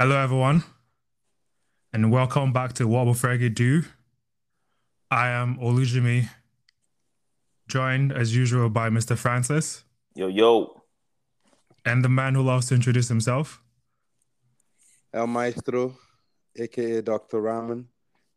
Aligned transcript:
Hello, 0.00 0.16
everyone, 0.16 0.64
and 1.92 2.10
welcome 2.10 2.54
back 2.54 2.72
to 2.72 2.88
What 2.88 3.04
Will 3.04 3.12
Fergie 3.12 3.54
Do? 3.54 3.82
I 5.10 5.28
am 5.28 5.58
Olujimi, 5.58 6.26
joined 7.68 8.10
as 8.10 8.34
usual 8.34 8.70
by 8.70 8.88
Mr. 8.88 9.14
Francis 9.14 9.84
Yo, 10.14 10.28
yo. 10.28 10.80
and 11.84 12.02
the 12.02 12.08
man 12.08 12.34
who 12.34 12.40
loves 12.40 12.68
to 12.68 12.74
introduce 12.74 13.08
himself. 13.08 13.60
El 15.12 15.26
Maestro, 15.26 15.94
aka 16.58 17.02
Dr. 17.02 17.42
Raman, 17.42 17.86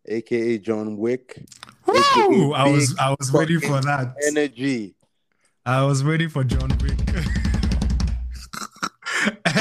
aka 0.06 0.58
John 0.58 0.98
Wick. 0.98 1.46
Woo! 1.88 2.52
I 2.52 2.70
was 2.70 2.90
big 2.90 3.00
I 3.00 3.16
was 3.18 3.32
waiting 3.32 3.62
for 3.62 3.80
that. 3.80 4.14
Energy. 4.28 4.96
I 5.66 5.86
was 5.86 6.04
waiting 6.04 6.28
for 6.28 6.44
John 6.44 6.78
Wick. 6.82 7.03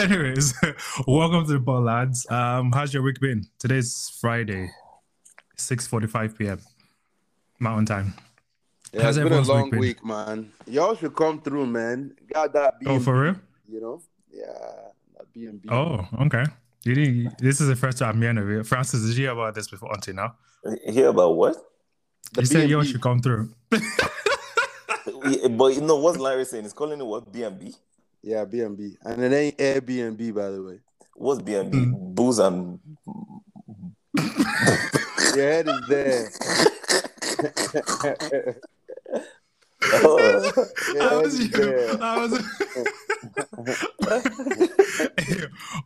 Anyways, 0.02 0.52
welcome 1.06 1.47
to 1.47 1.52
the 1.52 1.59
ball, 1.61 1.83
lads. 1.83 2.29
Um, 2.29 2.73
how's 2.73 2.92
your 2.92 3.05
week 3.05 3.20
been? 3.20 3.45
Today's 3.61 4.11
Friday, 4.20 4.69
6:45 5.56 6.37
p.m. 6.38 6.59
Mountain 7.61 7.87
Time. 7.87 8.15
Yeah, 8.92 9.02
How's 9.02 9.16
it's 9.16 9.23
been 9.25 9.33
a 9.33 9.38
week 9.41 9.48
long 9.48 9.70
been? 9.70 9.78
week, 9.80 10.05
man. 10.05 10.51
Y'all 10.66 10.97
should 10.97 11.15
come 11.15 11.41
through, 11.41 11.66
man. 11.66 12.16
Got 12.34 12.52
that 12.55 12.80
B&B, 12.80 12.91
Oh, 12.92 12.98
for 12.98 13.20
real? 13.23 13.37
you 13.69 13.80
know? 13.80 14.02
Yeah, 14.33 14.45
that 15.16 15.33
B&B. 15.33 15.69
Oh, 15.70 16.06
okay. 16.23 16.45
You 16.84 16.95
didn't, 16.97 17.39
this 17.39 17.61
is 17.61 17.69
the 17.69 17.77
first 17.77 17.98
time 17.98 18.16
I'm 18.16 18.20
hearing 18.23 18.39
of 18.39 18.50
it. 18.50 18.66
Francis, 18.66 19.03
did 19.06 19.16
you 19.16 19.25
hear 19.27 19.33
about 19.33 19.55
this 19.55 19.69
before 19.69 19.92
until 19.95 20.14
now? 20.16 20.34
Hear 20.91 21.09
about 21.09 21.37
what? 21.37 21.56
The 22.34 22.41
you 22.42 22.47
said 22.47 22.69
you 22.69 22.78
B&B. 22.78 22.91
should 22.92 23.00
come 23.03 23.20
through. 23.20 23.50
But 25.50 25.75
you 25.75 25.80
know 25.83 25.97
what's 25.97 26.19
Larry 26.19 26.45
saying? 26.45 26.64
He's 26.64 26.73
calling 26.73 26.98
it 26.98 27.05
what? 27.06 27.30
B&B? 27.33 27.75
Yeah, 28.23 28.45
B&B. 28.45 28.97
And 29.03 29.23
it 29.23 29.33
ain't 29.33 29.59
Airbnb, 29.59 30.34
by 30.34 30.51
the 30.51 30.62
way. 30.62 30.78
What's 31.15 31.42
B&B? 31.42 31.78
Mm. 31.78 32.15
Booze 32.15 32.39
and... 32.39 32.79
Your 35.34 35.51
head 35.51 35.69
is 35.69 35.81
there. 35.89 36.29
Oh, 39.95 40.19
Your 40.95 41.03
I 41.03 41.17
was, 41.17 41.41
is 41.41 41.51
there. 41.51 42.03
I 42.03 42.19
was, 42.19 42.33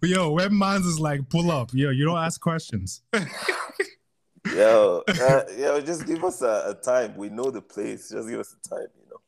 yo, 0.03 0.31
when 0.33 0.56
man's 0.56 0.87
is 0.87 1.00
like 1.00 1.28
pull 1.28 1.50
up, 1.50 1.71
yo, 1.73 1.91
you 1.91 2.05
don't 2.05 2.19
ask 2.19 2.41
questions. 2.41 3.03
yo, 4.55 5.03
uh, 5.09 5.43
yo, 5.59 5.81
just 5.81 6.06
give 6.06 6.23
us 6.25 6.43
a, 6.43 6.65
a 6.69 6.75
time. 6.75 7.17
We 7.17 7.31
know 7.31 7.50
the 7.50 7.62
place. 7.62 8.11
Just 8.11 8.28
give 8.28 8.41
us 8.41 8.55
a 8.55 8.69
time, 8.69 8.89
you 8.97 9.09
know. 9.11 9.21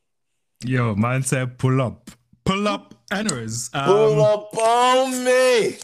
Yo, 0.63 0.95
man 0.95 1.23
said 1.23 1.57
pull 1.57 1.81
up, 1.81 2.11
pull 2.43 2.67
up. 2.67 2.93
Anyways, 3.11 3.69
Pull 3.69 4.21
um, 4.23 4.39
up 4.39 4.57
on 4.57 5.23
me! 5.23 5.75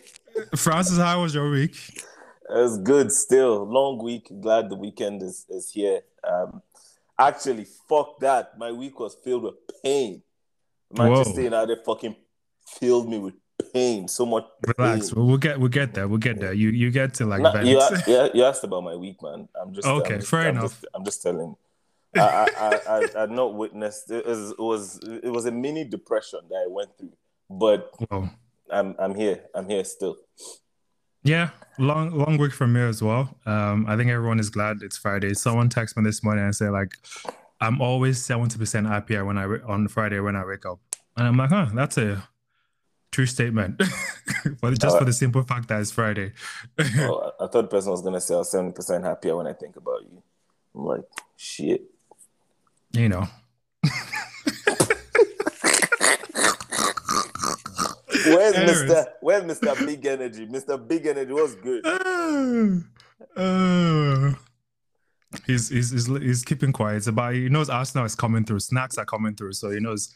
Francis, 0.55 0.97
how 0.97 1.21
was 1.21 1.33
your 1.33 1.49
week? 1.49 1.75
It's 2.49 2.77
good 2.77 3.11
still. 3.11 3.65
Long 3.65 4.03
week. 4.03 4.29
Glad 4.41 4.69
the 4.69 4.75
weekend 4.75 5.23
is, 5.23 5.45
is 5.49 5.71
here. 5.71 6.01
Um, 6.23 6.61
actually, 7.17 7.65
fuck 7.89 8.19
that. 8.19 8.57
My 8.59 8.71
week 8.71 8.99
was 8.99 9.15
filled 9.23 9.43
with 9.43 9.55
pain. 9.83 10.21
Manchester 10.95 11.33
Whoa. 11.33 11.41
United 11.41 11.79
fucking 11.85 12.15
filled 12.79 13.09
me 13.09 13.17
with 13.17 13.33
pain. 13.73 14.07
So 14.07 14.25
much 14.25 14.45
Relax, 14.77 15.09
pain. 15.09 15.17
we'll, 15.17 15.27
we'll 15.27 15.37
get 15.37 15.59
we'll 15.59 15.69
get 15.69 15.93
there. 15.95 16.07
We'll 16.07 16.19
get 16.19 16.39
there. 16.39 16.53
You 16.53 16.69
you 16.69 16.91
get 16.91 17.15
to 17.15 17.25
like 17.25 17.41
Nah, 17.41 17.61
you, 17.61 17.79
a- 17.79 18.03
you, 18.07 18.29
you 18.35 18.43
asked 18.43 18.63
about 18.63 18.83
my 18.83 18.95
week, 18.95 19.21
man. 19.23 19.47
I'm 19.59 19.73
just 19.73 19.87
Okay, 19.87 20.13
I'm 20.13 20.19
just, 20.19 20.29
fair 20.29 20.41
I'm 20.41 20.57
enough. 20.57 20.81
Just, 20.81 20.85
I'm 20.93 21.03
just 21.05 21.23
telling. 21.23 21.55
I, 22.15 22.47
I, 22.57 22.79
I, 22.87 23.23
I, 23.23 23.25
not 23.27 23.55
witnessed. 23.55 24.11
It 24.11 24.25
was, 24.25 24.51
it 24.51 24.59
was 24.59 24.99
it 25.23 25.29
was 25.29 25.45
a 25.45 25.51
mini 25.51 25.83
depression 25.83 26.39
that 26.49 26.55
I 26.55 26.67
went 26.67 26.97
through, 26.97 27.13
but 27.49 27.91
Whoa. 28.09 28.29
I'm 28.71 28.95
I'm 28.97 29.15
here. 29.15 29.43
I'm 29.53 29.67
here 29.69 29.83
still. 29.83 30.17
Yeah, 31.23 31.49
long 31.79 32.11
long 32.11 32.37
week 32.37 32.53
from 32.53 32.73
me 32.73 32.81
as 32.81 33.01
well. 33.01 33.35
Um, 33.45 33.85
I 33.87 33.97
think 33.97 34.09
everyone 34.11 34.39
is 34.39 34.49
glad 34.49 34.77
it's 34.81 34.97
Friday. 34.97 35.33
Someone 35.33 35.69
texted 35.69 35.97
me 35.97 36.03
this 36.03 36.23
morning 36.23 36.45
and 36.45 36.55
said 36.55 36.71
like, 36.71 36.97
I'm 37.59 37.81
always 37.81 38.23
seventy 38.23 38.57
percent 38.57 38.87
happier 38.87 39.25
when 39.25 39.37
I 39.37 39.45
on 39.45 39.87
Friday 39.87 40.19
when 40.19 40.35
I 40.35 40.45
wake 40.45 40.65
up, 40.65 40.79
and 41.17 41.27
I'm 41.27 41.37
like, 41.37 41.49
huh, 41.49 41.67
that's 41.73 41.97
a 41.97 42.27
true 43.11 43.25
statement. 43.25 43.81
but 44.61 44.79
just 44.79 44.97
for 44.97 45.05
the 45.05 45.13
simple 45.13 45.41
fact 45.43 45.67
that 45.69 45.81
it's 45.81 45.91
Friday. 45.91 46.33
Oh, 46.99 47.31
I, 47.39 47.45
I 47.45 47.47
thought 47.47 47.63
the 47.63 47.67
person 47.67 47.91
was 47.91 48.01
gonna 48.01 48.21
say 48.21 48.35
I 48.35 48.39
was 48.39 48.51
seventy 48.51 48.73
percent 48.73 49.03
happier 49.03 49.35
when 49.35 49.47
I 49.47 49.53
think 49.53 49.75
about 49.75 50.03
you. 50.03 50.21
I'm 50.75 50.85
like, 50.85 51.05
shit. 51.37 51.83
You 52.95 53.09
know. 53.09 53.27
Where's 58.25 58.55
Anyways. 58.55 58.83
Mister? 58.83 59.05
Where's 59.21 59.43
Mister 59.43 59.75
Big 59.85 60.05
Energy? 60.05 60.45
Mister 60.45 60.77
Big 60.77 61.05
Energy 61.05 61.33
was 61.33 61.55
good. 61.55 61.85
Uh, 63.35 64.33
he's, 65.45 65.67
he's 65.67 65.91
he's 65.91 66.07
he's 66.07 66.43
keeping 66.43 66.71
quiet. 66.71 67.05
About 67.07 67.33
he 67.33 67.49
knows 67.49 67.69
Arsenal 67.69 68.05
is 68.05 68.15
coming 68.15 68.45
through. 68.45 68.59
Snacks 68.59 68.97
are 68.97 69.05
coming 69.05 69.35
through, 69.35 69.51
so 69.53 69.71
he 69.71 69.79
knows. 69.79 70.15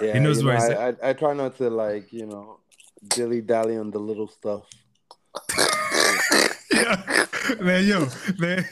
Yeah, 0.00 0.14
He 0.14 0.20
knows 0.20 0.44
where 0.44 0.58
know, 0.58 0.68
he's 0.68 0.76
I, 0.76 0.88
I, 0.88 1.10
I 1.10 1.12
try 1.14 1.34
not 1.34 1.56
to, 1.58 1.70
like, 1.70 2.12
you 2.12 2.26
know, 2.26 2.60
dilly 3.08 3.40
dally 3.40 3.76
on 3.76 3.90
the 3.90 3.98
little 3.98 4.28
stuff. 4.28 4.62
yeah. 6.72 7.26
Man, 7.60 7.84
yo, 7.86 8.04
they 8.38 8.64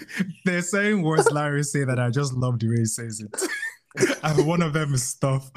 they're 0.44 0.62
saying 0.62 1.02
words 1.02 1.30
Larry 1.30 1.62
say 1.62 1.84
that 1.84 1.98
I 1.98 2.10
just 2.10 2.32
love 2.34 2.58
the 2.58 2.68
way 2.68 2.78
he 2.78 2.84
says 2.84 3.20
it. 3.20 4.16
and 4.22 4.46
one 4.46 4.62
of 4.62 4.72
them 4.72 4.94
is 4.94 5.02
stuff. 5.02 5.50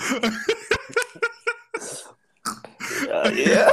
Uh, 3.12 3.31
yeah, 3.34 3.69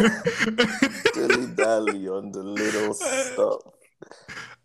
dilly 1.15 1.47
dally 1.55 2.09
on 2.09 2.33
the 2.33 2.43
little 2.43 2.95
stuff. 2.95 3.61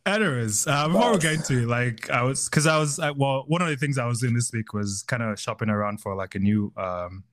Anyways, 0.06 0.66
uh, 0.66 0.88
before 0.88 1.12
we 1.12 1.20
get 1.20 1.34
into 1.34 1.64
it, 1.64 1.68
like 1.68 2.10
I 2.10 2.24
was, 2.24 2.50
because 2.50 2.66
I 2.66 2.80
was, 2.80 2.98
uh, 2.98 3.14
well, 3.16 3.44
one 3.48 3.62
of 3.62 3.68
the 3.68 3.76
things 3.76 4.00
I 4.00 4.06
was 4.08 4.20
doing 4.20 4.34
this 4.34 4.52
week 4.52 4.74
was 4.74 5.04
kind 5.04 5.22
of 5.22 5.40
shopping 5.40 5.70
around 5.70 6.02
for 6.02 6.16
like 6.16 6.34
a 6.34 6.40
new 6.40 6.74
um 6.76 7.24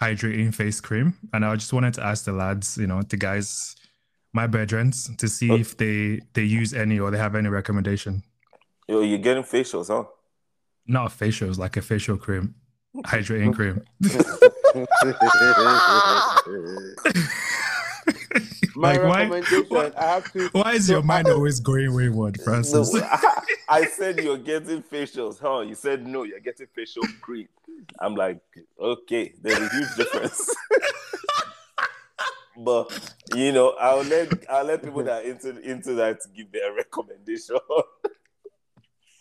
hydrating 0.00 0.54
face 0.54 0.80
cream, 0.80 1.14
and 1.32 1.44
I 1.44 1.54
just 1.54 1.72
wanted 1.72 1.94
to 1.94 2.04
ask 2.04 2.24
the 2.24 2.32
lads, 2.32 2.76
you 2.76 2.86
know, 2.86 3.02
the 3.02 3.16
guys, 3.16 3.76
my 4.40 4.46
bedrooms, 4.46 4.96
to 5.16 5.26
see 5.36 5.50
Okay. 5.50 5.60
if 5.62 5.70
they 5.82 5.96
they 6.36 6.44
use 6.60 6.70
any 6.84 6.96
or 7.02 7.10
they 7.10 7.18
have 7.26 7.34
any 7.42 7.48
recommendation. 7.60 8.22
Yo, 8.88 9.00
you're 9.00 9.18
getting 9.28 9.42
facials, 9.54 9.88
huh? 9.88 10.04
Not 10.86 11.10
facials, 11.10 11.56
like 11.64 11.76
a 11.76 11.82
facial 11.82 12.16
cream, 12.24 12.54
hydrating 13.12 13.52
cream. 13.58 13.76
My 18.76 18.92
like 18.92 19.02
why? 19.02 19.22
recommendation, 19.22 19.66
Why, 19.70 19.90
I 19.96 20.04
have 20.14 20.32
to. 20.34 20.48
why 20.52 20.72
is 20.74 20.86
so 20.86 20.92
your 20.94 21.02
mind 21.02 21.28
I- 21.28 21.32
always 21.32 21.60
going 21.60 21.94
wayward, 21.94 22.38
Francis? 22.44 22.92
No, 22.92 23.00
I 23.68 23.84
said 23.86 24.18
you're 24.22 24.36
getting 24.52 24.82
facials, 24.82 25.38
huh? 25.40 25.60
You 25.60 25.74
said 25.74 26.06
no, 26.06 26.24
you're 26.24 26.40
getting 26.40 26.66
facial 26.74 27.02
cream. 27.22 27.48
I'm 27.98 28.14
like, 28.14 28.40
okay, 28.78 29.32
there's 29.42 29.58
a 29.58 29.68
huge 29.76 29.96
difference. 29.96 30.54
But 32.58 33.14
you 33.34 33.52
know, 33.52 33.70
I'll 33.80 34.02
let 34.04 34.32
I'll 34.50 34.64
let 34.64 34.82
people 34.82 35.02
that 35.04 35.24
are 35.24 35.28
into 35.28 35.58
into 35.60 35.94
that 35.94 36.18
give 36.34 36.52
their 36.52 36.74
recommendation. 36.74 37.56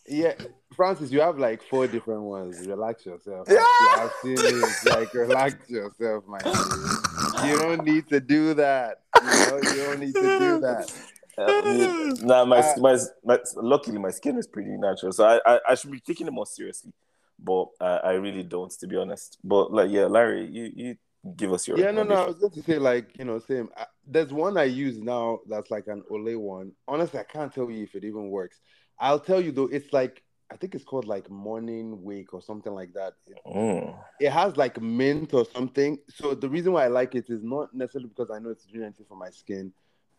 Yeah, 0.07 0.33
Francis, 0.75 1.11
you 1.11 1.19
have 1.21 1.39
like 1.39 1.63
four 1.63 1.87
different 1.87 2.21
ones. 2.21 2.67
Relax 2.67 3.05
yourself. 3.05 3.47
Yeah. 3.49 3.65
I've 3.97 4.11
seen 4.21 4.35
it. 4.37 4.85
Like, 4.85 5.11
relax 5.13 5.67
yourself, 5.67 6.25
my 6.27 6.37
dude. 6.39 7.49
You 7.49 7.57
don't 7.57 7.83
need 7.83 8.07
to 8.09 8.19
do 8.19 8.53
that. 8.53 9.01
You 9.19 9.27
know, 9.27 9.55
you 9.63 9.83
don't 9.83 9.99
need 9.99 10.13
to 10.13 10.39
do 10.39 10.59
that. 10.59 10.93
Uh, 11.37 12.13
nah, 12.25 12.45
my, 12.45 12.59
Uh, 12.59 12.73
my 12.77 12.97
my 13.23 13.39
luckily 13.55 13.97
my 13.97 14.11
skin 14.11 14.37
is 14.37 14.47
pretty 14.47 14.77
natural, 14.77 15.11
so 15.11 15.25
I 15.25 15.39
I, 15.45 15.59
I 15.69 15.75
should 15.75 15.91
be 15.91 15.99
taking 15.99 16.27
it 16.27 16.31
more 16.31 16.45
seriously. 16.45 16.93
But 17.37 17.65
I, 17.81 17.97
I 17.97 18.11
really 18.13 18.43
don't, 18.43 18.71
to 18.79 18.87
be 18.87 18.95
honest. 18.95 19.37
But 19.43 19.73
like, 19.73 19.89
yeah, 19.89 20.05
Larry, 20.05 20.45
you 20.45 20.71
you 20.75 20.97
give 21.35 21.53
us 21.53 21.67
your 21.67 21.77
Yeah, 21.77 21.91
no, 21.91 22.03
no. 22.03 22.15
I 22.15 22.27
was 22.27 22.35
going 22.37 22.51
to 22.51 22.61
say, 22.63 22.77
like, 22.77 23.17
you 23.17 23.25
know, 23.25 23.39
same. 23.39 23.69
I, 23.77 23.85
there's 24.07 24.31
one 24.31 24.57
I 24.57 24.65
use 24.65 24.99
now 24.99 25.39
that's 25.47 25.71
like 25.71 25.87
an 25.87 26.03
Olay 26.11 26.37
one. 26.37 26.71
Honestly, 26.87 27.19
I 27.19 27.23
can't 27.23 27.53
tell 27.53 27.69
you 27.69 27.83
if 27.83 27.95
it 27.95 28.03
even 28.03 28.29
works. 28.29 28.59
I'll 28.99 29.19
tell 29.19 29.41
you 29.41 29.51
though, 29.51 29.67
it's 29.71 29.91
like 29.91 30.23
I 30.51 30.57
think 30.57 30.75
it's 30.75 30.83
called 30.85 31.05
like 31.05 31.29
Morning 31.29 32.03
Wake 32.03 32.33
or 32.33 32.41
something 32.41 32.73
like 32.73 32.93
that. 32.93 33.13
It, 33.27 33.37
Mm. 33.45 33.95
it 34.19 34.31
has 34.31 34.57
like 34.57 34.79
mint 34.79 35.33
or 35.33 35.45
something. 35.45 35.97
So 36.09 36.35
the 36.35 36.47
reason 36.49 36.73
why 36.73 36.85
I 36.85 36.87
like 36.87 37.15
it 37.15 37.29
is 37.29 37.43
not 37.43 37.73
necessarily 37.73 38.09
because 38.09 38.29
I 38.31 38.39
know 38.39 38.49
it's 38.51 38.65
doing 38.65 38.83
anything 38.85 39.05
for 39.09 39.17
my 39.17 39.29
skin, 39.31 39.73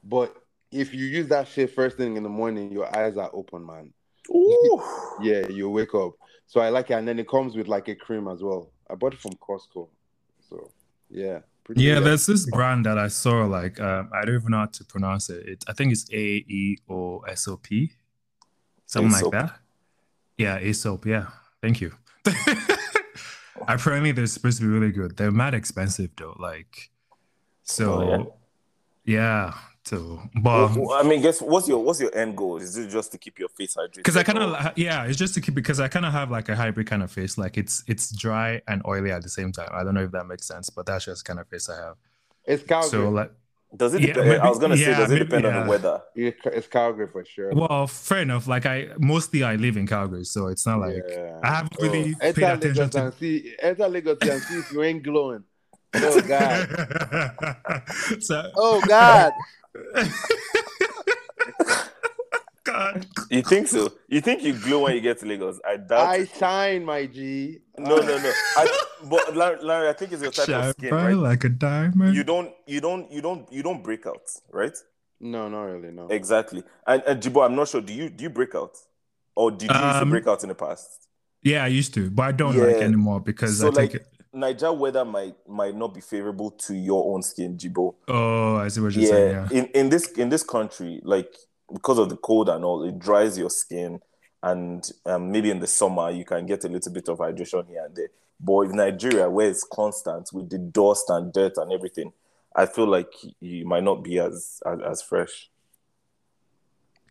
but 0.05 0.37
if 0.73 0.93
you 0.93 1.07
use 1.07 1.29
that 1.29 1.47
shit 1.49 1.75
first 1.75 1.97
thing 1.97 2.17
in 2.17 2.23
the 2.23 2.29
morning, 2.29 2.73
your 2.73 2.95
eyes 2.95 3.17
are 3.17 3.31
open, 3.33 3.65
man. 3.65 3.93
Ooh. 4.31 4.83
Yeah, 5.23 5.49
you 5.49 5.71
wake 5.71 5.95
up. 5.95 6.13
So 6.47 6.61
I 6.61 6.69
like 6.69 6.91
it, 6.91 6.95
and 6.95 7.09
then 7.09 7.19
it 7.19 7.27
comes 7.27 7.57
with 7.57 7.69
like 7.69 7.89
a 7.89 7.95
cream 7.95 8.29
as 8.29 8.43
well. 8.43 8.71
I 8.91 8.95
bought 8.97 9.15
it 9.15 9.21
from 9.21 9.33
Costco. 9.33 9.89
So 10.51 10.71
yeah, 11.11 11.41
Yeah, 11.75 12.01
there's 12.01 12.27
this 12.27 12.49
brand 12.51 12.87
that 12.87 12.99
I 12.99 13.09
saw. 13.09 13.45
Like, 13.45 13.81
um, 13.81 14.11
I 14.15 14.25
don't 14.25 14.37
even 14.37 14.51
know 14.51 14.59
how 14.59 14.67
to 14.67 14.85
pronounce 14.85 15.31
it. 15.31 15.47
it 15.49 15.65
I 15.69 15.73
think 15.73 15.93
it's 15.93 16.07
A 16.13 16.17
E 16.47 16.79
O 16.89 17.21
S 17.21 17.49
O 17.49 17.57
P, 17.57 17.93
something 18.87 19.11
Aesop. 19.11 19.33
like 19.33 19.47
that. 19.49 19.59
Yeah, 20.39 20.59
Aesop. 20.61 21.07
Yeah, 21.07 21.27
thank 21.63 21.81
you. 21.81 21.93
Apparently, 23.69 24.13
they're 24.13 24.27
supposed 24.27 24.59
to 24.59 24.65
be 24.65 24.69
really 24.69 24.93
good. 24.93 25.17
They're 25.17 25.33
mad 25.33 25.55
expensive 25.55 26.11
though. 26.17 26.37
Like, 26.39 26.91
so 27.63 27.85
Oh, 28.03 28.35
Yeah. 29.05 29.55
So, 29.87 30.21
but 30.43 30.77
Well, 30.77 30.93
I 30.99 31.05
mean, 31.05 31.23
guess 31.23 31.41
what's 31.41 31.69
your 31.69 31.79
what's 31.83 32.01
your 32.01 32.13
end 32.17 32.37
goal? 32.37 32.57
Is 32.57 32.77
it 32.77 32.89
just 32.89 33.13
to 33.13 33.19
keep 33.19 33.39
your 33.39 33.49
face 33.49 33.77
hydrated? 33.77 33.95
because 33.97 34.17
I 34.17 34.25
kind 34.25 34.39
of 34.39 34.73
yeah, 34.77 35.05
it's 35.05 35.17
just 35.17 35.35
to 35.35 35.41
keep 35.41 35.55
because 35.55 35.79
I 35.79 35.87
kind 35.87 36.05
of 36.05 36.13
have 36.13 36.29
like 36.31 36.49
a 36.49 36.57
hybrid 36.57 36.89
kind 36.89 37.03
of 37.05 37.11
face, 37.13 37.39
like 37.39 37.57
it's 37.57 37.85
it's 37.87 38.11
dry 38.17 38.61
and 38.67 38.83
oily 38.87 39.13
at 39.13 39.23
the 39.23 39.29
same 39.29 39.53
time. 39.53 39.69
I 39.73 39.85
don't 39.85 39.95
know 39.95 40.03
if 40.03 40.11
that 40.11 40.27
makes 40.27 40.45
sense, 40.47 40.71
but 40.71 40.87
that's 40.87 41.05
just 41.05 41.25
kind 41.25 41.39
of 41.39 41.47
face 41.49 41.69
I 41.69 41.77
have. 41.77 41.97
It's 42.45 42.65
Calgary. 42.65 42.91
So 42.91 43.11
like, 43.11 43.31
does 43.77 43.95
it? 43.95 44.01
yeah, 44.03 44.15
depend? 44.15 44.43
I 44.43 44.49
was 44.49 44.59
gonna 44.59 44.77
say, 44.77 44.91
yeah, 44.91 44.99
does 44.99 45.11
it 45.13 45.15
maybe- 45.15 45.25
depend 45.27 45.47
on 45.47 45.63
the 45.65 45.71
weather? 45.71 46.03
it's 46.17 46.67
Calgary 46.67 47.07
for 47.07 47.25
sure. 47.25 47.53
well, 47.55 47.87
fair 47.87 48.23
enough. 48.23 48.49
Like 48.49 48.67
I 48.67 48.89
mostly 48.99 49.45
I 49.45 49.55
live 49.55 49.77
in 49.77 49.87
Calgary, 49.87 50.25
so 50.25 50.49
it's 50.49 50.67
not 50.67 50.81
like 50.81 51.05
yeah. 51.09 51.39
I 51.45 51.49
haven't 51.49 51.77
really 51.81 52.13
Oh, 52.21 52.33
paid 52.33 52.43
enter 52.43 52.71
attention 52.71 52.91
to. 52.91 53.13
see. 53.21 53.55
Enter 53.63 53.89
Lagos 53.89 54.19
and 54.23 54.43
see 54.43 54.59
if 54.59 54.73
you 54.73 54.83
ain't 54.83 55.05
glowing. 55.05 55.45
Oh 55.99 56.21
God. 56.21 56.69
so, 58.21 58.51
Oh 58.57 58.83
God. 58.87 59.33
God. 62.65 63.07
You 63.31 63.43
think 63.43 63.69
so? 63.69 63.93
You 64.09 64.21
think 64.21 64.43
you 64.43 64.53
glow 64.53 64.83
when 64.83 64.95
you 64.95 65.01
get 65.01 65.19
to 65.21 65.27
Lagos? 65.27 65.61
I 65.65 65.77
doubt. 65.77 66.07
I 66.09 66.17
it. 66.17 66.31
shine, 66.37 66.85
my 66.85 67.07
G. 67.07 67.59
No, 67.79 67.99
no, 67.99 68.19
no. 68.19 68.33
I, 68.57 68.79
but 69.05 69.37
Larry, 69.37 69.63
Larry, 69.63 69.89
I 69.89 69.93
think 69.93 70.13
it's 70.13 70.23
your 70.23 70.33
type 70.33 70.49
of 70.49 70.55
Shine 70.65 70.73
skin, 70.73 70.95
right? 70.95 71.13
like 71.15 71.45
a 71.45 71.49
diamond. 71.49 72.15
You 72.17 72.25
don't, 72.25 72.51
you 72.67 72.81
don't, 72.81 73.11
you 73.13 73.23
don't, 73.23 73.51
you 73.53 73.63
don't 73.63 73.85
break 73.85 74.05
out, 74.07 74.23
right? 74.51 74.77
No, 75.21 75.49
not 75.49 75.63
really. 75.63 75.93
No. 75.93 76.09
Exactly. 76.09 76.65
And, 76.87 77.03
and 77.07 77.23
Jibo, 77.23 77.45
I'm 77.47 77.55
not 77.55 77.69
sure. 77.69 77.81
Do 77.81 77.93
you 77.93 78.11
do 78.11 78.25
you 78.25 78.31
break 78.31 78.55
out, 78.55 78.77
or 79.35 79.51
did 79.51 79.63
you 79.71 79.77
used 79.77 79.81
to 79.81 80.03
Um, 80.03 80.11
break 80.11 80.27
out 80.27 80.43
in 80.43 80.49
the 80.49 80.55
past? 80.55 81.09
yeah, 81.43 81.63
I 81.65 81.69
used 81.69 81.95
to, 81.95 82.11
but 82.11 82.23
I 82.25 82.33
don't 82.33 82.57
like 82.57 82.77
anymore 82.77 83.21
because 83.21 83.61
So 83.61 83.69
I 83.69 83.71
take 83.71 83.77
like, 83.77 83.95
it. 83.95 84.07
Niger 84.37 84.73
weather 84.73 85.05
might 85.05 85.35
might 85.49 85.75
not 85.75 85.95
be 85.95 86.01
favorable 86.01 86.51
to 86.51 86.75
your 86.75 87.15
own 87.15 87.23
skin, 87.23 87.57
Jibo. 87.57 87.95
Oh, 88.07 88.57
I 88.57 88.69
see 88.69 88.81
what 88.81 88.93
you're 88.93 89.05
yeah, 89.05 89.11
saying. 89.11 89.49
Yeah. 89.51 89.59
in 89.59 89.67
in 89.67 89.89
this 89.89 90.11
in 90.13 90.29
this 90.29 90.43
country, 90.43 91.01
like 91.03 91.35
because 91.73 91.99
of 91.99 92.09
the 92.11 92.17
cold 92.17 92.49
and 92.49 92.65
all, 92.65 92.85
it 92.85 92.99
dries 92.99 93.37
your 93.39 93.51
skin, 93.51 94.01
and 94.43 94.89
um, 95.07 95.33
maybe 95.33 95.51
in 95.51 95.59
the 95.59 95.67
summer 95.67 96.11
you 96.11 96.25
can 96.25 96.47
get 96.47 96.65
a 96.65 96.69
little 96.69 96.93
bit 96.93 97.09
of 97.09 97.19
hydration 97.19 97.67
here 97.69 97.85
and 97.85 97.97
there. 97.97 98.09
But 98.39 98.61
in 98.63 98.77
Nigeria, 98.77 99.31
where 99.31 99.49
it's 99.49 99.65
constant 99.65 100.29
with 100.33 100.51
the 100.51 100.59
dust 100.59 101.09
and 101.09 101.33
dirt 101.33 101.57
and 101.57 101.73
everything, 101.73 102.13
I 102.55 102.67
feel 102.67 102.87
like 102.87 103.13
you 103.41 103.65
might 103.67 103.83
not 103.85 104.05
be 104.05 104.19
as 104.19 104.61
as, 104.67 104.79
as 104.81 105.03
fresh. 105.03 105.51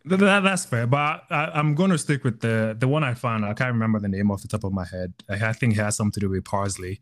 Th- 0.08 0.20
that- 0.20 0.44
that's 0.44 0.64
fair, 0.64 0.86
but 0.86 1.24
I, 1.30 1.50
I'm 1.54 1.74
going 1.74 1.90
to 1.90 1.98
stick 1.98 2.22
with 2.22 2.40
the 2.40 2.76
the 2.78 2.86
one 2.86 3.02
I 3.02 3.14
found. 3.14 3.44
I 3.44 3.54
can't 3.54 3.72
remember 3.72 3.98
the 3.98 4.08
name 4.08 4.30
off 4.30 4.42
the 4.42 4.48
top 4.48 4.62
of 4.62 4.72
my 4.72 4.84
head. 4.86 5.12
I, 5.28 5.48
I 5.48 5.52
think 5.52 5.72
it 5.74 5.80
has 5.80 5.96
something 5.96 6.12
to 6.12 6.20
do 6.20 6.28
with 6.28 6.44
parsley, 6.44 7.00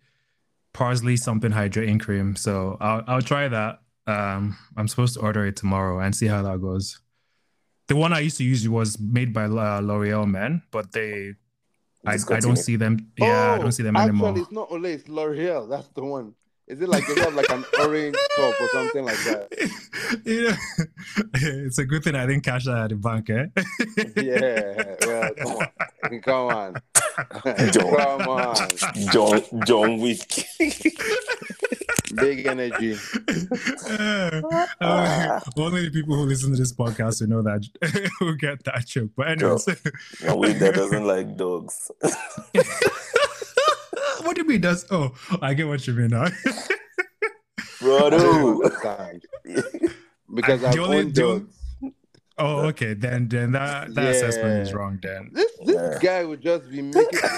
parsley 0.75 1.17
something 1.17 1.51
hydrating 1.53 1.99
cream. 1.99 2.37
So 2.37 2.77
I'll 2.81 3.03
I'll 3.07 3.23
try 3.23 3.49
that. 3.49 3.81
Um, 4.07 4.59
I'm 4.77 4.87
supposed 4.89 5.15
to 5.15 5.21
order 5.21 5.47
it 5.47 5.57
tomorrow 5.57 6.01
and 6.01 6.15
see 6.15 6.27
how 6.27 6.43
that 6.43 6.61
goes. 6.61 7.01
The 7.89 7.97
one 7.97 8.13
I 8.13 8.21
used 8.21 8.37
to 8.37 8.45
use 8.45 8.69
was 8.69 8.99
made 8.99 9.33
by 9.33 9.45
uh, 9.45 9.81
L'Oreal 9.81 10.27
Men, 10.31 10.63
but 10.71 10.93
they 10.93 11.35
I, 12.07 12.19
I 12.31 12.41
don't 12.41 12.57
see 12.57 12.77
them. 12.77 13.11
Yeah, 13.17 13.55
I 13.55 13.59
don't 13.59 13.73
see 13.73 13.83
them 13.83 13.97
Oh, 13.97 14.01
anymore. 14.01 14.35
It's 14.37 14.53
not 14.53 14.69
Olay, 14.69 14.95
it's 14.95 15.09
L'Oreal. 15.09 15.69
That's 15.71 15.89
the 15.89 16.05
one. 16.05 16.35
Is 16.67 16.81
it 16.81 16.89
like 16.89 17.07
they 17.07 17.21
have 17.21 17.35
like 17.35 17.51
an 17.51 17.63
orange 17.81 18.17
top 18.37 18.55
or 18.61 18.69
something 18.69 19.05
like 19.05 19.23
that? 19.25 20.23
you 20.25 20.49
know, 20.49 20.57
it's 21.35 21.79
a 21.79 21.85
good 21.85 22.03
thing 22.03 22.15
I 22.15 22.27
didn't 22.27 22.45
cash 22.45 22.65
that 22.65 22.85
at 22.85 22.89
the 22.91 22.97
bank, 22.97 23.29
eh? 23.29 23.47
Yeah. 24.17 24.95
Well, 25.07 25.35
come 25.35 25.53
on. 25.53 26.21
Come 26.21 26.49
on. 26.49 26.75
Don't. 27.43 27.97
come 27.99 28.29
on. 28.29 28.57
John 29.13 29.43
John 29.67 29.99
Wick. 29.99 30.45
Big 32.15 32.47
energy. 32.47 32.97
Uh, 34.81 35.41
only 35.57 35.85
the 35.87 35.91
people 35.93 36.15
who 36.17 36.23
listen 36.27 36.53
to 36.53 36.57
this 36.57 36.73
podcast 36.73 37.21
will 37.21 37.29
know 37.29 37.43
that 37.43 37.67
who 38.21 38.37
get 38.37 38.63
that 38.65 38.87
joke. 38.87 39.11
But 39.17 39.29
anyways, 39.29 39.65
John 40.21 40.39
Wick 40.39 40.59
that 40.59 40.75
doesn't 40.75 41.07
like 41.07 41.37
dogs. 41.37 41.91
what 44.23 44.37
do 44.37 44.43
you 44.43 44.49
mean? 44.49 44.61
Does 44.61 44.87
oh, 44.91 45.13
I 45.43 45.55
get 45.55 45.67
what 45.67 45.87
you 45.87 45.95
mean 45.95 46.09
now. 46.09 46.29
Bro, 47.81 48.11
dude. 48.11 48.73
Because 50.33 50.65
I- 50.65 50.71
I've 50.71 50.79
only- 50.79 50.99
owned 50.99 51.15
the 51.15 51.21
dogs. 51.21 51.64
Oh, 52.39 52.67
okay. 52.69 52.95
Then 52.95 53.29
then 53.29 53.53
that 53.53 53.95
that 53.95 54.15
assessment 54.15 54.63
is 54.63 54.73
wrong. 54.75 54.99
Then 55.03 55.31
This 55.33 55.51
this 55.65 55.77
Yeah. 55.77 55.99
guy 56.01 56.25
would 56.25 56.41
just 56.43 56.71
be 56.71 56.83
making. 56.83 57.21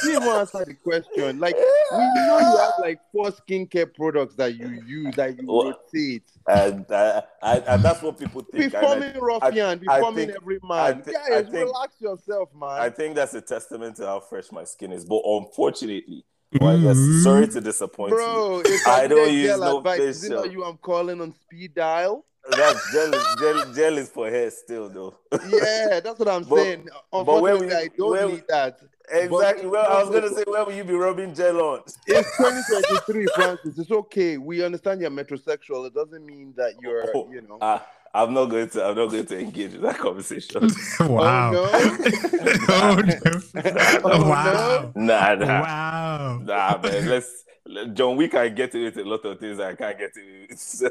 He 0.00 0.16
won't 0.16 0.28
answer 0.54 0.64
the 0.64 0.74
question. 0.74 1.40
Like 1.40 1.56
we 1.56 1.98
know 1.98 2.38
you 2.38 2.56
have 2.58 2.74
like 2.78 3.00
four 3.10 3.30
skincare 3.32 3.92
products 3.92 4.36
that 4.36 4.54
you 4.56 4.68
use 4.86 5.12
that 5.16 5.36
you 5.36 5.44
Well, 5.48 5.72
rotate. 5.92 6.22
and, 6.46 6.88
uh, 6.90 7.22
and, 7.42 7.64
and 7.66 7.82
that's 7.82 8.00
what 8.00 8.16
people 8.16 8.42
think. 8.42 8.74
And 8.74 8.76
I- 8.76 8.80
Performing 8.80 9.20
ruffian, 9.20 9.82
I 9.88 9.96
performing 9.98 10.30
every 10.30 10.60
I 10.62 10.92
man. 10.92 11.02
thi- 11.02 11.12
Guys, 11.12 11.30
I 11.32 11.42
think- 11.42 11.52
relax 11.66 12.00
yourself, 12.00 12.48
man. 12.54 12.68
I 12.80 12.90
think 12.90 13.16
that's 13.16 13.34
a 13.34 13.40
testament 13.40 13.96
to 13.96 14.06
how 14.06 14.20
fresh 14.20 14.52
my 14.52 14.62
skin 14.62 14.92
is. 14.92 15.04
But 15.04 15.20
unfortunately, 15.26 16.24
well, 16.60 16.76
I 16.78 16.80
guess, 16.80 17.22
sorry 17.24 17.48
to 17.48 17.60
disappoint 17.60 18.10
you. 18.12 18.16
Bro, 18.18 18.62
if 18.66 18.86
I 18.86 19.02
I 19.02 19.06
don't 19.08 19.26
get 19.26 19.34
use 19.34 19.58
no 19.60 19.78
advice, 19.78 20.00
is 20.00 20.22
it 20.24 20.28
facial. 20.28 20.44
not 20.44 20.52
you 20.52 20.64
I'm 20.64 20.76
calling 20.78 21.20
on 21.20 21.34
speed 21.34 21.74
dial? 21.74 22.24
That's 22.50 22.92
jealous, 22.92 23.26
is- 23.26 23.36
gel, 23.40 23.72
gel 23.74 24.04
for 24.06 24.30
hair 24.30 24.50
still, 24.50 24.88
though. 24.88 25.14
Yeah, 25.48 26.00
that's 26.00 26.18
what 26.18 26.28
I'm 26.28 26.44
But- 26.44 26.56
saying. 26.58 26.88
but 27.12 27.24
where 27.42 27.54
Unfortunately, 27.54 27.66
we- 27.66 27.74
I 27.74 27.88
don't 27.96 28.10
where 28.10 28.28
need 28.28 28.44
that. 28.48 28.78
exactly. 29.10 29.64
But- 29.64 29.70
Well, 29.72 29.86
I 29.92 30.02
was 30.02 30.10
gonna 30.10 30.34
say, 30.34 30.44
where 30.46 30.64
will 30.64 30.72
you 30.72 30.84
be 30.84 30.94
rubbing 30.94 31.34
gel 31.34 31.60
on? 31.60 31.80
It's 32.06 32.36
2023, 32.36 33.26
Francis. 33.34 33.78
It's 33.78 33.90
okay. 33.90 34.38
We 34.38 34.64
understand 34.64 35.00
you're 35.00 35.10
metrosexual. 35.10 35.86
It 35.86 35.94
doesn't 35.94 36.24
mean 36.24 36.54
that 36.56 36.74
you're, 36.80 37.04
Oh, 37.14 37.28
you 37.30 37.42
know. 37.42 37.58
Ah, 37.60 37.86
I'm 38.14 38.32
not 38.32 38.46
going 38.46 38.68
to. 38.70 38.84
I'm 38.86 38.96
not 38.96 39.10
going 39.10 39.26
to 39.26 39.38
engage 39.38 39.74
in 39.74 39.82
that 39.82 39.98
conversation. 39.98 40.68
wow. 41.00 41.50
no. 41.52 41.68
oh 41.72 43.02
no! 43.04 43.14
Oh, 44.04 44.28
wow! 44.30 44.92
nah, 44.94 45.34
nah, 45.34 45.60
Wow! 45.62 46.38
nah, 46.42 46.80
man. 46.82 47.08
Let's. 47.08 47.44
Let- 47.70 47.92
John 47.94 48.16
Wick 48.16 48.30
can 48.30 48.54
get 48.54 48.74
away 48.74 48.84
with 48.84 48.96
a 48.96 49.04
lot 49.04 49.24
of 49.26 49.38
things 49.38 49.60
I 49.60 49.74
can't 49.74 49.98
get 49.98 50.12
away 50.16 50.46
with. 50.48 50.58
So 50.58 50.90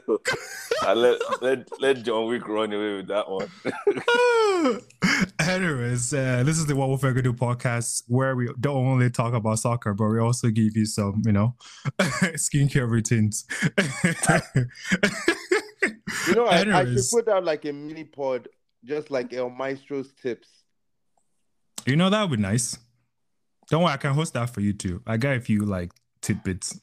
I 0.84 0.94
let, 0.94 1.20
let 1.42 1.82
let 1.82 2.04
John 2.04 2.28
Wick 2.28 2.48
run 2.48 2.72
away 2.72 2.98
with 2.98 3.08
that 3.08 3.28
one. 3.28 3.50
Anyways, 5.40 6.14
uh, 6.14 6.44
this 6.46 6.58
is 6.60 6.68
the 6.68 6.76
What 6.76 6.90
Will 6.90 6.98
Fergie 7.00 7.24
Do 7.24 7.34
podcast 7.34 8.04
where 8.08 8.36
we 8.36 8.50
don't 8.60 8.86
only 8.86 9.10
talk 9.10 9.34
about 9.34 9.58
soccer, 9.60 9.94
but 9.96 10.08
we 10.10 10.20
also 10.20 10.50
give 10.50 10.78
you 10.78 10.86
some, 10.86 11.22
you 11.26 11.32
know, 11.32 11.56
skincare 12.38 12.88
routines. 12.88 13.46
You 16.28 16.36
know, 16.36 16.46
I, 16.46 16.82
I 16.82 16.86
should 16.86 17.04
put 17.12 17.28
out 17.28 17.44
like 17.44 17.66
a 17.66 17.74
mini 17.74 18.04
pod, 18.04 18.48
just 18.86 19.10
like 19.12 19.34
El 19.34 19.50
Maestro's 19.50 20.14
tips. 20.22 20.48
you 21.86 21.96
know, 21.96 22.10
that 22.10 22.22
would 22.22 22.38
be 22.38 22.42
nice. 22.42 22.78
Don't 23.70 23.84
worry, 23.84 23.94
I 23.94 23.98
can 23.98 24.14
host 24.14 24.34
that 24.34 24.50
for 24.52 24.62
you 24.62 24.74
too. 24.74 25.02
I 25.08 25.18
got 25.18 25.36
a 25.36 25.40
few 25.42 25.66
like 25.66 25.92
tidbits. 26.28 26.80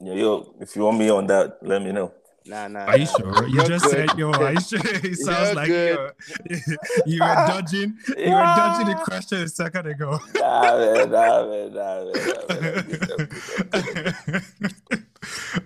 Yo, 0.00 0.14
yo, 0.14 0.54
if 0.60 0.74
you 0.74 0.82
want 0.82 0.98
me 0.98 1.10
on 1.10 1.26
that, 1.26 1.58
let 1.60 1.82
me 1.82 1.92
know. 1.92 2.14
Nah, 2.46 2.68
nah. 2.68 2.86
Are 2.86 2.96
you 2.96 3.04
nah. 3.04 3.18
sure? 3.18 3.46
You 3.46 3.54
You're 3.56 3.66
just 3.66 3.84
good. 3.84 4.08
said, 4.08 4.18
yo, 4.18 4.30
are 4.32 4.52
you 4.54 4.60
sure? 4.60 4.80
It 4.82 5.16
sounds 5.18 5.48
You're 5.48 5.54
like 5.54 5.68
good. 5.68 6.12
you're, 6.48 6.78
you 7.04 7.20
were 7.20 7.34
dodging, 7.34 7.98
you 8.16 8.32
were 8.32 8.54
dodging 8.60 8.86
the 8.88 8.94
question 9.04 9.42
a 9.42 9.48
second 9.48 9.86
ago. 9.86 10.18
Nah, 10.34 10.78
man, 10.78 11.10
nah, 11.10 11.46
man, 11.50 11.74
nah, 11.74 12.04
man, 12.06 12.16
nah, 12.48 13.84
man. 14.20 14.42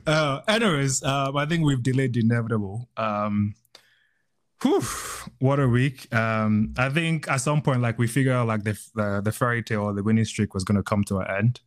Uh, 0.04 0.40
anyways, 0.48 1.04
um, 1.04 1.36
I 1.36 1.46
think 1.46 1.64
we've 1.64 1.82
delayed 1.82 2.14
the 2.14 2.20
inevitable. 2.20 2.88
Um, 2.96 3.54
whew, 4.60 4.82
what 5.38 5.60
a 5.60 5.68
week! 5.68 6.12
Um, 6.12 6.74
I 6.76 6.88
think 6.90 7.28
at 7.30 7.40
some 7.40 7.62
point, 7.62 7.80
like 7.80 7.98
we 7.98 8.08
figured 8.08 8.34
out, 8.34 8.48
like 8.48 8.64
the 8.64 8.76
the, 8.96 9.20
the 9.22 9.30
fairy 9.30 9.62
tale 9.62 9.82
or 9.82 9.92
the 9.94 10.02
winning 10.02 10.24
streak 10.24 10.54
was 10.54 10.64
going 10.64 10.76
to 10.76 10.82
come 10.82 11.04
to 11.04 11.18
an 11.18 11.26
end, 11.30 11.60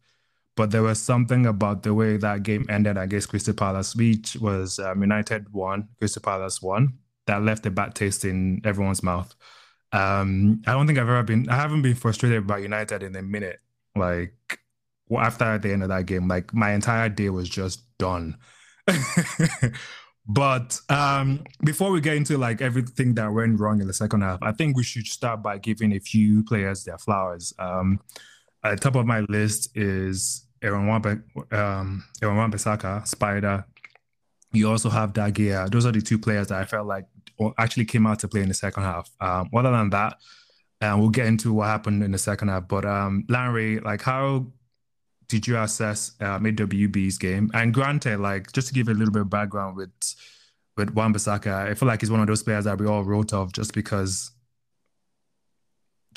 but 0.57 0.71
there 0.71 0.83
was 0.83 0.99
something 0.99 1.45
about 1.45 1.83
the 1.83 1.93
way 1.93 2.17
that 2.17 2.43
game 2.43 2.65
ended 2.67 2.97
against 2.97 3.29
Crystal 3.29 3.53
Palace, 3.53 3.95
which 3.95 4.35
was 4.37 4.79
um, 4.79 5.01
United 5.01 5.53
won, 5.53 5.87
Crystal 5.99 6.21
Palace 6.21 6.61
won, 6.61 6.97
that 7.27 7.43
left 7.43 7.65
a 7.67 7.71
bad 7.71 7.93
taste 7.93 8.25
in 8.25 8.59
everyone's 8.65 9.03
mouth. 9.03 9.33
Um, 9.93 10.61
I 10.65 10.73
don't 10.73 10.87
think 10.87 10.97
I've 10.97 11.07
ever 11.07 11.23
been, 11.23 11.47
I 11.47 11.55
haven't 11.55 11.83
been 11.83 11.95
frustrated 11.95 12.39
about 12.39 12.63
United 12.63 13.03
in 13.03 13.15
a 13.15 13.21
minute. 13.21 13.59
Like 13.95 14.59
well, 15.09 15.23
after 15.23 15.57
the 15.59 15.71
end 15.71 15.83
of 15.83 15.89
that 15.89 16.07
game, 16.07 16.27
like 16.27 16.53
my 16.53 16.73
entire 16.73 17.09
day 17.09 17.29
was 17.29 17.47
just 17.47 17.81
done. 17.99 18.37
but 20.27 20.79
um, 20.89 21.43
before 21.63 21.91
we 21.91 22.01
get 22.01 22.17
into 22.17 22.37
like 22.37 22.61
everything 22.61 23.13
that 23.15 23.31
went 23.31 23.59
wrong 23.59 23.79
in 23.79 23.87
the 23.87 23.93
second 23.93 24.21
half, 24.21 24.39
I 24.41 24.51
think 24.53 24.75
we 24.75 24.83
should 24.83 25.07
start 25.07 25.43
by 25.43 25.59
giving 25.59 25.93
a 25.93 25.99
few 25.99 26.43
players 26.43 26.83
their 26.83 26.97
flowers. 26.97 27.53
Um, 27.59 27.99
at 28.63 28.71
the 28.71 28.77
top 28.77 28.95
of 28.95 29.05
my 29.05 29.21
list 29.21 29.77
is 29.77 30.46
Aaron 30.61 30.87
Wampe, 30.87 31.21
um, 31.53 32.03
Aaron 32.21 33.05
Spider. 33.05 33.65
You 34.53 34.69
also 34.69 34.89
have 34.89 35.13
De 35.13 35.31
Gea. 35.31 35.69
Those 35.69 35.85
are 35.85 35.91
the 35.91 36.01
two 36.01 36.17
players 36.17 36.47
that 36.47 36.59
I 36.59 36.65
felt 36.65 36.87
like 36.87 37.05
actually 37.57 37.85
came 37.85 38.07
out 38.07 38.19
to 38.19 38.27
play 38.27 38.41
in 38.41 38.47
the 38.47 38.53
second 38.53 38.83
half. 38.83 39.09
Um, 39.19 39.49
other 39.53 39.71
than 39.71 39.89
that, 39.91 40.17
and 40.81 40.99
we'll 40.99 41.09
get 41.09 41.27
into 41.27 41.53
what 41.53 41.67
happened 41.67 42.03
in 42.03 42.11
the 42.11 42.17
second 42.17 42.47
half. 42.49 42.67
But 42.67 42.85
um, 42.85 43.25
Larry, 43.29 43.79
like 43.79 44.01
how 44.01 44.47
did 45.27 45.47
you 45.47 45.57
assess 45.57 46.13
um, 46.21 46.43
AWB's 46.43 47.17
game? 47.17 47.51
And 47.53 47.73
granted, 47.73 48.19
like 48.19 48.51
just 48.53 48.69
to 48.69 48.73
give 48.73 48.87
a 48.87 48.93
little 48.93 49.13
bit 49.13 49.23
of 49.23 49.29
background 49.29 49.75
with 49.75 49.91
with 50.77 50.91
Wan 50.91 51.13
I 51.15 51.73
feel 51.73 51.87
like 51.87 52.01
he's 52.01 52.11
one 52.11 52.19
of 52.19 52.27
those 52.27 52.43
players 52.43 52.65
that 52.65 52.79
we 52.79 52.85
all 52.85 53.03
wrote 53.03 53.33
off 53.33 53.51
just 53.51 53.73
because 53.73 54.31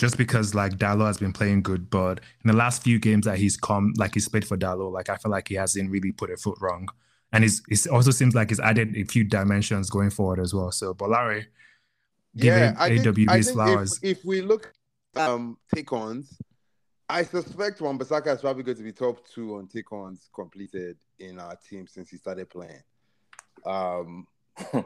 just 0.00 0.16
because 0.16 0.54
like 0.54 0.78
Dalot 0.78 1.08
has 1.08 1.18
been 1.18 1.32
playing 1.32 1.60
good, 1.62 1.90
but 1.90 2.20
in 2.42 2.48
the 2.48 2.56
last 2.56 2.82
few 2.82 2.98
games 2.98 3.26
that 3.26 3.36
he's 3.36 3.58
come, 3.58 3.92
like 3.98 4.14
he's 4.14 4.30
played 4.30 4.46
for 4.46 4.56
Dalot, 4.56 4.90
like 4.90 5.10
I 5.10 5.16
feel 5.16 5.30
like 5.30 5.48
he 5.48 5.56
hasn't 5.56 5.90
really 5.90 6.10
put 6.10 6.30
a 6.30 6.38
foot 6.38 6.56
wrong. 6.58 6.88
And 7.34 7.44
he's, 7.44 7.62
it 7.68 7.86
also 7.86 8.10
seems 8.10 8.34
like 8.34 8.48
he's 8.48 8.60
added 8.60 8.96
a 8.96 9.04
few 9.04 9.24
dimensions 9.24 9.90
going 9.90 10.08
forward 10.08 10.40
as 10.40 10.54
well. 10.54 10.72
So 10.72 10.94
Bolare, 10.94 11.44
yeah, 12.32 12.74
I 12.78 12.88
think, 12.96 13.28
I 13.28 13.42
think 13.42 13.54
flowers. 13.54 14.00
If, 14.02 14.20
if 14.20 14.24
we 14.24 14.40
look 14.40 14.72
um 15.16 15.58
take 15.74 15.92
ons, 15.92 16.40
I 17.06 17.22
suspect 17.22 17.82
Wan 17.82 17.98
Bissaka 17.98 18.34
is 18.34 18.40
probably 18.40 18.62
going 18.62 18.78
to 18.78 18.82
be 18.82 18.92
top 18.92 19.28
two 19.28 19.56
on 19.56 19.68
take 19.68 19.92
ons 19.92 20.30
completed 20.34 20.96
in 21.18 21.38
our 21.38 21.56
team 21.56 21.86
since 21.86 22.08
he 22.08 22.16
started 22.16 22.48
playing. 22.48 22.82
Um 23.66 24.26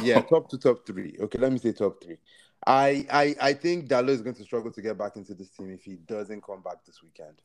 yeah, 0.00 0.22
top 0.22 0.48
two, 0.50 0.56
top 0.56 0.86
three. 0.86 1.18
Okay, 1.20 1.38
let 1.38 1.52
me 1.52 1.58
say 1.58 1.72
top 1.72 2.02
three. 2.02 2.16
I 2.66 3.06
I 3.10 3.34
I 3.40 3.52
think 3.52 3.88
Dalot 3.88 4.10
is 4.10 4.22
going 4.22 4.36
to 4.36 4.42
struggle 4.42 4.70
to 4.72 4.82
get 4.82 4.98
back 4.98 5.16
into 5.16 5.34
this 5.34 5.50
team 5.50 5.70
if 5.70 5.82
he 5.82 5.96
doesn't 5.96 6.42
come 6.42 6.62
back 6.62 6.84
this 6.84 7.02
weekend. 7.02 7.40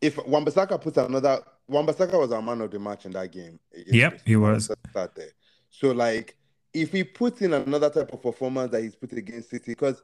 If 0.00 0.18
Wan-Bissaka 0.26 0.80
puts 0.80 0.98
another, 0.98 1.42
Wan-Bissaka 1.68 2.18
was 2.18 2.30
our 2.30 2.42
man 2.42 2.60
of 2.60 2.70
the 2.70 2.78
match 2.78 3.06
in 3.06 3.12
that 3.12 3.32
game. 3.32 3.58
Yep, 3.72 4.20
he 4.26 4.36
was. 4.36 4.70
Start 4.90 5.14
there. 5.14 5.30
So 5.70 5.92
like, 5.92 6.36
if 6.74 6.92
he 6.92 7.02
puts 7.02 7.40
in 7.40 7.54
another 7.54 7.88
type 7.88 8.12
of 8.12 8.22
performance 8.22 8.72
that 8.72 8.82
he's 8.82 8.94
put 8.94 9.12
against 9.12 9.50
City, 9.50 9.72
because 9.72 10.02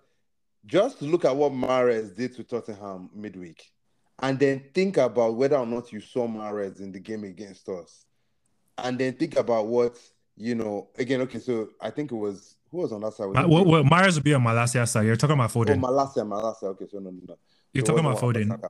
just 0.64 1.02
look 1.02 1.24
at 1.24 1.36
what 1.36 1.52
Mahrez 1.52 2.14
did 2.14 2.34
to 2.36 2.44
Tottenham 2.44 3.10
midweek, 3.14 3.70
and 4.20 4.38
then 4.38 4.62
think 4.72 4.96
about 4.96 5.34
whether 5.34 5.56
or 5.56 5.66
not 5.66 5.92
you 5.92 6.00
saw 6.00 6.26
Mahrez 6.26 6.80
in 6.80 6.92
the 6.92 7.00
game 7.00 7.24
against 7.24 7.68
us, 7.68 8.06
and 8.78 8.98
then 8.98 9.12
think 9.14 9.36
about 9.36 9.66
what 9.66 9.98
you 10.36 10.54
know. 10.54 10.88
Again, 10.98 11.20
okay, 11.22 11.38
so 11.38 11.70
I 11.80 11.90
think 11.90 12.12
it 12.12 12.16
was 12.16 12.56
who 12.70 12.78
was 12.78 12.92
on 12.92 13.02
that 13.02 13.12
side? 13.12 13.26
Uh, 13.36 13.46
well, 13.46 13.64
well, 13.64 13.84
Mahrez 13.84 14.14
would 14.14 14.24
be 14.24 14.34
on 14.34 14.42
Malacia 14.42 14.86
side. 14.86 15.06
You're 15.06 15.16
talking 15.16 15.34
about 15.34 15.50
Foden. 15.52 15.76
Oh, 15.76 15.86
Malacia, 15.86 16.26
Malacia. 16.26 16.64
Okay, 16.68 16.86
so 16.90 16.98
no, 16.98 17.10
no, 17.10 17.20
no. 17.28 17.38
You're 17.72 17.84
so 17.84 17.92
talking 17.92 18.06
about 18.06 18.20
Foden. 18.20 18.60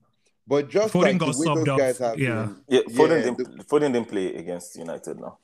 But 0.47 0.69
just 0.69 0.93
Foden 0.93 1.03
like 1.03 1.19
got 1.19 1.35
subbed 1.35 1.69
off. 1.69 2.19
Yeah. 2.19 2.47
Been, 2.47 2.57
yeah, 2.69 2.81
Foden, 2.81 3.25
yeah, 3.25 3.31
didn't, 3.31 3.69
Foden 3.69 3.93
didn't 3.93 4.09
play 4.09 4.35
against 4.35 4.77
United 4.77 5.21
now. 5.21 5.39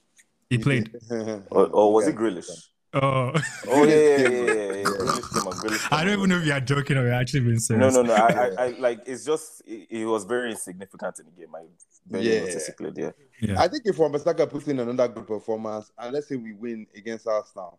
He 0.51 0.59
played. 0.59 0.91
or, 1.51 1.67
or 1.67 1.93
was 1.93 2.07
yeah. 2.07 2.11
it 2.11 2.17
Grealish? 2.17 2.51
Oh. 2.95 3.33
oh 3.69 3.85
yeah, 3.85 3.95
yeah, 3.95 4.29
yeah, 4.29 4.53
yeah. 4.53 4.83
yeah. 4.83 5.79
I 5.91 6.05
don't 6.05 6.15
even 6.15 6.29
know 6.31 6.39
if 6.39 6.47
you're 6.47 6.61
joking 6.61 6.97
or 6.97 7.05
you're 7.05 7.13
actually 7.13 7.41
being 7.41 7.59
serious. 7.59 7.95
No, 7.95 8.03
no, 8.03 8.09
no. 8.09 8.15
I, 8.15 8.29
I, 8.29 8.65
I 8.65 8.69
like 8.79 9.01
it's 9.07 9.25
just 9.25 9.63
it, 9.67 9.87
it, 9.91 10.07
was 10.07 10.25
very 10.25 10.51
insignificant 10.51 11.19
in 11.19 11.27
the 11.27 11.33
game. 11.33 11.55
I 11.55 11.65
very 12.09 12.25
yeah. 12.25 12.41
noticeably 12.41 12.91
there. 12.93 13.15
Yeah. 13.19 13.27
I 13.59 13.69
think 13.69 13.83
if 13.87 13.99
Wan-Bissaka 13.99 14.51
puts 14.51 14.69
in 14.69 14.81
another 14.81 15.09
good 15.09 15.27
performance, 15.27 15.93
and 15.99 16.13
let's 16.13 16.29
say 16.29 16.37
we 16.37 16.55
win 16.55 16.87
against 16.97 17.27
Arsenal, 17.27 17.79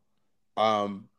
um, 0.56 1.10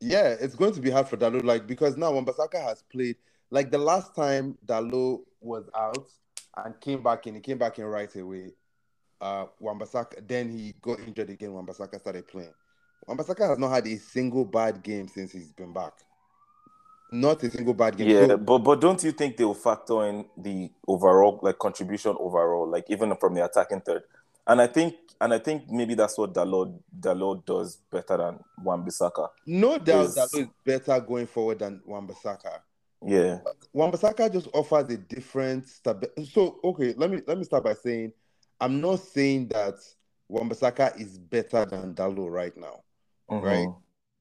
yeah, 0.00 0.34
it's 0.40 0.54
going 0.54 0.72
to 0.74 0.80
be 0.80 0.90
hard 0.90 1.08
for 1.08 1.16
Dalot, 1.16 1.44
like 1.44 1.66
because 1.66 1.96
now 1.96 2.12
Wan-Bissaka 2.12 2.60
has 2.62 2.82
played 2.82 3.16
like 3.50 3.70
the 3.70 3.78
last 3.78 4.14
time 4.14 4.58
Dalot 4.66 5.20
was 5.40 5.68
out 5.76 6.08
and 6.56 6.78
came 6.80 7.02
back 7.02 7.26
in, 7.26 7.34
he 7.34 7.40
came 7.40 7.58
back 7.58 7.78
in 7.78 7.84
right 7.84 8.14
away. 8.16 8.52
Uh 9.20 9.46
Wan-Bissaka, 9.60 10.26
then 10.26 10.50
he 10.50 10.74
got 10.82 10.98
injured 11.00 11.30
again. 11.30 11.52
Wan-Bissaka 11.52 12.00
started 12.00 12.26
playing. 12.26 12.52
Wan-Bissaka 13.06 13.48
has 13.48 13.58
not 13.58 13.70
had 13.70 13.86
a 13.86 13.96
single 13.96 14.44
bad 14.44 14.82
game 14.82 15.08
since 15.08 15.32
he's 15.32 15.52
been 15.52 15.72
back. 15.72 15.92
Not 17.14 17.44
a 17.44 17.50
single 17.50 17.74
bad 17.74 17.96
game. 17.96 18.08
Yeah, 18.08 18.26
so, 18.26 18.36
but 18.38 18.58
but 18.58 18.80
don't 18.80 19.02
you 19.04 19.12
think 19.12 19.36
they 19.36 19.44
will 19.44 19.54
factor 19.54 20.04
in 20.06 20.24
the 20.36 20.68
overall 20.88 21.38
like 21.42 21.58
contribution 21.60 22.16
overall, 22.18 22.68
like 22.68 22.86
even 22.90 23.14
from 23.20 23.34
the 23.34 23.44
attacking 23.44 23.82
third? 23.82 24.02
And 24.48 24.60
I 24.60 24.66
think 24.66 24.96
and 25.20 25.32
I 25.32 25.38
think 25.38 25.70
maybe 25.70 25.94
that's 25.94 26.18
what 26.18 26.34
Dalot 26.34 26.76
Dalot 26.98 27.44
does 27.44 27.76
better 27.92 28.16
than 28.16 28.40
Wan-Bissaka. 28.64 29.28
No 29.46 29.78
doubt 29.78 30.06
is... 30.06 30.16
Dalot 30.16 30.40
is 30.40 30.48
better 30.64 31.00
going 31.00 31.28
forward 31.28 31.60
than 31.60 31.80
Wan-Bissaka. 31.86 32.58
Yeah. 33.06 33.38
Wan-Bissaka 33.72 34.32
just 34.32 34.48
offers 34.52 34.92
a 34.92 34.96
different 34.96 35.68
stability. 35.68 36.24
So 36.26 36.58
okay, 36.64 36.94
let 36.96 37.10
me 37.12 37.20
let 37.28 37.38
me 37.38 37.44
start 37.44 37.62
by 37.62 37.74
saying 37.74 38.12
I'm 38.60 38.80
not 38.80 38.98
saying 38.98 39.48
that 39.48 39.76
Wan-Bissaka 40.28 41.00
is 41.00 41.16
better 41.16 41.64
than 41.64 41.94
Dalot 41.94 42.28
right 42.28 42.56
now. 42.56 42.82
Mm-hmm. 43.30 43.46
Right. 43.46 43.68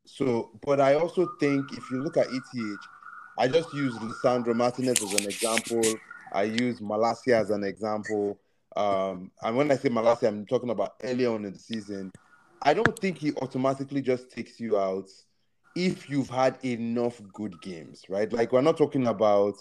So 0.06 0.52
but 0.66 0.80
I 0.80 0.96
also 0.96 1.28
think 1.40 1.72
if 1.74 1.90
you 1.92 2.02
look 2.02 2.18
at 2.18 2.28
ETH, 2.30 2.78
I 3.38 3.48
just 3.48 3.74
use 3.74 3.96
Lisandro 3.96 4.56
Martinez 4.56 5.02
as 5.02 5.14
an 5.14 5.26
example. 5.26 5.82
I 6.32 6.44
use 6.44 6.80
Malacia 6.80 7.40
as 7.40 7.50
an 7.50 7.64
example. 7.64 8.38
Um, 8.76 9.32
and 9.42 9.56
when 9.56 9.72
I 9.72 9.76
say 9.76 9.90
Malacia, 9.90 10.28
I'm 10.28 10.46
talking 10.46 10.72
about 10.72 10.96
early 11.04 11.26
on 11.26 11.46
in 11.46 11.54
the 11.54 11.60
season. 11.60 12.12
I 12.62 12.74
don't 12.74 12.98
think 13.00 13.18
he 13.18 13.34
automatically 13.42 14.02
just 14.02 14.32
takes 14.32 14.60
you 14.60 14.78
out 14.78 15.10
if 15.76 16.10
you've 16.10 16.30
had 16.30 16.58
enough 16.64 17.22
good 17.34 17.60
games, 17.62 18.04
right? 18.10 18.32
Like 18.32 18.52
we're 18.52 18.62
not 18.62 18.78
talking 18.78 19.08
about 19.08 19.56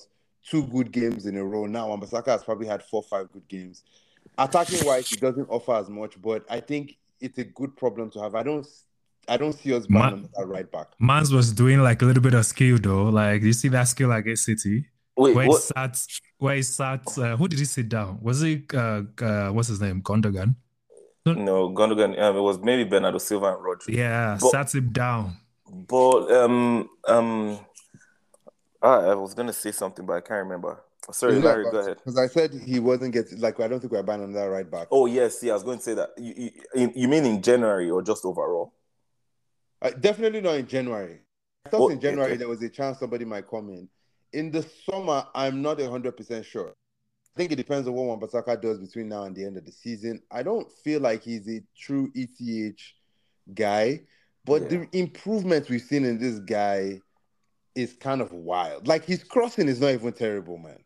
two 0.48 0.66
good 0.66 0.92
games 0.92 1.26
in 1.26 1.36
a 1.36 1.44
row 1.44 1.66
now. 1.66 1.88
Wan-Bissaka 1.88 2.26
has 2.26 2.44
probably 2.44 2.66
had 2.66 2.82
four, 2.82 3.02
five 3.02 3.30
good 3.32 3.46
games. 3.48 3.84
Attacking 4.38 4.86
wise, 4.86 5.08
he 5.08 5.16
doesn't 5.16 5.48
offer 5.48 5.74
as 5.74 5.88
much, 5.88 6.20
but 6.20 6.44
I 6.48 6.60
think 6.60 6.96
it's 7.20 7.38
a 7.38 7.44
good 7.44 7.76
problem 7.76 8.10
to 8.10 8.20
have. 8.20 8.34
I 8.34 8.42
don't 8.42 8.66
I 9.28 9.36
don't 9.36 9.52
see 9.52 9.74
us 9.74 9.88
Man, 9.88 10.28
that 10.36 10.46
right 10.46 10.70
back. 10.70 10.88
Mans 10.98 11.32
was 11.32 11.52
doing 11.52 11.80
like 11.80 12.02
a 12.02 12.04
little 12.04 12.22
bit 12.22 12.34
of 12.34 12.44
skill 12.44 12.78
though. 12.78 13.04
Like 13.04 13.42
you 13.42 13.52
see 13.52 13.68
that 13.68 13.84
skill 13.84 14.12
against 14.12 14.44
City? 14.44 14.86
Wait, 15.16 15.34
where 15.34 15.46
what? 15.46 15.60
he 15.60 15.62
sat, 15.62 16.06
where 16.38 16.56
he 16.56 16.62
sat, 16.62 17.18
uh, 17.18 17.36
who 17.36 17.46
did 17.46 17.58
he 17.58 17.64
sit 17.64 17.88
down? 17.88 18.18
Was 18.22 18.42
it 18.42 18.74
uh, 18.74 19.02
uh, 19.20 19.50
what's 19.50 19.68
his 19.68 19.80
name, 19.80 20.02
Gundogan? 20.02 20.56
No, 21.24 21.70
Gundogan. 21.70 22.18
Um, 22.20 22.36
it 22.36 22.40
was 22.40 22.58
maybe 22.58 22.84
Bernardo 22.84 23.18
Silva 23.18 23.54
and 23.54 23.64
Rodri. 23.64 23.96
Yeah, 23.96 24.38
but, 24.40 24.50
sat 24.50 24.74
him 24.74 24.90
down. 24.90 25.36
But 25.70 26.32
um 26.32 26.88
um, 27.06 27.58
I 28.82 29.14
was 29.14 29.34
gonna 29.34 29.52
say 29.52 29.70
something, 29.70 30.04
but 30.04 30.14
I 30.14 30.20
can't 30.20 30.44
remember. 30.44 30.82
Sorry, 31.10 31.40
Larry, 31.40 31.64
go 31.70 31.78
ahead. 31.78 31.96
Because 31.96 32.16
I 32.16 32.26
said 32.28 32.52
he 32.64 32.78
wasn't 32.78 33.12
getting 33.12 33.40
like 33.40 33.58
I 33.58 33.66
don't 33.66 33.80
think 33.80 33.92
we're 33.92 34.02
buying 34.02 34.22
on 34.22 34.32
that 34.32 34.44
right 34.44 34.70
back. 34.70 34.88
Oh 34.90 35.06
yes, 35.06 35.42
yeah, 35.42 35.52
I 35.52 35.54
was 35.54 35.64
going 35.64 35.78
to 35.78 35.84
say 35.84 35.94
that. 35.94 36.10
You, 36.16 36.50
you, 36.74 36.92
you 36.94 37.08
mean 37.08 37.24
in 37.24 37.42
January 37.42 37.90
or 37.90 38.02
just 38.02 38.24
overall? 38.24 38.72
Uh, 39.82 39.90
definitely 39.90 40.40
not 40.40 40.54
in 40.54 40.66
January. 40.66 41.18
I 41.66 41.68
thought 41.68 41.80
oh, 41.80 41.88
in 41.90 42.00
January 42.00 42.32
okay. 42.32 42.38
there 42.38 42.48
was 42.48 42.62
a 42.62 42.68
chance 42.68 42.98
somebody 42.98 43.24
might 43.24 43.48
come 43.48 43.68
in 43.68 43.88
in 44.32 44.50
the 44.50 44.62
summer, 44.90 45.26
I'm 45.34 45.62
not 45.62 45.80
hundred 45.80 46.16
percent 46.16 46.44
sure. 46.44 46.70
I 46.70 47.38
think 47.38 47.52
it 47.52 47.56
depends 47.56 47.88
on 47.88 47.94
what 47.94 48.04
Wan-Bissaka 48.06 48.60
does 48.60 48.78
between 48.78 49.08
now 49.08 49.24
and 49.24 49.34
the 49.34 49.44
end 49.44 49.56
of 49.56 49.64
the 49.64 49.72
season. 49.72 50.20
I 50.30 50.42
don't 50.42 50.70
feel 50.84 51.00
like 51.00 51.22
he's 51.22 51.48
a 51.48 51.62
true 51.78 52.10
ETH 52.14 52.78
guy, 53.54 54.02
but 54.44 54.62
yeah. 54.62 54.68
the 54.68 54.88
improvement 54.92 55.70
we've 55.70 55.80
seen 55.80 56.04
in 56.04 56.18
this 56.18 56.40
guy 56.40 57.00
is 57.74 57.94
kind 57.94 58.20
of 58.20 58.32
wild. 58.32 58.86
Like 58.86 59.06
his 59.06 59.24
crossing 59.24 59.68
is 59.68 59.80
not 59.80 59.92
even 59.92 60.12
terrible, 60.12 60.58
man. 60.58 60.78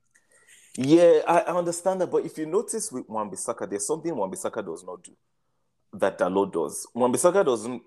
Yeah, 0.77 1.21
I, 1.27 1.41
I 1.41 1.57
understand 1.57 2.01
that, 2.03 2.13
but 2.13 2.25
if 2.25 2.39
you 2.39 2.47
notice 2.47 2.93
with 2.93 3.09
Wan-Bissaka, 3.09 3.69
there's 3.69 3.87
something 3.87 4.15
Wan-Bissaka 4.15 4.65
does 4.65 4.85
not 4.85 5.03
do 5.03 5.13
that 5.95 6.19
Dalot 6.19 6.53
does. 6.53 6.87
Wan-Bissaka 6.95 7.45
doesn't 7.45 7.83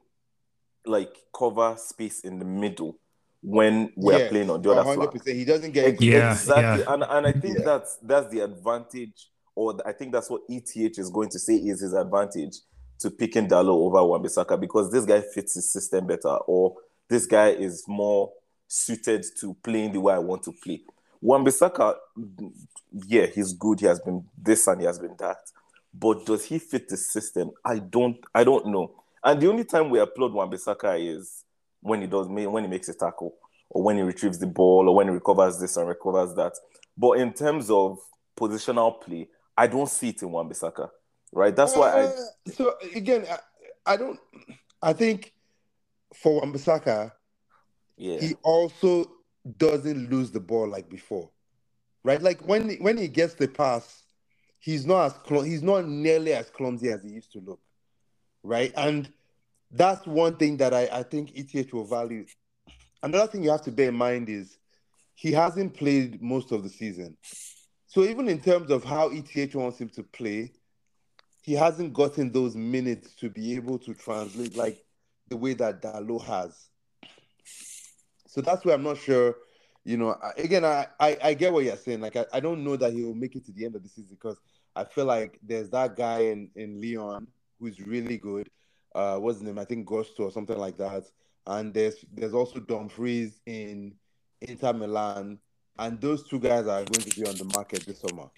like 0.90 1.16
cover 1.38 1.76
space 1.78 2.22
in 2.22 2.40
the 2.40 2.46
middle 2.46 2.98
when 3.42 3.92
we're 3.96 4.18
yes, 4.18 4.30
playing 4.30 4.50
on 4.50 4.62
the 4.62 4.72
other 4.72 4.84
100%. 4.84 5.36
He 5.36 5.46
doesn't 5.46 5.72
get 5.72 6.02
yeah, 6.02 6.32
exactly, 6.32 6.84
yeah. 6.84 6.94
and 6.94 7.04
and 7.04 7.28
I 7.28 7.32
think 7.32 7.60
yeah. 7.60 7.66
that's 7.66 7.98
that's 8.02 8.30
the 8.30 8.42
advantage, 8.42 9.30
or 9.56 9.76
I 9.86 9.94
think 9.94 10.12
that's 10.12 10.30
what 10.30 10.42
ETH 10.50 10.76
is 10.76 11.10
going 11.10 11.30
to 11.30 11.40
say 11.40 11.56
is 11.56 11.82
his 11.82 11.94
advantage 11.94 12.58
to 13.00 13.10
picking 13.10 13.48
Dalot 13.48 13.70
over 13.70 14.04
Wan-Bissaka 14.04 14.60
because 14.60 14.92
this 14.92 15.06
guy 15.06 15.22
fits 15.22 15.56
his 15.56 15.72
system 15.72 16.08
better, 16.08 16.36
or 16.48 16.76
this 17.08 17.26
guy 17.26 17.50
is 17.50 17.86
more 17.88 18.32
suited 18.68 19.26
to 19.40 19.56
playing 19.64 19.94
the 19.94 20.02
way 20.02 20.14
I 20.14 20.20
want 20.20 20.44
to 20.44 20.52
play. 20.52 20.82
Wan-Bissaka, 21.22 21.96
yeah, 23.08 23.26
he's 23.28 23.54
good. 23.54 23.80
He 23.80 23.86
has 23.86 24.00
been 24.00 24.26
this 24.38 24.68
and 24.68 24.82
he 24.82 24.88
has 24.88 25.00
been 25.00 25.16
that, 25.20 25.38
but 25.94 26.26
does 26.26 26.46
he 26.46 26.60
fit 26.60 26.90
the 26.90 26.98
system? 26.98 27.52
I 27.64 27.80
don't. 27.80 28.18
I 28.36 28.44
don't 28.44 28.68
know. 28.68 28.99
And 29.24 29.42
the 29.42 29.50
only 29.50 29.66
time 29.66 29.90
we 29.90 30.00
applaud 30.00 30.34
Wan-Bissaka 30.34 31.16
is 31.16 31.44
when 31.82 32.02
he 32.02 32.08
does 32.08 32.28
when 32.28 32.64
he 32.64 32.70
makes 32.70 32.90
a 32.90 32.94
tackle 32.94 33.36
or 33.70 33.84
when 33.84 33.98
he 33.98 34.02
retrieves 34.02 34.40
the 34.40 34.48
ball 34.48 34.90
or 34.90 34.96
when 34.96 35.08
he 35.08 35.14
recovers 35.14 35.60
this 35.60 35.78
and 35.78 35.88
recovers 35.88 36.34
that. 36.36 36.54
But 36.98 37.20
in 37.20 37.34
terms 37.34 37.70
of 37.70 38.00
positional 38.38 39.02
play, 39.02 39.28
I 39.58 39.68
don't 39.68 39.90
see 39.90 40.10
it 40.10 40.22
in 40.22 40.32
Wan 40.32 40.50
Bissaka. 40.50 40.90
Right? 41.32 41.56
That's 41.56 41.76
uh, 41.76 41.80
why 41.80 41.90
I 41.90 42.04
uh, 42.04 42.12
so 42.52 42.74
again 42.96 43.26
I, 43.30 43.94
I 43.94 43.98
don't 43.98 44.20
I 44.82 44.94
think 44.94 45.34
for 46.14 46.40
Wan 46.40 46.54
Bissaka, 46.54 47.12
yeah. 47.98 48.20
he 48.20 48.36
also 48.44 49.12
doesn't 49.58 50.10
lose 50.10 50.32
the 50.32 50.40
ball 50.40 50.68
like 50.68 50.90
before. 50.90 51.30
Right? 52.04 52.22
Like 52.22 52.42
when 52.48 52.72
when 52.78 52.98
he 52.98 53.08
gets 53.08 53.36
the 53.36 53.48
pass, 53.48 54.04
he's 54.60 54.86
not 54.86 55.06
as 55.06 55.14
cl- 55.28 55.44
he's 55.44 55.62
not 55.62 55.88
nearly 55.88 56.34
as 56.34 56.50
clumsy 56.50 56.90
as 56.90 57.04
he 57.04 57.10
used 57.10 57.32
to 57.34 57.40
look. 57.40 57.60
Right? 58.44 58.74
And 58.76 59.12
that's 59.72 60.06
one 60.08 60.36
thing 60.38 60.58
that 60.58 60.74
I, 60.74 60.90
I 60.92 61.04
think 61.04 61.32
ETH 61.36 61.74
will 61.74 61.86
value. 61.86 62.26
Another 63.04 63.28
thing 63.28 63.44
you 63.44 63.52
have 63.52 63.64
to 63.64 63.72
bear 63.72 63.90
in 63.90 63.96
mind 63.96 64.30
is 64.30 64.58
he 65.16 65.32
hasn't 65.32 65.76
played 65.76 66.22
most 66.22 66.52
of 66.52 66.64
the 66.64 66.70
season. 66.70 67.18
So 67.88 68.04
even 68.04 68.28
in 68.30 68.40
terms 68.40 68.72
of 68.72 68.84
how 68.84 69.10
ETH 69.10 69.56
wants 69.56 69.80
him 69.80 69.90
to 69.90 70.04
play, 70.04 70.54
he 71.42 71.54
hasn't 71.54 71.94
gotten 71.94 72.32
those 72.32 72.56
minutes 72.56 73.16
to 73.16 73.30
be 73.30 73.56
able 73.56 73.80
to 73.80 73.94
translate 73.94 74.56
like 74.56 74.84
the 75.30 75.38
way 75.38 75.54
that 75.56 75.82
Dalot 75.82 76.24
has. 76.24 76.70
So 78.28 78.42
that's 78.42 78.64
why 78.66 78.74
I'm 78.74 78.84
not 78.84 78.98
sure. 78.98 79.36
You 79.86 79.98
know, 79.98 80.16
again, 80.38 80.66
I, 80.66 80.88
I, 81.00 81.18
I 81.24 81.34
get 81.34 81.52
what 81.52 81.64
you're 81.64 81.76
saying. 81.78 82.02
Like, 82.02 82.16
I, 82.16 82.26
I 82.34 82.40
don't 82.40 82.64
know 82.64 82.76
that 82.76 82.94
he 82.94 83.04
will 83.04 83.16
make 83.16 83.36
it 83.36 83.46
to 83.46 83.52
the 83.52 83.66
end 83.66 83.76
of 83.76 83.82
the 83.82 83.90
season 83.90 84.18
because 84.22 84.38
I 84.76 84.84
feel 84.84 85.06
like 85.06 85.40
there's 85.42 85.70
that 85.72 85.96
guy 85.96 86.20
in, 86.20 86.50
in 86.56 86.80
Lyon 86.80 87.28
who's 87.60 87.80
really 87.80 88.18
good. 88.18 88.50
Uh, 88.94 89.18
what's 89.18 89.38
his 89.40 89.48
name? 89.48 89.60
I 89.60 89.66
think 89.66 89.86
Gusto 89.86 90.24
or 90.24 90.32
something 90.32 90.58
like 90.58 90.78
that. 90.78 91.06
And 91.48 91.74
there's 91.74 92.04
there's 92.14 92.34
also 92.34 92.60
Dumfries 92.60 93.40
in 93.46 93.96
Inter 94.42 94.74
Milan, 94.74 95.40
and 95.78 96.00
those 96.02 96.28
two 96.28 96.40
guys 96.40 96.68
are 96.68 96.84
going 96.84 97.04
to 97.06 97.20
be 97.20 97.28
on 97.28 97.36
the 97.36 97.52
market 97.56 97.86
this 97.86 98.00
summer. 98.00 98.30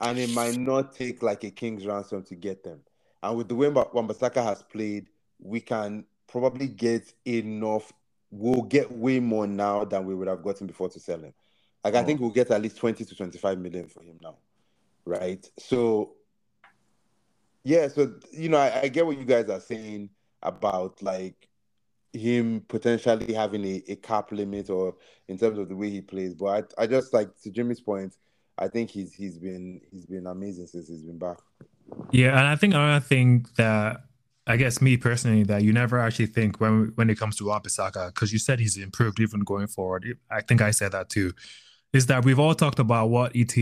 And 0.00 0.18
it 0.18 0.30
might 0.30 0.56
not 0.56 0.94
take 0.94 1.22
like 1.22 1.44
a 1.44 1.50
king's 1.50 1.86
ransom 1.86 2.22
to 2.24 2.34
get 2.34 2.62
them. 2.62 2.80
And 3.22 3.36
with 3.36 3.48
the 3.48 3.54
way 3.54 3.68
Wan-Bissaka 3.68 4.42
has 4.44 4.62
played, 4.62 5.08
we 5.40 5.60
can 5.60 6.04
probably 6.26 6.68
get 6.68 7.12
enough. 7.26 7.92
We'll 8.30 8.62
get 8.62 8.92
way 8.92 9.20
more 9.20 9.46
now 9.46 9.84
than 9.84 10.04
we 10.04 10.14
would 10.14 10.28
have 10.28 10.42
gotten 10.42 10.66
before 10.66 10.90
to 10.90 11.00
sell 11.00 11.20
him. 11.20 11.32
Like 11.82 11.94
I 11.94 12.02
think 12.02 12.20
we'll 12.20 12.30
get 12.30 12.50
at 12.50 12.60
least 12.60 12.78
20 12.78 13.04
to 13.04 13.14
25 13.14 13.58
million 13.58 13.86
for 13.88 14.02
him 14.02 14.18
now. 14.20 14.36
Right. 15.04 15.48
So 15.58 16.15
yeah, 17.66 17.88
so 17.88 18.14
you 18.30 18.48
know, 18.48 18.58
I, 18.58 18.82
I 18.82 18.88
get 18.88 19.04
what 19.04 19.18
you 19.18 19.24
guys 19.24 19.50
are 19.50 19.58
saying 19.58 20.10
about 20.40 21.02
like 21.02 21.48
him 22.12 22.64
potentially 22.68 23.34
having 23.34 23.64
a, 23.64 23.82
a 23.88 23.96
cap 23.96 24.30
limit 24.30 24.70
or 24.70 24.94
in 25.26 25.36
terms 25.36 25.58
of 25.58 25.68
the 25.68 25.74
way 25.74 25.90
he 25.90 26.00
plays. 26.00 26.32
But 26.32 26.72
I, 26.78 26.84
I 26.84 26.86
just 26.86 27.12
like 27.12 27.36
to 27.42 27.50
Jimmy's 27.50 27.80
point, 27.80 28.14
I 28.56 28.68
think 28.68 28.90
he's 28.90 29.12
he's 29.12 29.36
been 29.36 29.80
he's 29.90 30.06
been 30.06 30.28
amazing 30.28 30.68
since 30.68 30.86
he's 30.86 31.02
been 31.02 31.18
back. 31.18 31.38
Yeah, 32.12 32.38
and 32.38 32.46
I 32.46 32.54
think 32.54 32.72
another 32.72 33.04
thing 33.04 33.46
that 33.56 34.04
I 34.46 34.56
guess 34.56 34.80
me 34.80 34.96
personally 34.96 35.42
that 35.42 35.64
you 35.64 35.72
never 35.72 35.98
actually 35.98 36.26
think 36.26 36.60
when 36.60 36.92
when 36.94 37.10
it 37.10 37.18
comes 37.18 37.34
to 37.38 37.46
Wan-Bissaka 37.46 38.14
because 38.14 38.32
you 38.32 38.38
said 38.38 38.60
he's 38.60 38.76
improved 38.76 39.18
even 39.18 39.40
going 39.40 39.66
forward. 39.66 40.16
I 40.30 40.40
think 40.40 40.62
I 40.62 40.70
said 40.70 40.92
that 40.92 41.08
too. 41.08 41.32
Is 41.92 42.06
that 42.06 42.24
we've 42.24 42.38
all 42.38 42.54
talked 42.54 42.78
about 42.78 43.10
what 43.10 43.32
ETH 43.34 43.58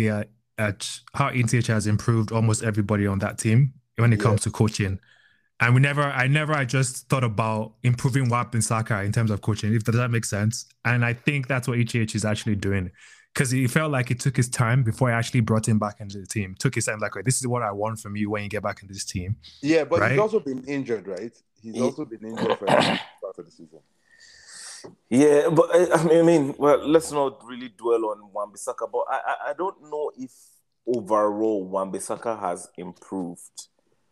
uh, 0.59 0.73
how 1.15 1.29
ETH 1.29 1.67
has 1.69 1.87
improved 1.87 2.33
almost 2.33 2.63
everybody 2.63 3.07
on 3.07 3.19
that 3.21 3.39
team 3.39 3.73
when 3.97 4.13
it 4.13 4.19
yeah. 4.19 4.23
comes 4.23 4.43
to 4.43 4.51
coaching. 4.51 4.99
And 5.61 5.75
we 5.75 5.81
never, 5.81 6.03
I 6.03 6.27
never, 6.27 6.53
I 6.53 6.65
just 6.65 7.09
thought 7.09 7.25
about 7.25 7.75
improving 7.85 8.29
Wan-Bissaka 8.29 9.05
in 9.05 9.13
terms 9.13 9.31
of 9.31 9.41
coaching, 9.41 9.73
if 9.73 9.85
does 9.85 9.95
that 9.95 10.11
make 10.11 10.25
sense. 10.25 10.67
And 10.85 11.05
I 11.05 11.13
think 11.13 11.47
that's 11.47 11.69
what 11.69 11.79
ETH 11.79 12.15
is 12.15 12.25
actually 12.25 12.57
doing 12.57 12.91
because 13.35 13.51
he 13.51 13.67
felt 13.67 13.91
like 13.91 14.11
it 14.11 14.21
took 14.21 14.37
his 14.37 14.49
time 14.49 14.85
before 14.85 15.11
I 15.11 15.19
actually 15.19 15.41
brought 15.41 15.67
him 15.67 15.79
back 15.79 16.01
into 16.01 16.19
the 16.19 16.27
team. 16.27 16.55
Took 16.59 16.77
his 16.77 16.87
time, 16.87 17.01
like, 17.01 17.13
this 17.25 17.41
is 17.41 17.47
what 17.47 17.63
I 17.63 17.73
want 17.73 17.99
from 17.99 18.17
you 18.17 18.31
when 18.31 18.45
you 18.45 18.49
get 18.49 18.63
back 18.63 18.83
into 18.83 18.95
this 18.95 19.05
team. 19.05 19.37
Yeah, 19.61 19.85
but 19.85 20.01
right? 20.01 20.13
he's 20.13 20.21
also 20.21 20.39
been 20.39 20.65
injured, 20.65 21.07
right? 21.09 21.33
He's 21.61 21.81
also 21.81 22.05
been 22.05 22.25
injured 22.25 22.59
for 22.59 22.67
part 22.67 23.39
of 23.39 23.45
the 23.45 23.51
season. 23.51 23.81
Yeah, 25.09 25.49
but 25.49 25.71
I 25.73 26.23
mean, 26.23 26.55
well, 26.59 26.87
let's 26.87 27.11
not 27.11 27.45
really 27.45 27.71
dwell 27.71 28.07
on 28.07 28.31
Wan-Bissaka, 28.33 28.91
but 28.93 29.05
I, 29.11 29.21
I, 29.27 29.51
I 29.51 29.53
don't 29.55 29.83
know 29.83 30.13
if 30.17 30.31
overall 30.87 31.65
Wan-Bissaka 31.65 32.39
has 32.39 32.69
improved. 32.77 33.69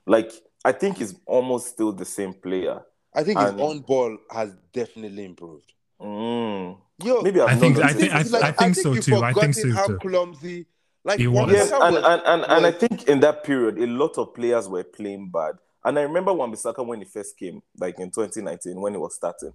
Like, 0.06 0.32
I 0.64 0.72
think 0.72 0.98
he's 0.98 1.14
almost 1.26 1.68
still 1.68 1.92
the 1.92 2.04
same 2.04 2.32
player. 2.32 2.82
I 3.14 3.24
think 3.24 3.38
and... 3.38 3.52
his 3.52 3.60
on 3.60 3.80
ball 3.80 4.18
has 4.30 4.54
definitely 4.72 5.24
improved. 5.24 5.72
Mm. 6.00 6.78
Yo, 7.02 7.20
maybe 7.22 7.40
I've 7.40 7.50
i 7.50 7.56
think 7.56 7.78
I 7.78 7.92
think 7.92 8.12
I, 8.12 8.22
like, 8.22 8.42
I, 8.42 8.52
think 8.52 8.74
so 8.76 8.94
too. 8.94 9.16
I 9.22 9.32
think 9.32 9.54
so 9.54 9.72
how 9.72 9.86
too. 9.86 9.98
clumsy, 9.98 10.66
like 11.04 11.18
he 11.18 11.26
was. 11.26 11.50
Yes, 11.52 11.72
and, 11.72 11.96
and, 11.96 12.22
and, 12.24 12.44
and 12.48 12.66
I 12.66 12.72
think 12.72 13.08
in 13.08 13.20
that 13.20 13.44
period, 13.44 13.78
a 13.78 13.86
lot 13.86 14.18
of 14.18 14.34
players 14.34 14.68
were 14.68 14.84
playing 14.84 15.30
bad. 15.30 15.54
And 15.84 15.98
I 15.98 16.02
remember 16.02 16.32
Wan-Bissaka 16.32 16.84
when 16.86 17.00
he 17.00 17.04
first 17.04 17.36
came, 17.36 17.60
like 17.78 17.98
in 17.98 18.10
2019 18.10 18.80
when 18.80 18.92
he 18.92 18.98
was 18.98 19.14
starting, 19.14 19.52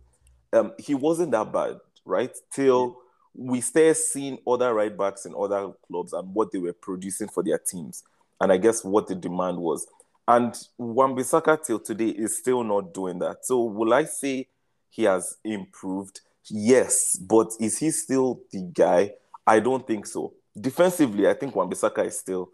um, 0.52 0.74
he 0.78 0.94
wasn't 0.94 1.32
that 1.32 1.54
bad, 1.54 1.78
right? 2.06 2.36
Till 2.54 2.98
we 3.34 3.62
started 3.62 3.96
seeing 3.96 4.38
other 4.48 4.74
right 4.74 4.96
backs 4.96 5.26
in 5.26 5.34
other 5.38 5.72
clubs 5.88 6.12
and 6.12 6.34
what 6.34 6.52
they 6.52 6.60
were 6.60 6.74
producing 6.74 7.30
for 7.30 7.44
their 7.44 7.60
teams, 7.60 8.04
and 8.42 8.52
I 8.52 8.58
guess 8.58 8.84
what 8.84 9.08
the 9.08 9.16
demand 9.16 9.58
was. 9.58 9.88
And 10.28 10.54
Wan-Bissaka 10.78 11.64
till 11.64 11.80
today 11.80 12.10
is 12.10 12.38
still 12.38 12.64
not 12.64 12.94
doing 12.94 13.20
that. 13.20 13.46
So 13.46 13.64
will 13.64 13.94
I 13.94 14.04
say 14.04 14.48
he 14.90 15.04
has 15.04 15.38
improved? 15.44 16.22
Yes, 16.50 17.16
but 17.16 17.52
is 17.60 17.78
he 17.78 17.92
still 17.92 18.42
the 18.52 18.62
guy? 18.74 19.14
I 19.46 19.60
don't 19.60 19.86
think 19.88 20.06
so. 20.06 20.34
Defensively, 20.60 21.30
I 21.30 21.34
think 21.34 21.56
Wan-Bissaka 21.56 22.06
is 22.06 22.20
still 22.20 22.52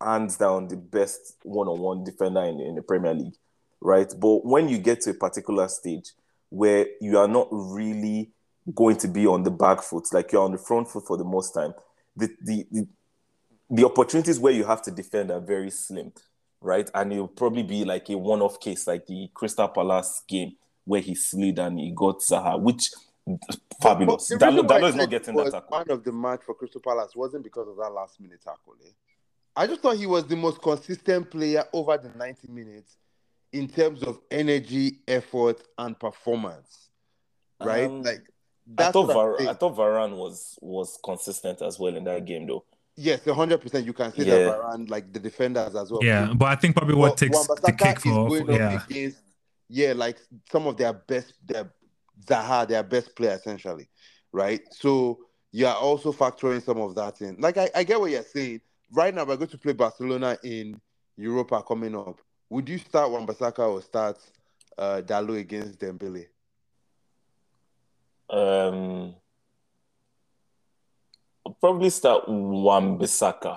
hands 0.00 0.36
down 0.36 0.68
the 0.68 0.76
best 0.76 1.36
one-on-one 1.42 2.04
defender 2.04 2.44
in, 2.44 2.60
in 2.60 2.74
the 2.76 2.82
Premier 2.82 3.14
League, 3.14 3.34
right? 3.80 4.12
But 4.18 4.44
when 4.44 4.68
you 4.68 4.78
get 4.78 5.00
to 5.02 5.10
a 5.10 5.14
particular 5.14 5.66
stage 5.68 6.12
where 6.50 6.86
you 7.00 7.18
are 7.18 7.28
not 7.28 7.48
really 7.50 8.30
going 8.74 8.96
to 8.98 9.08
be 9.08 9.26
on 9.26 9.42
the 9.42 9.50
back 9.50 9.82
foot, 9.82 10.04
like 10.12 10.30
you're 10.30 10.42
on 10.42 10.52
the 10.52 10.58
front 10.58 10.88
foot 10.88 11.06
for 11.06 11.16
the 11.16 11.24
most 11.24 11.52
time, 11.54 11.74
the 12.16 12.28
the, 12.42 12.66
the, 12.70 12.86
the 13.70 13.84
opportunities 13.84 14.38
where 14.38 14.52
you 14.52 14.64
have 14.64 14.82
to 14.82 14.90
defend 14.90 15.30
are 15.30 15.40
very 15.40 15.70
slim, 15.70 16.12
right? 16.60 16.90
And 16.94 17.12
it'll 17.12 17.28
probably 17.28 17.62
be 17.62 17.84
like 17.84 18.08
a 18.10 18.18
one-off 18.18 18.60
case, 18.60 18.86
like 18.86 19.06
the 19.06 19.30
Crystal 19.34 19.68
Palace 19.68 20.22
game 20.28 20.56
where 20.84 21.00
he 21.00 21.14
slid 21.14 21.58
and 21.58 21.78
he 21.78 21.90
got 21.90 22.20
Zaha, 22.20 22.58
which 22.58 22.90
fabulous. 23.80 24.30
Dalot, 24.32 24.66
Dalot 24.66 24.88
is 24.88 24.94
not 24.94 25.10
getting 25.10 25.36
that 25.36 25.52
tackle. 25.52 25.78
Man 25.78 25.90
of 25.90 26.04
the 26.04 26.12
match 26.12 26.40
for 26.44 26.54
Crystal 26.54 26.80
Palace 26.80 27.14
wasn't 27.14 27.44
because 27.44 27.68
of 27.68 27.76
that 27.76 27.90
last 27.90 28.20
minute 28.20 28.40
tackle. 28.42 28.74
Eh? 28.84 28.90
I 29.54 29.66
just 29.66 29.80
thought 29.82 29.96
he 29.96 30.06
was 30.06 30.24
the 30.26 30.36
most 30.36 30.62
consistent 30.62 31.30
player 31.30 31.64
over 31.72 31.98
the 31.98 32.10
90 32.16 32.48
minutes 32.48 32.96
in 33.52 33.68
terms 33.68 34.02
of 34.02 34.20
energy, 34.30 35.00
effort, 35.06 35.62
and 35.78 35.98
performance. 35.98 36.90
Right? 37.60 37.86
Um, 37.86 38.02
like 38.02 38.22
I 38.78 38.90
thought 38.92 39.12
Var- 39.12 39.48
I 39.48 39.54
thought 39.54 39.76
Varane 39.76 40.16
was 40.16 40.58
was 40.60 40.98
consistent 41.02 41.62
as 41.62 41.78
well 41.78 41.96
in 41.96 42.04
that 42.04 42.24
game 42.24 42.46
though. 42.46 42.64
Yes, 43.00 43.24
hundred 43.26 43.60
percent. 43.60 43.86
You 43.86 43.92
can 43.92 44.12
see 44.12 44.24
yeah. 44.24 44.38
that 44.38 44.60
Varane, 44.60 44.90
like 44.90 45.12
the 45.12 45.20
defenders 45.20 45.76
as 45.76 45.92
well. 45.92 46.00
Yeah, 46.02 46.32
but 46.34 46.46
I 46.46 46.56
think 46.56 46.74
probably 46.74 46.96
what 46.96 47.16
takes 47.16 47.46
the 47.46 47.72
kick 47.72 48.00
for 48.00 48.50
yeah. 48.50 48.84
Against, 48.84 49.22
yeah, 49.68 49.92
like 49.92 50.18
some 50.50 50.66
of 50.66 50.76
their 50.76 50.92
best, 50.92 51.34
their 51.46 51.70
Zaha, 52.26 52.66
their 52.66 52.82
best 52.82 53.14
player 53.14 53.34
essentially, 53.34 53.88
right? 54.32 54.62
So 54.72 55.20
you 55.52 55.68
are 55.68 55.76
also 55.76 56.12
factoring 56.12 56.60
some 56.60 56.78
of 56.78 56.96
that 56.96 57.20
in. 57.20 57.36
Like 57.38 57.56
I, 57.56 57.70
I 57.72 57.84
get 57.84 58.00
what 58.00 58.10
you're 58.10 58.24
saying. 58.24 58.62
Right 58.90 59.14
now, 59.14 59.24
we're 59.24 59.36
going 59.36 59.50
to 59.50 59.58
play 59.58 59.74
Barcelona 59.74 60.36
in 60.42 60.80
Europa 61.16 61.62
coming 61.62 61.94
up. 61.96 62.20
Would 62.50 62.68
you 62.68 62.78
start 62.78 63.12
Wan-Bissaka 63.12 63.60
or 63.60 63.80
start 63.80 64.18
uh, 64.76 65.02
Dalot 65.04 65.38
against 65.38 65.78
Dembele? 65.78 66.26
Um, 68.28 69.14
I'll 71.48 71.54
probably 71.54 71.88
start 71.88 72.28
Wan-Bissaka. 72.28 73.56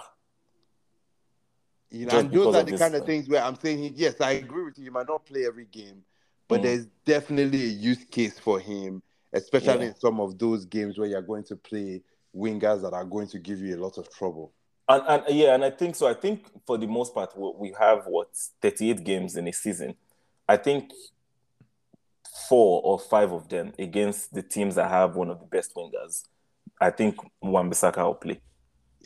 You 1.90 2.06
know, 2.06 2.20
and 2.20 2.32
those 2.32 2.56
are 2.56 2.64
the 2.64 2.78
kind 2.78 2.96
of 2.96 3.06
things 3.06 3.28
where 3.28 3.44
I'm 3.44 3.58
saying, 3.60 3.96
yes, 3.98 4.22
I 4.22 4.32
agree 4.32 4.64
with 4.64 4.78
you. 4.78 4.86
You 4.86 4.92
might 4.92 5.10
not 5.10 5.26
play 5.26 5.46
every 5.46 5.66
game, 5.66 6.04
but 6.48 6.62
mm. 6.62 6.64
there's 6.64 6.88
definitely 7.06 7.64
a 7.64 7.68
use 7.68 8.06
case 8.06 8.40
for 8.40 8.62
him, 8.62 9.04
especially 9.34 9.82
yeah. 9.82 9.90
in 9.90 9.96
some 9.96 10.22
of 10.22 10.40
those 10.40 10.64
games 10.64 10.98
where 10.98 11.10
you're 11.10 11.22
going 11.22 11.44
to 11.44 11.58
play 11.58 12.02
wingers 12.34 12.82
that 12.84 12.94
are 12.94 13.04
going 13.04 13.28
to 13.28 13.40
give 13.40 13.60
you 13.60 13.76
a 13.76 13.82
lot 13.82 13.98
of 13.98 14.10
trouble. 14.10 14.54
And, 14.88 15.04
and 15.06 15.36
yeah, 15.36 15.54
and 15.54 15.66
I 15.66 15.70
think 15.70 15.98
so. 15.98 16.08
I 16.08 16.14
think 16.14 16.46
for 16.66 16.78
the 16.78 16.88
most 16.88 17.14
part, 17.14 17.34
we 17.38 17.76
have 17.78 18.06
what 18.06 18.30
38 18.62 19.04
games 19.04 19.36
in 19.36 19.50
a 19.50 19.52
season. 19.52 19.96
I 20.48 20.56
think 20.56 20.94
four 22.48 22.82
or 22.86 23.00
five 23.00 23.34
of 23.34 23.50
them 23.50 23.74
against 23.78 24.34
the 24.34 24.42
teams 24.42 24.76
that 24.76 24.90
have 24.90 25.18
one 25.18 25.30
of 25.30 25.42
the 25.42 25.46
best 25.46 25.76
wingers. 25.76 26.24
I 26.82 26.90
think 26.90 27.16
Wan-Bissaka 27.42 28.04
will 28.04 28.16
play. 28.16 28.42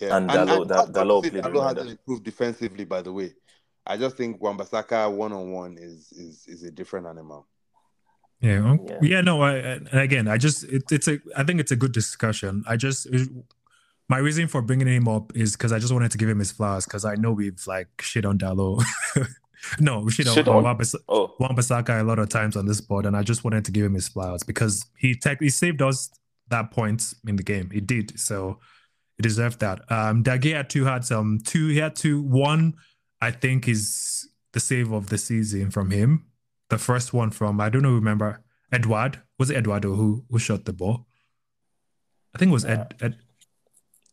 Yeah, 0.02 0.18
and, 0.18 0.32
and, 0.32 0.50
Dalot, 0.50 0.62
and 0.62 0.96
Dalot, 0.96 1.24
Dalot, 1.26 1.44
Dalot 1.44 1.68
hasn't 1.68 1.92
improved 1.92 2.24
defensively, 2.24 2.86
by 2.86 3.02
the 3.02 3.12
way. 3.12 3.34
I 3.86 3.98
just 3.98 4.18
think 4.18 4.42
Wan-Bissaka 4.42 5.14
one 5.14 5.32
on 5.32 5.52
one 5.52 5.78
is 5.80 6.12
is 6.12 6.46
is 6.48 6.64
a 6.64 6.72
different 6.72 7.06
animal. 7.06 7.48
Yeah, 8.42 8.76
yeah, 8.88 8.98
yeah 9.02 9.22
no. 9.22 9.42
I, 9.42 9.56
and 9.56 9.88
again, 9.94 10.28
I 10.28 10.38
just 10.38 10.64
it, 10.64 10.84
it's 10.92 11.08
a. 11.08 11.20
I 11.36 11.44
think 11.44 11.60
it's 11.60 11.72
a 11.72 11.76
good 11.76 11.92
discussion. 11.92 12.64
I 12.68 12.78
just 12.78 13.06
it, 13.08 13.30
my 14.10 14.18
reason 14.18 14.48
for 14.48 14.62
bringing 14.62 14.88
him 14.88 15.08
up 15.08 15.36
is 15.36 15.54
because 15.54 15.72
I 15.72 15.80
just 15.80 15.94
wanted 15.94 16.12
to 16.12 16.18
give 16.18 16.30
him 16.30 16.40
his 16.40 16.52
flowers 16.52 16.86
because 16.86 17.06
I 17.06 17.16
know 17.16 17.32
we've 17.32 17.62
like 17.68 17.88
shit 18.02 18.26
on 18.26 18.38
Dalot. 18.38 18.84
no, 19.80 20.00
we 20.00 20.12
shit, 20.12 20.28
shit 20.28 20.48
on, 20.48 20.66
on 20.66 20.86
oh. 21.10 21.36
Wan-Bissaka 21.40 22.02
a 22.02 22.04
lot 22.04 22.20
of 22.20 22.30
times 22.30 22.56
on 22.56 22.66
this 22.66 22.82
board, 22.82 23.06
and 23.06 23.16
I 23.16 23.24
just 23.24 23.44
wanted 23.44 23.66
to 23.66 23.72
give 23.72 23.86
him 23.86 23.94
his 23.94 24.08
flowers 24.08 24.44
because 24.44 24.86
he 24.98 25.16
tech 25.16 25.42
he 25.42 25.50
saved 25.50 25.82
us 25.82 26.10
that 26.50 26.72
point 26.72 27.14
in 27.28 27.36
the 27.36 27.44
game. 27.44 27.70
He 27.72 27.82
did 27.82 28.20
so. 28.20 28.60
He 29.18 29.24
deserved 29.24 29.60
that. 29.62 29.90
Um, 29.92 30.24
De 30.24 30.38
Gea 30.38 30.56
had 30.56 30.70
two 30.70 30.86
had 30.86 31.06
some 31.06 31.40
two. 31.44 31.68
He 31.70 31.78
had 31.78 31.96
two. 31.96 32.22
One, 32.22 32.76
I 33.22 33.32
think, 33.32 33.68
is 33.68 34.28
the 34.54 34.60
save 34.60 34.92
of 34.92 35.08
the 35.10 35.18
season 35.18 35.72
from 35.72 35.92
him. 35.92 36.26
The 36.70 36.78
first 36.78 37.14
one 37.14 37.32
from 37.32 37.60
I 37.62 37.70
don't 37.70 37.82
know. 37.84 37.94
Remember 37.94 38.44
Edouard? 38.72 39.22
Was 39.40 39.50
it 39.50 39.58
Eduardo 39.58 39.96
who 39.96 40.26
who 40.30 40.40
shot 40.40 40.66
the 40.66 40.74
ball? 40.74 41.08
I 42.34 42.38
think 42.38 42.50
it 42.50 42.54
was 42.54 42.66
Ed. 42.66 42.96
Ed 43.02 43.18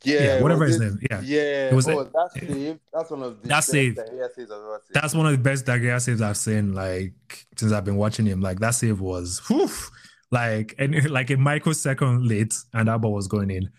Yeah, 0.05 0.41
whatever 0.43 0.65
his 0.67 0.77
it- 0.77 0.81
name. 0.81 0.99
Yeah. 1.11 1.21
Yeah, 1.23 1.69
It 1.71 1.75
was 1.75 1.89
oh, 1.89 2.01
a- 2.01 2.05
that 2.05 2.31
save. 2.35 2.79
That's 2.93 3.11
one 3.11 3.23
of 3.23 3.43
the 3.43 3.49
That 3.49 3.49
best 3.49 3.69
save. 3.69 3.97
that 3.97 4.09
he 4.11 4.19
saves 4.37 4.51
I've 4.51 4.59
ever 4.59 4.81
seen. 4.85 4.93
That's 4.95 5.15
one 5.15 5.27
of 5.27 5.33
the 5.33 5.39
best 5.39 5.65
De 5.67 5.73
Gea 5.79 6.01
saves 6.01 6.21
I've 6.23 6.37
seen, 6.37 6.73
like 6.75 7.15
since 7.57 7.73
I've 7.73 7.85
been 7.85 7.97
watching 7.97 8.27
him. 8.27 8.41
Like 8.41 8.61
that 8.61 8.71
save 8.77 9.01
was 9.01 9.41
whew, 9.49 9.69
like 10.33 10.75
and 10.79 11.09
like 11.11 11.31
a 11.31 11.37
microsecond 11.37 12.27
late, 12.27 12.55
and 12.73 12.89
that 12.89 13.01
ball 13.01 13.13
was 13.13 13.29
going 13.29 13.51
in. 13.51 13.71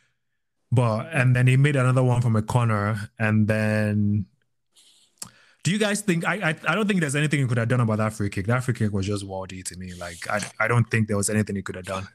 But 0.72 1.10
and 1.12 1.36
then 1.36 1.48
he 1.48 1.58
made 1.58 1.76
another 1.76 2.04
one 2.04 2.22
from 2.22 2.36
a 2.38 2.42
corner, 2.42 3.10
and 3.20 3.48
then. 3.48 4.28
Do 5.64 5.72
you 5.72 5.80
guys 5.80 6.02
think 6.02 6.26
I, 6.26 6.50
I 6.50 6.56
I 6.68 6.76
don't 6.76 6.88
think 6.88 7.00
there's 7.00 7.16
anything 7.16 7.40
he 7.40 7.48
could 7.48 7.58
have 7.58 7.70
done 7.70 7.80
about 7.80 7.98
that 7.98 8.12
free 8.12 8.30
kick. 8.30 8.48
That 8.48 8.66
free 8.66 8.74
kick 8.74 8.92
was 8.92 9.06
just 9.06 9.26
worldy 9.26 9.64
to 9.64 9.78
me. 9.78 9.94
Like 9.94 10.30
I 10.30 10.42
I 10.60 10.68
don't 10.68 10.84
think 10.92 11.08
there 11.08 11.16
was 11.16 11.30
anything 11.30 11.56
he 11.56 11.62
could 11.62 11.76
have 11.76 11.86
done. 11.86 12.08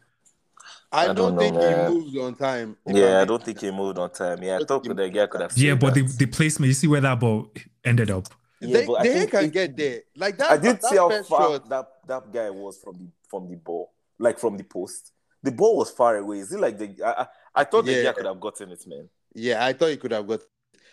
I, 0.91 1.03
I 1.03 1.07
don't, 1.07 1.17
don't 1.17 1.39
think 1.39 1.57
man. 1.57 1.91
he 1.91 1.99
moved 1.99 2.19
on 2.19 2.35
time. 2.35 2.77
Yeah, 2.87 3.17
I'm 3.17 3.23
I 3.23 3.25
don't 3.25 3.43
think 3.43 3.61
he 3.61 3.71
moved 3.71 3.99
on 3.99 4.11
time. 4.11 4.43
Yeah, 4.43 4.59
I 4.61 4.65
thought 4.65 4.85
think 4.85 4.97
the 4.97 5.09
guy 5.09 5.27
could 5.27 5.41
have. 5.41 5.57
Yeah, 5.57 5.75
but 5.75 5.95
the, 5.95 6.03
that. 6.03 6.19
the 6.19 6.27
placement, 6.27 6.69
you 6.69 6.75
see 6.75 6.87
where 6.87 7.01
that 7.01 7.21
ball 7.21 7.51
ended 7.85 8.11
up. 8.11 8.29
Yeah, 8.61 8.87
they 9.03 9.09
they 9.09 9.27
can 9.27 9.45
it- 9.45 9.53
get 9.53 9.77
there. 9.77 10.01
Like 10.17 10.37
that. 10.39 10.51
I 10.51 10.57
did 10.57 10.77
that 10.77 10.85
see 10.85 10.97
how 10.97 11.09
far 11.23 11.53
shot- 11.53 11.69
that, 11.69 11.89
that 12.07 12.33
guy 12.33 12.51
was 12.51 12.79
from 12.79 12.99
the 12.99 13.07
from 13.29 13.49
the 13.49 13.57
ball, 13.57 13.93
like 14.19 14.39
from 14.39 14.57
the 14.57 14.65
post. 14.65 15.13
The 15.43 15.53
ball 15.53 15.77
was 15.79 15.91
far 15.91 16.17
away. 16.17 16.41
Is 16.41 16.53
it 16.53 16.61
like 16.61 16.79
the? 16.79 16.95
I, 17.05 17.23
I, 17.23 17.27
I 17.55 17.65
thought 17.65 17.87
the 17.87 17.95
Yeah. 17.95 18.05
guy 18.05 18.13
could 18.13 18.27
have 18.27 18.41
gotten 18.41 18.71
it, 18.71 18.87
man. 18.87 19.09
Yeah, 19.35 19.65
I 19.65 19.73
thought 19.73 19.91
he 19.91 19.97
could 19.97 20.13
have 20.13 20.27
got. 20.27 20.41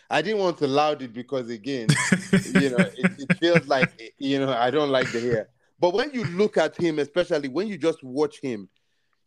I 0.08 0.22
didn't 0.22 0.38
want 0.40 0.58
to 0.58 0.66
loud 0.66 1.02
it 1.02 1.12
because 1.12 1.48
again, 1.50 1.88
you 2.44 2.70
know, 2.70 2.90
it, 2.96 3.10
it 3.18 3.28
feels 3.40 3.66
like 3.66 3.90
you 4.18 4.38
know 4.38 4.52
I 4.52 4.70
don't 4.70 4.90
like 4.90 5.10
the 5.12 5.20
hair. 5.20 5.48
But 5.78 5.92
when 5.94 6.12
you 6.12 6.24
look 6.24 6.56
at 6.56 6.76
him, 6.76 6.98
especially 6.98 7.48
when 7.48 7.66
you 7.68 7.76
just 7.76 8.02
watch 8.02 8.40
him, 8.40 8.68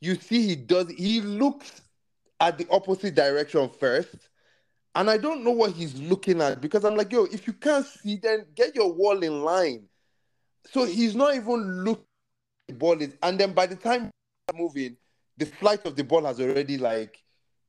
you 0.01 0.15
see 0.15 0.47
he 0.47 0.55
does. 0.55 0.89
He 0.89 1.21
looks 1.21 1.81
at 2.39 2.57
the 2.57 2.67
opposite 2.71 3.15
direction 3.15 3.69
first, 3.69 4.29
and 4.95 5.09
I 5.09 5.17
don't 5.17 5.43
know 5.43 5.51
what 5.51 5.73
he's 5.73 5.99
looking 5.99 6.41
at 6.41 6.61
because 6.61 6.85
I'm 6.85 6.95
like, 6.95 7.11
yo, 7.11 7.25
if 7.25 7.45
you 7.45 7.53
can't 7.53 7.85
see, 7.85 8.17
then 8.21 8.45
get 8.55 8.73
your 8.75 8.93
wall 8.93 9.21
in 9.21 9.41
line. 9.43 9.83
So 10.71 10.85
he's 10.85 11.15
not 11.15 11.35
even 11.35 11.83
looking 11.83 12.03
at 12.03 12.08
the 12.69 12.75
ball 12.75 13.01
is, 13.01 13.15
and 13.23 13.39
then 13.39 13.53
by 13.53 13.65
the 13.65 13.75
time 13.75 14.11
moving, 14.55 14.95
the 15.37 15.45
flight 15.45 15.85
of 15.85 15.95
the 15.95 16.03
ball 16.03 16.23
has 16.25 16.39
already 16.39 16.77
like 16.77 17.17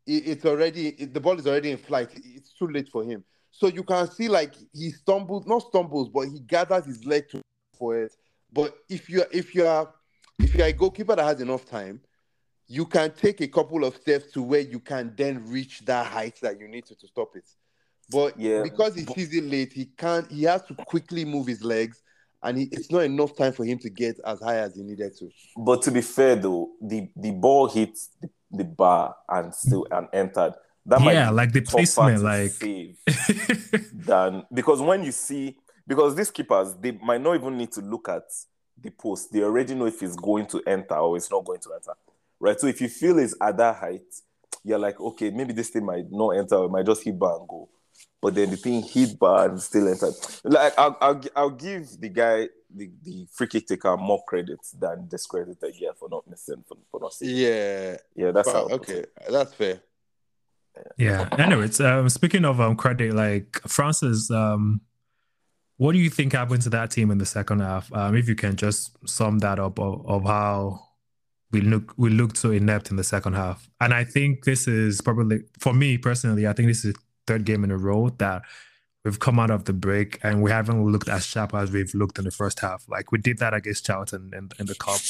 it- 0.06 0.26
it's 0.28 0.44
already 0.44 0.88
it- 0.88 1.14
the 1.14 1.20
ball 1.20 1.38
is 1.38 1.46
already 1.46 1.70
in 1.70 1.78
flight. 1.78 2.10
It's 2.14 2.52
too 2.52 2.68
late 2.68 2.88
for 2.88 3.02
him. 3.04 3.24
So 3.50 3.66
you 3.66 3.82
can 3.82 4.10
see 4.10 4.28
like 4.28 4.54
he 4.72 4.90
stumbles, 4.90 5.46
not 5.46 5.62
stumbles, 5.62 6.08
but 6.08 6.28
he 6.28 6.40
gathers 6.40 6.86
his 6.86 7.04
leg 7.04 7.28
to 7.30 7.40
for 7.78 7.98
it. 7.98 8.12
But 8.52 8.76
if 8.88 9.08
you 9.08 9.24
if 9.32 9.54
you 9.54 9.66
are 9.66 9.92
if 10.38 10.54
you're 10.54 10.66
a 10.66 10.72
goalkeeper 10.72 11.16
that 11.16 11.24
has 11.24 11.40
enough 11.40 11.64
time, 11.66 12.00
you 12.66 12.86
can 12.86 13.12
take 13.12 13.40
a 13.40 13.48
couple 13.48 13.84
of 13.84 13.96
steps 13.96 14.30
to 14.32 14.42
where 14.42 14.60
you 14.60 14.80
can 14.80 15.14
then 15.16 15.48
reach 15.50 15.80
that 15.86 16.06
height 16.06 16.36
that 16.40 16.58
you 16.60 16.68
need 16.68 16.86
to, 16.86 16.94
to 16.94 17.06
stop 17.06 17.36
it. 17.36 17.48
But 18.10 18.38
Yeah, 18.38 18.62
because 18.62 18.94
he 18.94 19.04
sees 19.04 19.32
it 19.34 19.44
late, 19.44 19.72
he 19.72 19.86
can't. 19.86 20.30
He 20.30 20.44
has 20.44 20.62
to 20.64 20.74
quickly 20.74 21.24
move 21.24 21.46
his 21.46 21.62
legs, 21.62 22.02
and 22.42 22.58
he, 22.58 22.68
it's 22.72 22.90
not 22.90 23.00
enough 23.00 23.36
time 23.36 23.52
for 23.52 23.64
him 23.64 23.78
to 23.78 23.90
get 23.90 24.18
as 24.24 24.40
high 24.40 24.56
as 24.56 24.74
he 24.74 24.82
needed 24.82 25.16
to. 25.18 25.30
But 25.56 25.82
to 25.82 25.90
be 25.90 26.00
fair, 26.00 26.36
though, 26.36 26.70
the 26.80 27.08
the 27.16 27.32
ball 27.32 27.68
hit 27.68 27.98
the, 28.20 28.30
the 28.50 28.64
bar 28.64 29.14
and 29.28 29.54
still 29.54 29.86
and 29.90 30.08
entered. 30.12 30.54
That 30.86 31.00
might 31.00 31.12
yeah, 31.12 31.28
be 31.28 31.34
like 31.34 31.52
the 31.52 31.60
tougher 31.60 31.76
placement, 31.76 32.22
like 32.22 32.50
save 32.50 32.96
than 33.92 34.44
because 34.52 34.80
when 34.80 35.04
you 35.04 35.12
see 35.12 35.56
because 35.86 36.14
these 36.14 36.30
keepers 36.30 36.74
they 36.74 36.92
might 36.92 37.20
not 37.20 37.34
even 37.34 37.56
need 37.58 37.72
to 37.72 37.80
look 37.80 38.08
at 38.08 38.24
the 38.82 38.90
post. 38.90 39.32
They 39.32 39.42
already 39.42 39.74
know 39.74 39.86
if 39.86 40.02
it's 40.02 40.16
going 40.16 40.46
to 40.46 40.62
enter 40.66 40.96
or 40.96 41.16
it's 41.16 41.30
not 41.30 41.44
going 41.44 41.60
to 41.60 41.72
enter. 41.74 41.92
Right. 42.38 42.58
So 42.58 42.66
if 42.66 42.80
you 42.80 42.88
feel 42.88 43.18
it's 43.18 43.34
at 43.40 43.56
that 43.58 43.76
height, 43.76 44.00
you're 44.64 44.78
like, 44.78 45.00
okay, 45.00 45.30
maybe 45.30 45.52
this 45.52 45.68
thing 45.68 45.84
might 45.84 46.10
not 46.10 46.30
enter, 46.30 46.64
it 46.64 46.70
might 46.70 46.86
just 46.86 47.04
hit 47.04 47.18
bar 47.18 47.38
and 47.38 47.48
go. 47.48 47.68
But 48.22 48.34
then 48.34 48.50
the 48.50 48.56
thing 48.56 48.82
hit 48.82 49.18
bar 49.18 49.48
and 49.48 49.60
still 49.60 49.88
entered. 49.88 50.14
Like 50.44 50.78
I'll, 50.78 50.96
I'll, 51.00 51.20
I'll 51.34 51.50
give 51.50 51.88
the 51.98 52.10
guy 52.10 52.48
the, 52.74 52.90
the 53.02 53.26
free 53.32 53.46
kick 53.46 53.66
taker 53.66 53.96
more 53.96 54.22
credit 54.24 54.58
than 54.78 55.08
discredit 55.08 55.58
I 55.62 55.70
get 55.70 55.98
for 55.98 56.08
not 56.08 56.28
missing 56.28 56.62
for, 56.68 56.76
for 56.90 57.00
not 57.00 57.14
seeing. 57.14 57.36
Yeah. 57.36 57.96
Yeah, 58.14 58.30
that's 58.32 58.50
how 58.50 58.66
Well, 58.66 58.74
I 58.74 58.78
put 58.78 58.90
okay, 58.90 59.04
that's 59.30 59.54
fair. 59.54 59.80
Yeah. 60.96 61.28
Anyways, 61.38 61.80
um, 61.80 62.08
speaking 62.08 62.44
of 62.44 62.60
um, 62.60 62.76
credit, 62.76 63.14
like 63.14 63.60
Francis, 63.66 64.30
um, 64.30 64.80
what 65.76 65.92
do 65.92 65.98
you 65.98 66.10
think 66.10 66.32
happened 66.32 66.62
to 66.62 66.70
that 66.70 66.90
team 66.90 67.10
in 67.10 67.18
the 67.18 67.26
second 67.26 67.60
half? 67.60 67.92
Um, 67.92 68.14
if 68.16 68.28
you 68.28 68.34
can 68.34 68.56
just 68.56 68.96
sum 69.08 69.38
that 69.38 69.58
up 69.58 69.78
of, 69.78 70.06
of 70.06 70.24
how 70.24 70.80
we 71.52 71.62
look 71.62 71.94
we 71.96 72.10
looked 72.10 72.36
so 72.36 72.50
inept 72.50 72.90
in 72.90 72.96
the 72.96 73.04
second 73.04 73.32
half, 73.32 73.68
and 73.80 73.92
I 73.94 74.04
think 74.04 74.44
this 74.44 74.68
is 74.68 75.00
probably 75.00 75.40
for 75.58 75.72
me 75.72 75.98
personally, 75.98 76.46
I 76.46 76.52
think 76.52 76.68
this 76.68 76.84
is 76.84 76.92
the 76.92 77.00
third 77.30 77.44
game 77.44 77.62
in 77.64 77.70
a 77.70 77.76
row 77.78 78.02
that 78.18 78.42
we've 79.04 79.20
come 79.26 79.38
out 79.38 79.50
of 79.50 79.64
the 79.64 79.72
break 79.72 80.18
and 80.22 80.42
we 80.42 80.50
haven't 80.50 80.84
looked 80.92 81.08
as 81.08 81.24
sharp 81.24 81.54
as 81.54 81.70
we've 81.70 81.94
looked 81.94 82.18
in 82.18 82.24
the 82.24 82.30
first 82.30 82.60
half. 82.60 82.84
Like 82.88 83.12
we 83.12 83.18
did 83.18 83.38
that 83.38 83.54
against 83.54 83.86
Charlton 83.86 84.32
in, 84.38 84.50
in 84.58 84.66
the 84.66 84.74
cup 84.74 85.00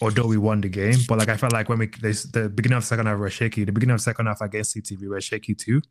although 0.00 0.26
we 0.26 0.36
won 0.36 0.60
the 0.60 0.68
game. 0.68 0.98
But 1.08 1.18
like 1.18 1.28
I 1.28 1.36
felt 1.36 1.52
like 1.52 1.68
when 1.68 1.78
we 1.78 1.86
this, 2.00 2.24
the 2.24 2.48
beginning 2.48 2.78
of 2.78 2.84
second 2.84 3.06
half 3.06 3.18
were 3.18 3.30
shaky. 3.30 3.64
The 3.64 3.72
beginning 3.72 3.94
of 3.94 4.00
second 4.00 4.26
half 4.26 4.40
against 4.40 4.72
City 4.72 4.96
we 4.96 5.08
were 5.08 5.20
shaky 5.20 5.54
too. 5.54 5.82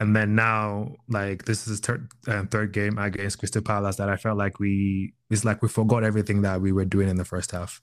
And 0.00 0.14
then 0.14 0.36
now, 0.36 0.94
like 1.08 1.44
this 1.44 1.66
is 1.66 1.80
third 1.80 2.08
um, 2.28 2.48
third 2.48 2.72
game 2.72 2.98
against 2.98 3.38
Crystal 3.38 3.62
Palace 3.62 3.96
that 3.96 4.08
I 4.08 4.16
felt 4.16 4.38
like 4.38 4.60
we 4.60 5.14
it's 5.30 5.44
like 5.44 5.60
we 5.60 5.68
forgot 5.68 6.04
everything 6.04 6.42
that 6.42 6.60
we 6.60 6.72
were 6.72 6.84
doing 6.84 7.08
in 7.08 7.16
the 7.16 7.24
first 7.24 7.50
half. 7.50 7.80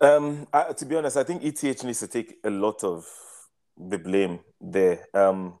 Um, 0.00 0.48
I, 0.52 0.72
to 0.72 0.84
be 0.84 0.96
honest, 0.96 1.16
I 1.16 1.22
think 1.22 1.44
ETH 1.44 1.84
needs 1.84 2.00
to 2.00 2.08
take 2.08 2.38
a 2.42 2.50
lot 2.50 2.82
of 2.82 3.06
the 3.78 3.98
blame 3.98 4.40
there, 4.62 5.06
um, 5.14 5.58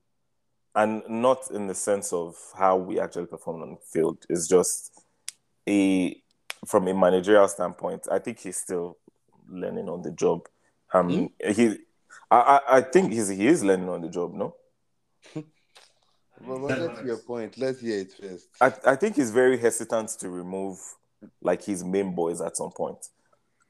and 0.74 1.02
not 1.08 1.50
in 1.50 1.66
the 1.66 1.74
sense 1.74 2.12
of 2.12 2.36
how 2.56 2.76
we 2.76 2.98
actually 3.00 3.26
performed 3.26 3.62
on 3.62 3.70
the 3.72 3.80
field. 3.92 4.24
It's 4.30 4.48
just 4.48 5.02
a 5.68 6.16
from 6.66 6.88
a 6.88 6.94
managerial 6.94 7.48
standpoint. 7.48 8.06
I 8.10 8.18
think 8.20 8.38
he's 8.38 8.56
still 8.56 8.96
learning 9.48 9.88
on 9.88 10.02
the 10.02 10.12
job. 10.12 10.46
Um, 10.94 11.30
he, 11.44 11.78
I, 12.30 12.36
I, 12.36 12.60
I 12.78 12.80
think 12.82 13.12
he's 13.12 13.28
he 13.28 13.46
is 13.46 13.64
learning 13.64 13.88
on 13.88 14.00
the 14.02 14.08
job. 14.08 14.32
No, 14.34 14.54
Well, 15.34 16.58
well, 16.58 16.60
let's 16.78 16.98
hear 16.98 17.06
your 17.06 17.18
point. 17.18 17.56
Let's 17.58 17.80
hear 17.80 18.00
it 18.00 18.12
first. 18.12 18.48
I, 18.60 18.72
I 18.92 18.96
think 18.96 19.16
he's 19.16 19.30
very 19.30 19.58
hesitant 19.58 20.08
to 20.20 20.28
remove 20.28 20.78
like 21.40 21.62
his 21.64 21.84
main 21.84 22.14
boys 22.14 22.40
at 22.40 22.56
some 22.56 22.70
point 22.72 23.08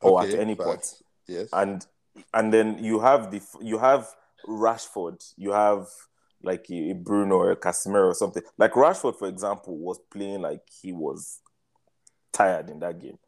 or 0.01 0.23
Okay, 0.23 0.35
at 0.35 0.41
any 0.41 0.55
facts. 0.55 0.67
point. 0.67 1.03
Yes. 1.29 1.49
and 1.53 1.87
and 2.35 2.53
then 2.53 2.83
you 2.83 2.99
have 3.01 3.31
the 3.31 3.41
you 3.61 3.79
have 3.79 4.09
Rashford, 4.47 5.33
you 5.37 5.53
have 5.53 5.87
like 6.43 6.67
a 6.71 6.93
Bruno 6.93 7.37
or 7.37 7.51
a 7.53 7.57
Casemiro 7.57 8.09
or 8.09 8.15
something. 8.15 8.43
Like 8.59 8.73
Rashford, 8.73 9.19
for 9.19 9.29
example, 9.29 9.77
was 9.77 9.99
playing 10.11 10.43
like 10.43 10.63
he 10.83 10.93
was 10.93 11.41
tired 12.33 12.71
in 12.71 12.81
that 12.81 13.01
game. 13.01 13.19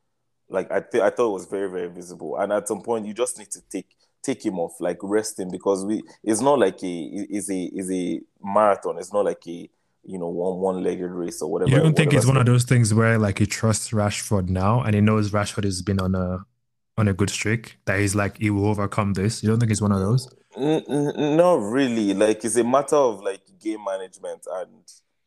Like 0.49 0.71
I 0.71 0.81
th- 0.81 1.03
I 1.03 1.11
thought 1.11 1.31
it 1.31 1.35
was 1.35 1.47
very 1.47 1.71
very 1.71 1.89
visible. 1.89 2.37
And 2.37 2.53
at 2.53 2.69
some 2.69 2.83
point, 2.83 3.07
you 3.07 3.15
just 3.15 3.39
need 3.39 3.51
to 3.53 3.63
take 3.71 3.87
take 4.23 4.45
him 4.45 4.59
off, 4.59 4.81
like 4.81 4.99
rest 5.03 5.39
him 5.39 5.51
because 5.51 5.85
we 5.85 6.03
it's 6.23 6.41
not 6.41 6.59
like 6.59 6.83
a 6.83 7.27
is 7.31 7.51
a 7.51 7.65
is 7.75 7.91
a 7.91 8.21
marathon. 8.43 8.99
It's 8.99 9.13
not 9.13 9.25
like 9.25 9.47
a 9.47 9.69
you 10.07 10.19
know 10.19 10.29
one 10.29 10.59
one 10.59 10.83
legged 10.83 11.11
race 11.11 11.41
or 11.41 11.51
whatever. 11.51 11.71
You 11.71 11.79
don't 11.79 11.97
think 11.97 12.13
it's 12.13 12.27
one 12.27 12.37
of 12.37 12.47
those 12.47 12.65
things 12.65 12.93
where 12.93 13.19
like 13.19 13.39
he 13.39 13.47
trusts 13.47 13.91
Rashford 13.91 14.49
now 14.49 14.83
and 14.83 14.95
he 14.95 15.01
knows 15.01 15.31
Rashford 15.31 15.65
has 15.65 15.83
been 15.83 16.01
on 16.01 16.15
a 16.15 16.45
on 16.97 17.09
a 17.09 17.13
good 17.13 17.31
streak 17.31 17.77
that 17.87 17.99
he's 17.99 18.15
like 18.15 18.39
he 18.39 18.51
will 18.51 18.67
overcome 18.67 19.15
this. 19.15 19.43
You 19.43 19.49
don't 19.49 19.61
think 19.61 19.73
it's 19.73 19.83
one 19.83 19.93
of 19.93 20.01
those? 20.01 20.29
Not 20.57 21.55
really. 21.61 22.15
Like 22.15 22.45
it's 22.45 22.57
a 22.57 22.65
matter 22.65 22.97
of 22.97 23.23
like 23.23 23.41
game 23.61 23.85
management 23.85 24.47
and 24.51 24.71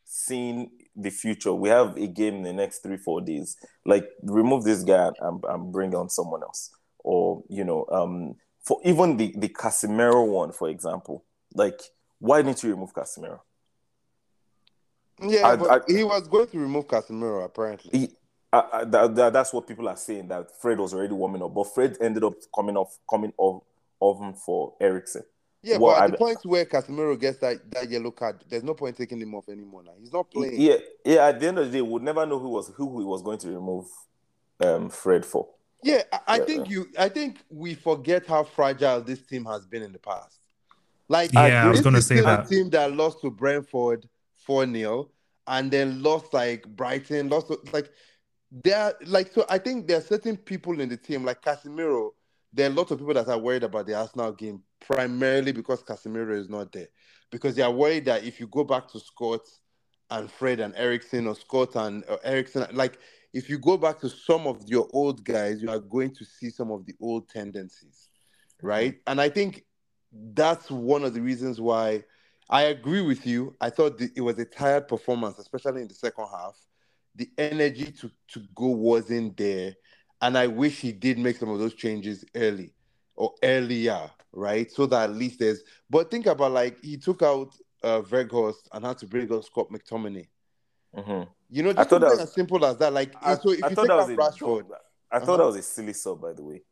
seeing 0.04 0.70
the 0.96 1.10
future. 1.10 1.54
We 1.54 1.70
have 1.70 1.98
a 1.98 2.08
game 2.08 2.36
in 2.36 2.44
the 2.44 2.54
next 2.54 2.80
three 2.80 2.98
four 2.98 3.22
days. 3.22 3.58
Like 3.86 4.08
remove 4.24 4.64
this 4.64 4.84
guy 4.84 5.10
and, 5.20 5.44
and 5.48 5.72
bring 5.72 5.94
on 5.96 6.10
someone 6.10 6.44
else, 6.44 6.72
or 7.00 7.44
you 7.50 7.64
know, 7.64 7.86
um, 7.92 8.36
for 8.64 8.80
even 8.84 9.18
the 9.18 9.34
the 9.38 9.50
Casemiro 9.50 10.26
one, 10.28 10.52
for 10.52 10.70
example. 10.70 11.24
Like 11.54 11.82
why 12.20 12.42
didn't 12.42 12.64
you 12.64 12.72
remove 12.72 12.94
Casemiro? 12.94 13.40
yeah, 15.22 15.48
I- 15.48 15.56
but 15.56 15.72
I- 15.90 15.94
he 15.94 16.04
was 16.04 16.28
going 16.28 16.48
to 16.48 16.60
remove 16.60 16.88
Casemiro 16.88 17.44
apparently. 17.46 17.92
He, 18.00 18.10
I, 18.54 18.86
that- 18.86 19.34
that's 19.34 19.52
what 19.54 19.68
people 19.68 19.88
are 19.90 19.98
saying 19.98 20.30
that 20.30 20.50
Fred 20.62 20.80
was 20.80 20.94
already 20.94 21.14
warming 21.14 21.44
up, 21.44 21.54
but 21.54 21.66
Fred 21.74 21.98
ended 22.02 22.24
up 22.24 22.34
coming 22.56 22.78
off 22.78 22.98
coming 23.10 23.34
off 23.38 23.64
of 24.02 24.20
him 24.20 24.34
for 24.34 24.76
Eriksen. 24.82 25.24
Yeah, 25.64 25.78
Well, 25.80 25.96
but 25.96 26.04
at 26.04 26.04
I- 26.04 26.12
the 26.12 26.18
point 26.18 26.40
where 26.46 26.66
Casemiro 26.66 27.20
gets 27.20 27.40
that, 27.40 27.70
that 27.72 27.90
yellow 27.90 28.12
card, 28.12 28.44
there's 28.48 28.64
no 28.64 28.74
point 28.74 28.96
taking 28.96 29.20
him 29.20 29.34
off 29.36 29.50
anymore 29.50 29.84
now. 29.84 29.94
He's 30.00 30.14
not 30.14 30.30
playing. 30.32 30.62
Yeah, 30.62 30.78
yeah. 31.04 31.28
At 31.28 31.40
the 31.40 31.48
end 31.48 31.58
of 31.60 31.66
the 31.66 31.72
day, 31.78 31.82
we'll 31.82 32.02
never 32.02 32.26
know 32.26 32.40
who 32.40 32.50
was 32.50 32.70
who 32.76 33.00
he 33.00 33.06
was 33.06 33.22
going 33.22 33.40
to 33.40 33.48
remove 33.50 33.88
um, 34.60 34.90
Fred 34.90 35.26
for. 35.26 35.50
Yeah, 35.84 36.04
I, 36.12 36.20
I 36.28 36.38
Yeah, 36.38 36.46
think 36.46 36.70
you. 36.70 36.88
I 36.98 37.10
think 37.10 37.38
we 37.50 37.74
forget 37.76 38.26
how 38.28 38.44
fragile 38.44 39.02
this 39.02 39.22
team 39.26 39.46
has 39.46 39.66
been 39.66 39.84
in 39.84 39.92
the 39.92 40.00
past. 40.00 40.40
Like, 41.10 41.32
Yeah, 41.34 41.66
I 41.66 41.70
was 41.70 41.82
gonna 41.82 42.02
say 42.02 42.20
that. 42.22 42.46
A 42.46 42.50
team 42.50 42.70
that 42.72 42.92
lost 42.94 43.22
to 43.22 43.32
Brentford 43.32 44.08
four 44.36 44.66
0 44.66 45.10
and 45.48 45.72
then 45.72 46.02
lost 46.04 46.34
like 46.34 46.68
Brighton, 46.68 47.30
lost 47.30 47.48
to, 47.48 47.60
like 47.74 47.90
there. 48.52 48.94
Like, 49.06 49.32
so 49.34 49.46
I 49.50 49.58
think 49.58 49.88
there 49.88 49.98
are 49.98 50.02
certain 50.02 50.38
people 50.38 50.80
in 50.82 50.90
the 50.90 50.98
team, 50.98 51.24
like 51.26 51.42
Casemiro. 51.42 52.12
There 52.54 52.70
are 52.70 52.74
lots 52.74 52.92
of 52.92 53.00
people 53.00 53.14
that 53.14 53.28
are 53.28 53.38
worried 53.38 53.64
about 53.64 53.88
the 53.88 53.96
Arsenal 53.96 54.32
game 54.32 54.62
primarily 54.80 55.52
because 55.52 55.84
Casemiro 55.84 56.38
is 56.38 56.50
not 56.50 56.72
there. 56.72 56.88
Because 57.32 57.56
they 57.56 57.62
are 57.62 57.72
worried 57.72 58.06
that 58.06 58.24
if 58.24 58.40
you 58.40 58.48
go 58.48 58.64
back 58.64 58.88
to 58.90 59.00
Scott 59.00 59.42
and 60.10 60.32
Fred 60.32 60.60
and 60.60 60.74
Eriksen 60.76 61.28
or 61.28 61.36
Scott 61.36 61.76
and 61.76 62.04
uh, 62.10 62.18
Eriksen, 62.24 62.66
like 62.72 63.00
if 63.34 63.50
you 63.50 63.60
go 63.60 63.78
back 63.78 64.00
to 64.00 64.10
some 64.10 64.48
of 64.48 64.64
your 64.66 64.88
old 64.94 65.24
guys, 65.24 65.62
you 65.62 65.70
are 65.70 65.80
going 65.80 66.14
to 66.16 66.26
see 66.26 66.50
some 66.50 66.72
of 66.72 66.86
the 66.86 66.94
old 67.02 67.28
tendencies, 67.30 68.10
right? 68.62 68.96
And 69.06 69.20
I 69.20 69.30
think 69.30 69.66
that's 70.34 70.72
one 70.72 71.04
of 71.04 71.14
the 71.14 71.22
reasons 71.22 71.60
why 71.60 72.04
I 72.50 72.64
agree 72.64 73.02
with 73.02 73.28
you. 73.28 73.56
I 73.60 73.70
thought 73.70 74.02
it 74.02 74.22
was 74.22 74.40
a 74.40 74.46
tired 74.46 74.88
performance, 74.88 75.38
especially 75.38 75.82
in 75.82 75.88
the 75.88 75.94
second 75.94 76.28
half. 76.32 76.56
The 77.16 77.30
energy 77.38 77.92
to, 77.92 78.12
to 78.30 78.44
go 78.56 78.68
wasn't 78.68 79.36
there. 79.38 79.76
And 80.22 80.38
I 80.38 80.48
wish 80.48 80.80
he 80.82 80.92
did 80.92 81.20
make 81.20 81.38
some 81.38 81.50
of 81.50 81.60
those 81.60 81.76
changes 81.76 82.26
early 82.36 82.74
or 83.16 83.34
earlier, 83.44 84.10
right? 84.32 84.72
So 84.72 84.86
that 84.88 85.10
at 85.10 85.16
least 85.16 85.40
there's. 85.40 85.62
But 85.90 86.10
think 86.10 86.26
about 86.26 86.52
like 86.52 86.84
he 86.84 86.98
took 86.98 87.22
out 87.22 87.56
uh, 87.84 88.02
Weghorst 88.02 88.68
and 88.74 88.86
had 88.86 88.98
to 89.00 89.08
bring 89.08 89.32
on 89.32 89.44
Scott 89.44 89.70
McTominay. 89.70 90.28
Mm-hmm. 90.96 91.30
You 91.50 91.64
know, 91.64 91.74
just 91.74 91.90
something 91.90 92.10
was, 92.10 92.20
as 92.20 92.34
simple 92.34 92.66
as 92.66 92.78
that. 92.78 92.92
Like, 92.92 93.14
I, 93.22 93.36
so 93.36 93.52
if 93.52 93.64
I 93.64 93.70
you 93.70 93.76
thought 93.76 93.82
take 93.84 93.90
that 93.90 94.00
out 94.00 94.10
was 94.10 94.18
Rashford, 94.18 94.66
I 95.12 95.20
thought 95.20 95.30
Uh-huh. 95.30 95.38
that 95.38 95.46
was 95.46 95.56
a 95.58 95.62
silly 95.62 95.94
sub, 95.94 96.22
by 96.22 96.34
the 96.34 96.44
way, 96.44 96.64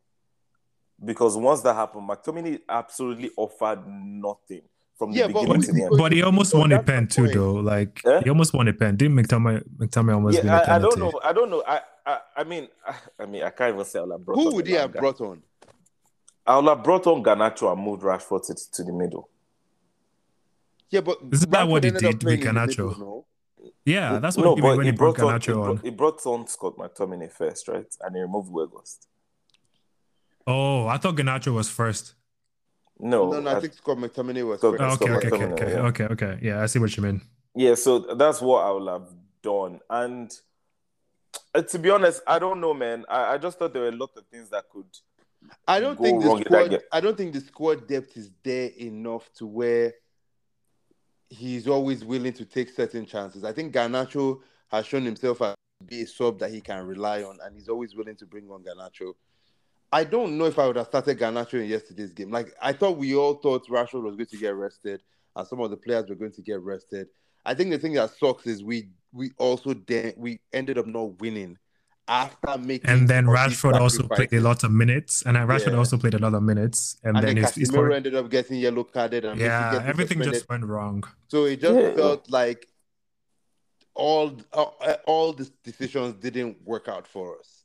because 1.04 1.38
once 1.38 1.62
that 1.62 1.76
happened, 1.76 2.10
McTominay 2.10 2.62
absolutely 2.68 3.30
offered 3.38 3.88
nothing 3.88 4.64
from 4.98 5.12
the 5.12 5.18
Yeah, 5.20 5.28
but 5.28 5.42
beginning 5.42 5.50
what 5.50 5.62
to 5.62 5.72
the 5.74 5.78
he 5.80 5.84
end. 5.84 5.98
But 5.98 6.12
he 6.12 6.24
almost 6.24 6.52
So 6.52 6.60
won 6.60 6.72
a 6.72 6.82
pen 6.84 7.08
too, 7.08 7.28
though. 7.28 7.54
Like 7.56 8.02
Eh? 8.06 8.22
he 8.24 8.30
almost 8.30 8.54
won 8.54 8.68
a 8.68 8.74
pen. 8.74 8.96
Didn't 8.96 9.18
McTominay 9.18 9.64
McTominay 9.78 10.14
almost 10.16 10.44
win 10.44 10.54
a 10.54 10.58
Yeah, 10.58 10.60
I, 10.68 10.76
I 10.76 10.80
don't 10.80 11.00
know. 11.00 11.20
I 11.24 11.34
don't 11.34 11.50
know. 11.50 11.64
I, 11.68 11.82
I, 12.06 12.20
I 12.38 12.44
mean, 12.44 12.68
I, 12.88 12.96
I 13.24 13.26
mean, 13.26 13.44
I 13.44 13.50
can't 13.50 13.74
even 13.74 13.86
say 13.86 14.00
I 14.00 14.04
would 14.04 14.12
have 14.12 14.26
brought 14.26 14.36
who 14.36 14.48
on 14.50 14.54
would 14.56 14.68
he 14.68 14.74
have 14.74 14.92
Elanga. 14.92 15.00
brought 15.00 15.22
on? 15.22 15.44
I 16.48 16.58
would 16.60 16.68
have 16.70 16.84
brought 16.84 17.08
on 17.08 17.24
Garnacho 17.24 17.72
and 17.72 17.82
moved 17.82 18.04
Rashford 18.04 18.46
to, 18.48 18.56
to 18.74 18.84
the 18.84 18.94
middle. 18.94 19.30
Yeah, 20.90 21.02
but 21.02 21.18
Isn't 21.32 21.50
that 21.52 21.68
what 21.68 21.84
he 21.84 21.90
Rashford 21.92 21.96
ended 21.96 22.06
up 22.06 22.12
did 22.12 22.20
playing 22.20 22.40
with 22.40 22.48
in 22.48 22.54
the 22.56 22.60
Garnacho? 22.62 22.88
middle, 22.90 23.00
no? 23.00 23.26
Yeah, 23.84 24.20
that's 24.20 24.38
what 24.38 24.44
no, 24.44 24.56
he 24.56 24.62
did 24.62 24.62
but 24.62 24.78
when 24.78 24.86
he 24.86 24.92
he 24.92 24.96
brought 24.98 25.16
brought 25.18 25.34
on 25.34 25.42
he 25.42 25.52
brought, 25.54 25.82
he 25.84 25.90
brought 25.90 26.26
on 26.26 26.48
Scott 26.48 26.78
McTominay 26.78 27.32
first, 27.32 27.68
right? 27.68 27.86
And 28.02 28.16
he 28.16 28.22
removed 28.22 28.52
Weghorst. 28.52 29.08
Oh, 30.48 30.86
I 30.88 30.98
thought 30.98 31.16
Garnacho 31.16 31.54
was 31.54 31.70
first. 31.70 32.14
No, 33.00 33.30
No, 33.30 33.40
no, 33.42 33.50
I 33.52 33.58
I- 33.58 33.60
think 33.60 33.74
Scott 33.74 33.98
McTominay 33.98 34.48
was 34.48 34.60
Scott- 34.60 34.78
first. 34.78 35.02
Okay, 35.02 35.12
Scott 35.12 35.18
okay, 35.18 35.28
okay, 35.28 35.38
McTominay, 35.46 35.52
okay, 35.54 35.72
yeah. 35.72 35.88
okay, 35.88 36.04
okay. 36.06 36.40
Yeah, 36.42 36.64
I 36.64 36.66
see 36.68 36.80
what 36.80 36.96
you 36.96 37.04
mean. 37.04 37.22
Yeah, 37.54 37.76
so 37.76 38.00
that's 38.00 38.42
what 38.42 38.66
I 38.66 38.72
would 38.72 38.88
have 38.88 39.10
done. 39.42 39.80
And 39.90 40.32
uh, 41.54 41.62
to 41.62 41.80
be 41.80 41.90
honest, 41.90 42.22
I 42.28 42.40
don't 42.40 42.60
know, 42.62 42.74
man. 42.74 43.06
I, 43.10 43.34
I 43.34 43.38
just 43.38 43.60
thought 43.60 43.74
there 43.74 43.84
were 43.84 43.90
a 43.90 43.92
lot 43.96 44.12
of 44.16 44.26
things 44.28 44.50
that 44.50 44.70
could. 44.70 44.86
I 45.68 45.80
don't 45.80 45.98
go 45.98 46.04
think 46.04 46.22
the 46.22 46.28
wrong 46.28 46.42
squad. 46.44 46.80
I 46.92 47.00
don't 47.02 47.18
think 47.18 47.34
the 47.34 47.42
squad 47.42 47.88
depth 47.88 48.18
is 48.18 48.32
there 48.44 48.72
enough 48.80 49.30
to 49.38 49.46
where 49.46 49.94
he's 51.30 51.68
always 51.68 52.04
willing 52.04 52.34
to 52.34 52.46
take 52.46 52.70
certain 52.70 53.06
chances. 53.06 53.44
I 53.44 53.52
think 53.52 53.74
Garnacho 53.74 54.40
has 54.70 54.86
shown 54.86 55.04
himself 55.06 55.42
as 55.42 55.56
be 55.86 56.02
a 56.02 56.08
sub 56.08 56.40
that 56.40 56.52
he 56.52 56.62
can 56.62 56.86
rely 56.86 57.24
on, 57.24 57.38
and 57.44 57.56
he's 57.56 57.70
always 57.70 57.96
willing 57.96 58.16
to 58.16 58.26
bring 58.26 58.50
on 58.50 58.64
Garnacho. 58.64 59.14
I 59.96 60.04
don't 60.04 60.38
know 60.38 60.44
if 60.44 60.60
I 60.60 60.68
would 60.68 60.76
have 60.76 60.88
started 60.88 61.18
Garnacho 61.18 61.54
in 61.54 61.70
yesterday's 61.70 62.12
game. 62.12 62.30
Like 62.30 62.54
I 62.62 62.74
thought, 62.74 62.98
we 62.98 63.16
all 63.16 63.36
thought 63.36 63.66
Rashford 63.70 64.04
was 64.04 64.18
going 64.18 64.26
to 64.28 64.38
get 64.38 64.54
rested, 64.54 65.02
and 65.38 65.48
some 65.48 65.62
of 65.62 65.70
the 65.72 65.78
players 65.78 66.10
were 66.10 66.16
going 66.16 66.34
to 66.34 66.42
get 66.42 66.60
rested. 66.60 67.08
I 67.46 67.54
think 67.54 67.70
the 67.70 67.80
thing 67.80 67.94
that 67.94 68.10
sucks 68.22 68.46
is 68.46 68.62
we 68.62 68.90
we 69.14 69.32
also 69.38 69.74
de- 69.74 70.14
we 70.18 70.42
ended 70.52 70.78
up 70.78 70.86
not 70.86 71.22
winning 71.22 71.58
after 72.10 72.58
making 72.58 72.90
And 72.90 73.08
then 73.08 73.24
some 73.26 73.36
of 73.36 73.50
these 73.50 73.58
Rashford 73.62 73.80
also 73.80 74.04
played 74.10 74.34
a 74.34 74.42
lot 74.42 74.66
of 74.66 74.72
minutes, 74.72 75.24
and 75.26 75.38
Rashford 75.38 75.72
Yeah. 75.72 75.78
also 75.78 75.98
played 75.98 76.16
a 76.16 76.20
lot 76.20 76.34
of 76.34 76.44
minutes, 76.44 76.98
and, 77.06 77.16
and 77.16 77.26
then 77.26 77.36
then 77.36 77.46
he's, 77.46 77.56
he's 77.56 77.72
Casemiro 77.72 77.96
ended 77.96 78.16
up 78.16 78.30
getting 78.30 78.58
yellow 78.60 78.84
carded 78.84 79.24
and 79.24 79.40
yeah, 79.40 79.82
everything 79.86 80.18
suspended. 80.18 80.34
just 80.34 80.50
went 80.50 80.66
wrong. 80.66 81.06
So 81.30 81.46
it 81.46 81.62
just 81.62 81.80
Yeah. 81.80 81.96
felt 81.96 82.30
like 82.30 82.68
all 83.94 84.36
uh, 84.52 84.96
all 85.08 85.32
the 85.32 85.50
decisions 85.64 86.16
didn't 86.16 86.62
work 86.66 86.90
out 86.90 87.08
for 87.08 87.40
us. 87.40 87.64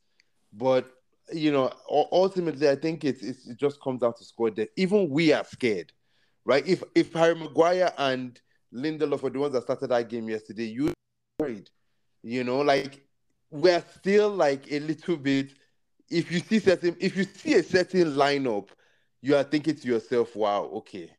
But 0.53 0.85
you 1.33 1.53
know, 1.53 1.73
ultimately, 1.91 2.69
I 2.69 2.77
think 2.77 3.05
it's, 3.05 3.23
it's 3.23 3.47
it 3.49 3.57
just 3.59 3.81
comes 3.81 4.01
down 4.01 4.15
to 4.15 4.25
score 4.25 4.51
depth. 4.51 4.73
Even 4.77 5.09
we 5.11 5.33
are 5.33 5.45
scared, 5.45 5.93
right? 6.45 6.67
If 6.67 6.83
if 6.95 7.13
Harry 7.13 7.35
Maguire 7.35 7.93
and 7.99 8.41
Lindelof 8.75 9.23
were 9.23 9.31
the 9.31 9.39
ones 9.39 9.53
that 9.55 9.63
started 9.63 9.89
that 9.91 10.09
game 10.09 10.29
yesterday, 10.29 10.65
you 10.65 10.93
worried. 11.39 11.71
You 12.23 12.45
know, 12.45 12.61
like 12.61 13.03
we're 13.51 13.83
still 13.99 14.31
like 14.31 14.71
a 14.71 14.81
little 14.81 15.17
bit. 15.17 15.53
If 16.11 16.31
you 16.33 16.41
see 16.41 16.59
certain, 16.59 16.97
if 17.01 17.17
you 17.17 17.25
see 17.25 17.55
a 17.55 17.63
certain 17.63 18.13
lineup, 18.15 18.69
you 19.23 19.37
are 19.37 19.45
thinking 19.45 19.77
to 19.77 19.89
yourself, 19.89 20.35
"Wow, 20.37 20.65
okay." 20.75 21.11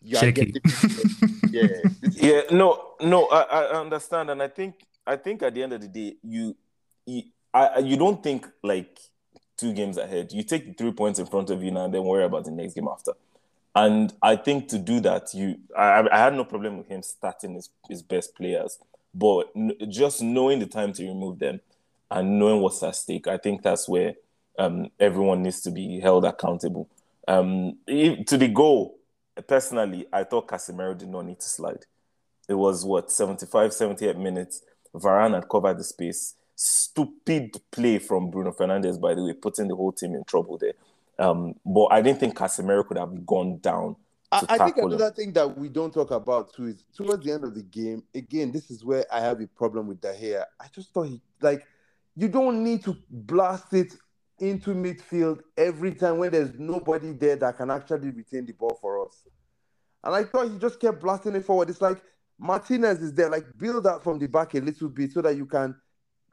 You 0.00 0.16
are 0.16 0.20
Shaky. 0.20 0.52
getting- 0.52 0.62
yeah, 1.50 1.82
Yeah, 2.02 2.42
no, 2.52 2.94
no, 3.00 3.26
I, 3.26 3.40
I 3.42 3.80
understand, 3.80 4.30
and 4.30 4.42
I 4.42 4.48
think 4.48 4.74
I 5.06 5.16
think 5.16 5.42
at 5.42 5.54
the 5.54 5.62
end 5.62 5.72
of 5.72 5.80
the 5.80 5.88
day, 5.88 6.16
you 6.22 6.56
you, 7.06 7.22
I, 7.54 7.66
I- 7.66 7.78
you 7.78 7.96
don't 7.96 8.22
think 8.22 8.46
like 8.62 8.98
two 9.58 9.74
games 9.74 9.98
ahead. 9.98 10.32
You 10.32 10.42
take 10.42 10.66
the 10.66 10.72
three 10.72 10.92
points 10.92 11.18
in 11.18 11.26
front 11.26 11.50
of 11.50 11.62
you 11.62 11.70
now, 11.70 11.84
and 11.84 11.92
then 11.92 12.04
worry 12.04 12.24
about 12.24 12.46
the 12.46 12.50
next 12.50 12.74
game 12.74 12.88
after. 12.88 13.12
And 13.74 14.12
I 14.22 14.36
think 14.36 14.68
to 14.68 14.78
do 14.78 15.00
that, 15.00 15.34
you 15.34 15.56
I, 15.76 16.08
I 16.10 16.18
had 16.18 16.34
no 16.34 16.44
problem 16.44 16.78
with 16.78 16.88
him 16.88 17.02
starting 17.02 17.54
his, 17.54 17.68
his 17.88 18.02
best 18.02 18.34
players, 18.34 18.78
but 19.14 19.50
just 19.88 20.22
knowing 20.22 20.58
the 20.60 20.66
time 20.66 20.92
to 20.94 21.06
remove 21.06 21.38
them 21.38 21.60
and 22.10 22.38
knowing 22.38 22.62
what's 22.62 22.82
at 22.82 22.96
stake, 22.96 23.28
I 23.28 23.36
think 23.36 23.62
that's 23.62 23.88
where 23.88 24.14
um, 24.58 24.90
everyone 24.98 25.42
needs 25.42 25.60
to 25.62 25.70
be 25.70 26.00
held 26.00 26.24
accountable. 26.24 26.88
Um, 27.26 27.76
to 27.86 28.36
the 28.36 28.48
goal, 28.48 28.98
personally, 29.46 30.06
I 30.12 30.24
thought 30.24 30.48
Casemiro 30.48 30.96
did 30.96 31.08
not 31.08 31.26
need 31.26 31.40
to 31.40 31.48
slide. 31.48 31.84
It 32.48 32.54
was 32.54 32.84
what 32.84 33.12
75, 33.12 33.74
78 33.74 34.16
minutes. 34.16 34.62
Varane 34.94 35.34
had 35.34 35.48
covered 35.48 35.78
the 35.78 35.84
space. 35.84 36.34
Stupid 36.60 37.56
play 37.70 38.00
from 38.00 38.30
Bruno 38.30 38.50
Fernandes, 38.50 39.00
by 39.00 39.14
the 39.14 39.22
way, 39.22 39.32
putting 39.32 39.68
the 39.68 39.76
whole 39.76 39.92
team 39.92 40.16
in 40.16 40.24
trouble 40.24 40.58
there. 40.58 40.72
Um, 41.16 41.54
but 41.64 41.86
I 41.92 42.02
didn't 42.02 42.18
think 42.18 42.36
Casemiro 42.36 42.84
could 42.84 42.98
have 42.98 43.24
gone 43.24 43.58
down. 43.58 43.94
I, 44.32 44.44
I 44.48 44.58
think 44.58 44.76
him. 44.76 44.86
another 44.86 45.12
thing 45.12 45.32
that 45.34 45.56
we 45.56 45.68
don't 45.68 45.94
talk 45.94 46.10
about 46.10 46.52
too 46.52 46.66
is 46.66 46.84
towards 46.96 47.24
the 47.24 47.30
end 47.30 47.44
of 47.44 47.54
the 47.54 47.62
game. 47.62 48.02
Again, 48.12 48.50
this 48.50 48.72
is 48.72 48.84
where 48.84 49.04
I 49.12 49.20
have 49.20 49.40
a 49.40 49.46
problem 49.46 49.86
with 49.86 50.00
De 50.00 50.12
Gea. 50.12 50.44
I 50.60 50.66
just 50.74 50.92
thought 50.92 51.04
he 51.04 51.22
like 51.40 51.64
you 52.16 52.26
don't 52.26 52.64
need 52.64 52.82
to 52.84 52.96
blast 53.08 53.72
it 53.72 53.94
into 54.40 54.74
midfield 54.74 55.40
every 55.56 55.94
time 55.94 56.18
when 56.18 56.32
there's 56.32 56.58
nobody 56.58 57.12
there 57.12 57.36
that 57.36 57.56
can 57.56 57.70
actually 57.70 58.10
retain 58.10 58.44
the 58.46 58.52
ball 58.52 58.76
for 58.80 59.06
us. 59.06 59.28
And 60.02 60.12
I 60.12 60.24
thought 60.24 60.50
he 60.50 60.58
just 60.58 60.80
kept 60.80 61.00
blasting 61.00 61.36
it 61.36 61.44
forward. 61.44 61.70
It's 61.70 61.80
like 61.80 62.02
Martinez 62.38 63.00
is 63.00 63.14
there, 63.14 63.30
like 63.30 63.46
build 63.56 63.86
out 63.86 64.02
from 64.02 64.18
the 64.18 64.26
back 64.26 64.54
a 64.54 64.60
little 64.60 64.88
bit 64.88 65.12
so 65.12 65.22
that 65.22 65.36
you 65.36 65.46
can 65.46 65.76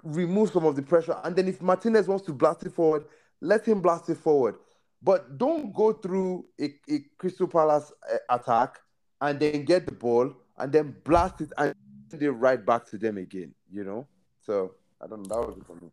remove 0.05 0.51
some 0.51 0.65
of 0.65 0.75
the 0.75 0.81
pressure. 0.81 1.17
And 1.23 1.35
then 1.35 1.47
if 1.47 1.61
Martinez 1.61 2.07
wants 2.07 2.25
to 2.27 2.33
blast 2.33 2.63
it 2.63 2.73
forward, 2.73 3.05
let 3.41 3.65
him 3.65 3.81
blast 3.81 4.09
it 4.09 4.17
forward. 4.17 4.55
But 5.01 5.37
don't 5.37 5.73
go 5.73 5.93
through 5.93 6.45
a, 6.59 6.73
a 6.89 6.99
Crystal 7.17 7.47
Palace 7.47 7.91
uh, 8.11 8.17
attack 8.29 8.79
and 9.21 9.39
then 9.39 9.65
get 9.65 9.85
the 9.85 9.91
ball 9.91 10.33
and 10.57 10.71
then 10.71 10.95
blast 11.03 11.41
it 11.41 11.51
and 11.57 11.75
send 12.09 12.23
it 12.23 12.31
right 12.31 12.63
back 12.63 12.85
to 12.87 12.97
them 12.97 13.17
again. 13.17 13.53
You 13.71 13.83
know. 13.83 14.07
So 14.41 14.75
I 15.01 15.07
don't 15.07 15.27
know. 15.27 15.41
That 15.41 15.47
was 15.47 15.57
it 15.57 15.65
for 15.65 15.75
me. 15.75 15.91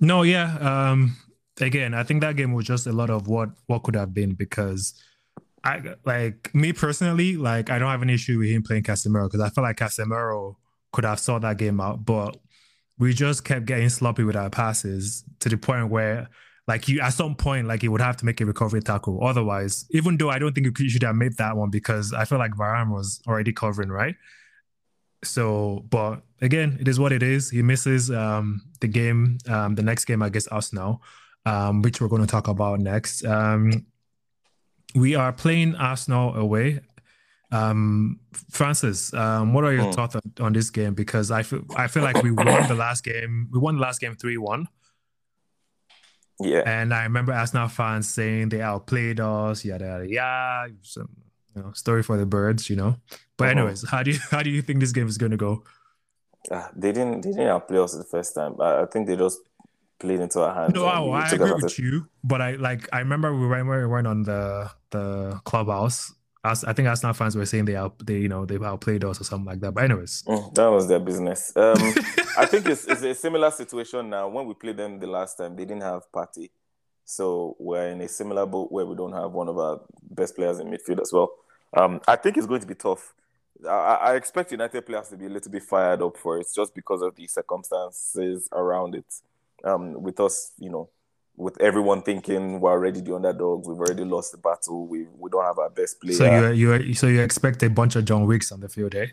No, 0.00 0.22
yeah. 0.22 0.56
Um, 0.58 1.16
again, 1.60 1.94
I 1.94 2.02
think 2.02 2.20
that 2.22 2.36
game 2.36 2.52
was 2.52 2.64
just 2.64 2.86
a 2.86 2.92
lot 2.92 3.10
of 3.10 3.28
what 3.28 3.50
what 3.66 3.82
could 3.82 3.96
have 3.96 4.14
been 4.14 4.34
because 4.34 4.94
I 5.64 5.82
like 6.04 6.54
me 6.54 6.72
personally, 6.72 7.36
like 7.36 7.70
I 7.70 7.78
don't 7.78 7.90
have 7.90 8.02
an 8.02 8.10
issue 8.10 8.38
with 8.38 8.50
him 8.50 8.62
playing 8.62 8.84
Casemiro 8.84 9.26
because 9.26 9.40
I 9.40 9.50
feel 9.50 9.64
like 9.64 9.76
Casemiro 9.76 10.56
could 10.92 11.04
have 11.04 11.18
saw 11.18 11.38
that 11.40 11.58
game 11.58 11.80
out, 11.80 12.04
but 12.04 12.36
we 12.98 13.12
just 13.12 13.44
kept 13.44 13.66
getting 13.66 13.88
sloppy 13.88 14.24
with 14.24 14.36
our 14.36 14.50
passes 14.50 15.24
to 15.40 15.48
the 15.48 15.56
point 15.56 15.90
where 15.90 16.28
like 16.68 16.88
you 16.88 17.00
at 17.00 17.10
some 17.10 17.34
point 17.34 17.66
like 17.68 17.82
he 17.82 17.88
would 17.88 18.00
have 18.00 18.16
to 18.16 18.24
make 18.24 18.40
a 18.40 18.46
recovery 18.46 18.80
tackle. 18.80 19.24
Otherwise, 19.24 19.86
even 19.90 20.16
though 20.16 20.30
I 20.30 20.38
don't 20.38 20.54
think 20.54 20.78
you 20.78 20.88
should 20.88 21.02
have 21.02 21.14
made 21.14 21.36
that 21.36 21.56
one 21.56 21.70
because 21.70 22.12
I 22.12 22.24
feel 22.24 22.38
like 22.38 22.52
Varane 22.52 22.90
was 22.90 23.20
already 23.26 23.52
covering, 23.52 23.90
right? 23.90 24.16
So, 25.24 25.84
but 25.90 26.22
again, 26.40 26.76
it 26.80 26.88
is 26.88 26.98
what 26.98 27.12
it 27.12 27.22
is. 27.22 27.50
He 27.50 27.62
misses 27.62 28.10
um, 28.10 28.62
the 28.80 28.88
game, 28.88 29.38
um, 29.48 29.74
the 29.74 29.82
next 29.82 30.04
game 30.04 30.22
against 30.22 30.48
Arsenal, 30.50 31.02
um, 31.44 31.82
which 31.82 32.00
we're 32.00 32.08
going 32.08 32.22
to 32.22 32.28
talk 32.28 32.48
about 32.48 32.80
next. 32.80 33.24
Um, 33.24 33.86
we 34.94 35.14
are 35.14 35.32
playing 35.32 35.74
Arsenal 35.76 36.34
away. 36.34 36.80
Um, 37.52 38.18
Francis, 38.50 39.14
um, 39.14 39.54
what 39.54 39.64
are 39.64 39.72
your 39.72 39.84
Hmm. 39.84 39.92
thoughts 39.92 40.16
on, 40.16 40.22
on 40.40 40.52
this 40.52 40.70
game? 40.70 40.94
Because 40.94 41.30
I 41.30 41.42
feel 41.42 41.62
I 41.76 41.86
feel 41.86 42.02
like 42.02 42.22
we 42.22 42.30
won 42.32 42.66
the 42.66 42.74
last 42.74 43.04
game. 43.04 43.48
We 43.52 43.58
won 43.60 43.76
the 43.76 43.82
last 43.82 44.00
game 44.00 44.16
three 44.16 44.36
one, 44.36 44.66
Yeah. 46.40 46.62
and 46.66 46.92
I 46.92 47.04
remember 47.04 47.32
Arsenal 47.32 47.68
fans 47.68 48.08
saying 48.08 48.48
they 48.50 48.60
outplayed 48.60 49.20
us. 49.20 49.64
Yada 49.64 49.86
yada 49.86 50.08
yada. 50.08 50.74
Some 50.82 51.08
you 51.54 51.62
know 51.62 51.72
story 51.72 52.02
for 52.02 52.16
the 52.18 52.26
birds, 52.26 52.68
you 52.68 52.76
know. 52.76 52.96
But 53.36 53.44
Uh-huh. 53.48 53.58
anyways, 53.60 53.88
how 53.88 54.02
do 54.02 54.10
you 54.10 54.18
how 54.30 54.42
do 54.42 54.50
you 54.50 54.60
think 54.62 54.80
this 54.80 54.92
game 54.92 55.06
is 55.08 55.16
going 55.18 55.32
to 55.32 55.36
go? 55.38 55.62
Ah, 56.50 56.70
they 56.76 56.92
didn't 56.92 57.22
they 57.22 57.30
didn't 57.30 57.48
outplay 57.48 57.78
us 57.78 57.94
the 57.96 58.04
first 58.04 58.34
time. 58.34 58.60
I, 58.60 58.82
I 58.82 58.86
think 58.86 59.06
they 59.06 59.16
just 59.16 59.38
played 59.98 60.20
into 60.20 60.42
our 60.42 60.54
hands. 60.54 60.74
No, 60.74 60.86
I, 60.86 60.98
I 61.22 61.28
agree 61.30 61.52
with 61.52 61.78
you, 61.78 62.06
but 62.22 62.42
I 62.42 62.56
like 62.56 62.88
I 62.92 62.98
remember 62.98 63.34
we 63.34 63.46
went 63.46 63.66
we 63.68 63.86
went 63.86 64.06
on 64.06 64.22
the 64.24 64.70
the 64.90 65.40
clubhouse. 65.44 66.12
As, 66.50 66.64
I 66.64 66.72
think 66.72 66.88
Arsenal 66.88 67.14
fans 67.14 67.36
were 67.36 67.46
saying 67.46 67.64
they 67.64 67.76
out 67.76 67.94
they 68.04 68.18
you 68.18 68.28
know 68.28 68.44
they 68.46 68.56
outplayed 68.56 69.04
us 69.04 69.20
or 69.20 69.24
something 69.24 69.46
like 69.46 69.60
that. 69.60 69.72
But 69.72 69.84
anyways, 69.84 70.24
mm, 70.26 70.54
that 70.54 70.66
was 70.66 70.88
their 70.88 71.00
business. 71.00 71.52
Um, 71.56 71.76
I 72.38 72.46
think 72.46 72.66
it's, 72.66 72.86
it's 72.86 73.02
a 73.02 73.14
similar 73.14 73.50
situation 73.50 74.10
now. 74.10 74.28
When 74.28 74.46
we 74.46 74.54
played 74.54 74.76
them 74.76 74.98
the 74.98 75.06
last 75.06 75.36
time, 75.36 75.56
they 75.56 75.64
didn't 75.64 75.82
have 75.82 76.02
Partey, 76.12 76.50
so 77.04 77.56
we're 77.58 77.88
in 77.88 78.00
a 78.00 78.08
similar 78.08 78.46
boat 78.46 78.70
where 78.72 78.86
we 78.86 78.94
don't 78.94 79.12
have 79.12 79.32
one 79.32 79.48
of 79.48 79.58
our 79.58 79.80
best 80.10 80.34
players 80.36 80.58
in 80.58 80.68
midfield 80.68 81.00
as 81.00 81.12
well. 81.12 81.30
Um, 81.76 82.00
I 82.06 82.16
think 82.16 82.36
it's 82.36 82.46
going 82.46 82.60
to 82.60 82.66
be 82.66 82.74
tough. 82.74 83.14
I, 83.66 83.94
I, 83.94 84.16
expect 84.16 84.52
United 84.52 84.84
players 84.84 85.08
to 85.08 85.16
be 85.16 85.26
a 85.26 85.30
little 85.30 85.50
bit 85.50 85.62
fired 85.62 86.02
up 86.02 86.16
for 86.16 86.38
it 86.38 86.46
just 86.54 86.74
because 86.74 87.00
of 87.00 87.16
the 87.16 87.26
circumstances 87.26 88.48
around 88.52 88.94
it. 88.94 89.06
Um, 89.64 90.02
with 90.02 90.20
us, 90.20 90.52
you 90.58 90.68
know, 90.68 90.90
with 91.36 91.60
everyone 91.60 92.02
thinking 92.02 92.60
we're 92.60 92.70
already 92.70 93.00
the 93.00 93.14
underdogs, 93.14 93.68
we've 93.68 93.78
already 93.78 94.04
lost 94.04 94.32
the 94.32 94.38
battle, 94.38 94.86
we 94.86 95.06
we 95.18 95.30
don't 95.30 95.44
have 95.44 95.58
our 95.58 95.70
best 95.70 96.00
player. 96.00 96.14
So 96.14 96.50
you 96.50 96.74
you 96.74 96.94
so 96.94 97.06
you 97.06 97.20
expect 97.20 97.62
a 97.62 97.70
bunch 97.70 97.96
of 97.96 98.04
John 98.04 98.26
Wicks 98.26 98.52
on 98.52 98.60
the 98.60 98.68
field, 98.68 98.94
eh? 98.94 99.08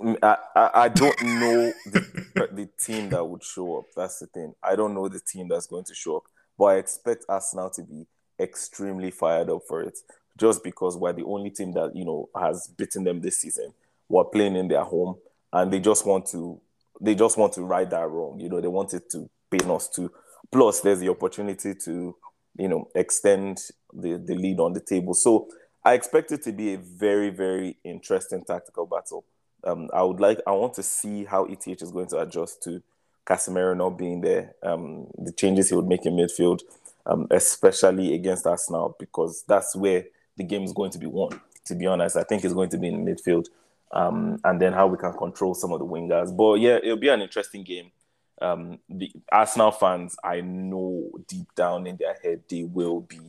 Mm, 0.00 0.16
I, 0.22 0.36
I, 0.56 0.70
I 0.74 0.88
don't 0.88 1.22
know 1.22 1.72
the, 1.86 2.48
the 2.52 2.68
team 2.78 3.10
that 3.10 3.24
would 3.24 3.42
show 3.42 3.78
up. 3.78 3.86
That's 3.96 4.18
the 4.20 4.26
thing. 4.26 4.54
I 4.62 4.76
don't 4.76 4.94
know 4.94 5.08
the 5.08 5.20
team 5.20 5.48
that's 5.48 5.66
going 5.66 5.84
to 5.84 5.94
show 5.94 6.18
up, 6.18 6.22
but 6.56 6.64
I 6.66 6.76
expect 6.76 7.24
Arsenal 7.28 7.70
to 7.70 7.82
be 7.82 8.06
extremely 8.38 9.10
fired 9.10 9.50
up 9.50 9.62
for 9.68 9.82
it 9.82 9.98
just 10.38 10.64
because 10.64 10.96
we're 10.96 11.12
the 11.12 11.24
only 11.24 11.50
team 11.50 11.72
that 11.72 11.94
you 11.94 12.04
know 12.04 12.28
has 12.38 12.68
beaten 12.68 13.04
them 13.04 13.20
this 13.20 13.38
season. 13.38 13.74
We're 14.08 14.24
playing 14.24 14.56
in 14.56 14.68
their 14.68 14.84
home, 14.84 15.16
and 15.52 15.72
they 15.72 15.80
just 15.80 16.06
want 16.06 16.26
to 16.28 16.60
they 17.00 17.14
just 17.14 17.36
want 17.36 17.52
to 17.54 17.62
right 17.62 17.88
that 17.88 18.08
wrong. 18.08 18.40
You 18.40 18.48
know, 18.48 18.60
they 18.60 18.68
wanted 18.68 19.10
to 19.10 19.28
pain 19.50 19.70
us 19.70 19.88
too. 19.88 20.12
Plus, 20.52 20.80
there's 20.80 21.00
the 21.00 21.08
opportunity 21.08 21.74
to 21.74 22.16
you 22.56 22.68
know 22.68 22.88
extend 22.94 23.58
the 23.92 24.16
the 24.16 24.34
lead 24.34 24.60
on 24.60 24.72
the 24.72 24.80
table. 24.80 25.14
So 25.14 25.48
I 25.84 25.94
expect 25.94 26.32
it 26.32 26.42
to 26.44 26.52
be 26.52 26.74
a 26.74 26.78
very 26.78 27.30
very 27.30 27.76
interesting 27.84 28.44
tactical 28.44 28.86
battle. 28.86 29.24
Um, 29.64 29.88
I 29.92 30.02
would 30.02 30.20
like 30.20 30.40
I 30.46 30.52
want 30.52 30.74
to 30.74 30.82
see 30.82 31.24
how 31.24 31.44
ETH 31.44 31.66
is 31.66 31.92
going 31.92 32.08
to 32.08 32.20
adjust 32.20 32.62
to 32.64 32.82
Casemiro 33.26 33.76
not 33.76 33.90
being 33.90 34.20
there. 34.20 34.54
Um, 34.62 35.06
the 35.18 35.32
changes 35.32 35.68
he 35.68 35.74
would 35.74 35.86
make 35.86 36.06
in 36.06 36.14
midfield, 36.14 36.60
um, 37.06 37.26
especially 37.30 38.14
against 38.14 38.46
us 38.46 38.70
now, 38.70 38.94
because 38.98 39.44
that's 39.46 39.76
where 39.76 40.04
the 40.36 40.44
game 40.44 40.62
is 40.62 40.72
going 40.72 40.90
to 40.92 40.98
be 40.98 41.06
won. 41.06 41.40
To 41.66 41.74
be 41.74 41.86
honest, 41.86 42.16
I 42.16 42.24
think 42.24 42.44
it's 42.44 42.54
going 42.54 42.70
to 42.70 42.78
be 42.78 42.88
in 42.88 43.04
midfield, 43.04 43.46
um, 43.92 44.40
and 44.44 44.60
then 44.60 44.72
how 44.72 44.86
we 44.86 44.96
can 44.96 45.12
control 45.12 45.54
some 45.54 45.72
of 45.72 45.78
the 45.78 45.86
wingers. 45.86 46.34
But 46.36 46.54
yeah, 46.54 46.78
it'll 46.82 46.96
be 46.96 47.08
an 47.08 47.20
interesting 47.20 47.62
game. 47.62 47.92
Um, 48.40 48.78
the 48.88 49.12
Arsenal 49.30 49.70
fans, 49.70 50.16
I 50.24 50.40
know 50.40 51.10
deep 51.28 51.54
down 51.54 51.86
in 51.86 51.96
their 51.96 52.16
head, 52.22 52.42
they 52.48 52.64
will 52.64 53.00
be 53.00 53.20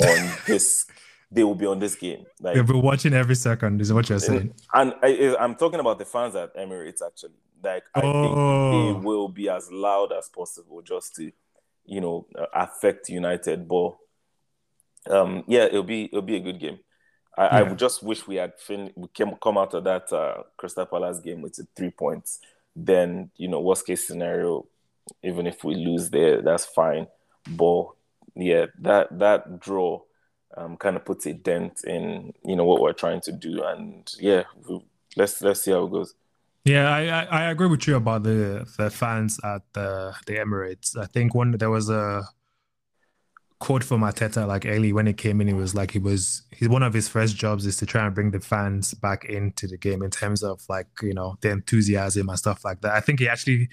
on 0.00 0.32
this. 0.46 0.86
They 1.30 1.44
will 1.44 1.54
be 1.54 1.64
on 1.66 1.78
this 1.78 1.94
game. 1.94 2.26
Like, 2.40 2.54
They'll 2.54 2.64
be 2.64 2.74
watching 2.74 3.14
every 3.14 3.34
second. 3.34 3.80
Is 3.80 3.92
what 3.92 4.08
you're 4.08 4.18
saying? 4.18 4.54
And 4.74 4.94
I, 5.02 5.34
am 5.38 5.54
talking 5.54 5.80
about 5.80 5.98
the 5.98 6.04
fans 6.04 6.36
at 6.36 6.54
Emirates. 6.54 7.00
Actually, 7.04 7.32
like 7.62 7.84
I 7.94 8.00
oh. 8.02 8.12
think 8.12 8.34
they 8.34 8.98
oh. 8.98 9.02
will 9.02 9.28
be 9.28 9.48
as 9.48 9.70
loud 9.72 10.12
as 10.12 10.28
possible 10.28 10.82
just 10.82 11.14
to, 11.16 11.32
you 11.86 12.00
know, 12.02 12.26
affect 12.52 13.08
United. 13.08 13.66
But 13.66 13.96
um, 15.08 15.44
yeah, 15.46 15.64
it'll 15.64 15.82
be 15.82 16.04
it'll 16.04 16.20
be 16.22 16.36
a 16.36 16.40
good 16.40 16.60
game. 16.60 16.78
I, 17.36 17.44
yeah. 17.44 17.48
I 17.50 17.62
would 17.62 17.78
just 17.78 18.02
wish 18.02 18.26
we 18.26 18.36
had 18.36 18.58
fin- 18.58 18.92
we 18.94 19.08
came 19.08 19.34
come 19.42 19.56
out 19.56 19.72
of 19.74 19.84
that 19.84 20.12
uh, 20.12 20.42
Crystal 20.56 20.86
Palace 20.86 21.20
game 21.20 21.40
with 21.40 21.58
three 21.74 21.90
points. 21.90 22.40
Then 22.74 23.30
you 23.36 23.48
know, 23.48 23.60
worst 23.60 23.86
case 23.86 24.06
scenario, 24.06 24.66
even 25.22 25.46
if 25.46 25.64
we 25.64 25.74
lose 25.74 26.10
there, 26.10 26.42
that's 26.42 26.64
fine. 26.64 27.06
But 27.48 27.86
yeah, 28.34 28.66
that 28.80 29.18
that 29.18 29.60
draw 29.60 30.00
um, 30.56 30.76
kind 30.76 30.96
of 30.96 31.04
puts 31.04 31.26
a 31.26 31.32
dent 31.32 31.84
in 31.84 32.32
you 32.44 32.56
know 32.56 32.64
what 32.64 32.80
we're 32.80 32.92
trying 32.92 33.20
to 33.22 33.32
do, 33.32 33.62
and 33.62 34.10
yeah, 34.18 34.44
let's 35.16 35.42
let's 35.42 35.62
see 35.62 35.72
how 35.72 35.84
it 35.84 35.90
goes. 35.90 36.14
Yeah, 36.64 36.88
I, 36.94 37.06
I, 37.06 37.24
I 37.24 37.50
agree 37.50 37.66
with 37.66 37.86
you 37.88 37.96
about 37.96 38.22
the 38.22 38.66
the 38.78 38.90
fans 38.90 39.40
at 39.44 39.62
the 39.72 40.14
the 40.26 40.34
Emirates. 40.34 40.96
I 40.96 41.06
think 41.06 41.34
one 41.34 41.52
there 41.52 41.70
was 41.70 41.90
a 41.90 42.22
quote 43.62 43.84
from 43.84 44.00
Arteta 44.00 44.44
like 44.44 44.66
early 44.66 44.92
when 44.92 45.06
he 45.06 45.12
came 45.12 45.40
in, 45.40 45.46
he 45.46 45.54
was 45.54 45.72
like 45.72 45.92
he 45.92 46.00
was 46.00 46.42
he's 46.50 46.68
one 46.68 46.82
of 46.82 46.92
his 46.92 47.08
first 47.08 47.36
jobs 47.36 47.64
is 47.64 47.76
to 47.76 47.86
try 47.86 48.04
and 48.04 48.12
bring 48.12 48.32
the 48.32 48.40
fans 48.40 48.92
back 48.92 49.24
into 49.26 49.68
the 49.68 49.78
game 49.78 50.02
in 50.02 50.10
terms 50.10 50.42
of 50.42 50.60
like 50.68 50.88
you 51.00 51.14
know 51.14 51.36
the 51.42 51.50
enthusiasm 51.50 52.28
and 52.28 52.36
stuff 52.36 52.64
like 52.64 52.80
that. 52.80 52.92
I 52.92 52.98
think 52.98 53.20
he 53.20 53.28
actually 53.28 53.68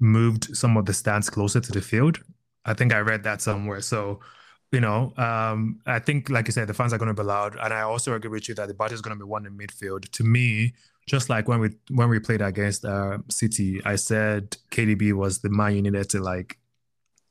moved 0.00 0.56
some 0.56 0.76
of 0.76 0.86
the 0.86 0.92
stands 0.92 1.30
closer 1.30 1.60
to 1.60 1.70
the 1.70 1.80
field. 1.80 2.18
I 2.64 2.74
think 2.74 2.92
I 2.92 2.98
read 2.98 3.22
that 3.22 3.40
somewhere. 3.40 3.80
So 3.80 4.18
you 4.72 4.80
know, 4.80 5.12
um, 5.16 5.78
I 5.86 6.00
think 6.00 6.30
like 6.30 6.48
you 6.48 6.52
said, 6.52 6.66
the 6.66 6.74
fans 6.74 6.92
are 6.92 6.98
going 6.98 7.14
to 7.14 7.22
be 7.22 7.22
loud, 7.22 7.56
and 7.62 7.72
I 7.72 7.82
also 7.82 8.14
agree 8.14 8.30
with 8.30 8.48
you 8.48 8.56
that 8.56 8.66
the 8.66 8.74
battle 8.74 8.94
is 8.96 9.02
going 9.02 9.16
to 9.16 9.24
be 9.24 9.28
won 9.28 9.46
in 9.46 9.56
midfield. 9.56 10.10
To 10.10 10.24
me, 10.24 10.74
just 11.06 11.30
like 11.30 11.46
when 11.46 11.60
we 11.60 11.70
when 11.90 12.08
we 12.08 12.18
played 12.18 12.42
against 12.42 12.84
uh, 12.84 13.18
City, 13.28 13.80
I 13.84 13.94
said 13.94 14.56
KDB 14.72 15.12
was 15.12 15.38
the 15.38 15.50
man 15.50 15.76
you 15.76 15.82
needed 15.82 16.10
to 16.10 16.20
like 16.20 16.58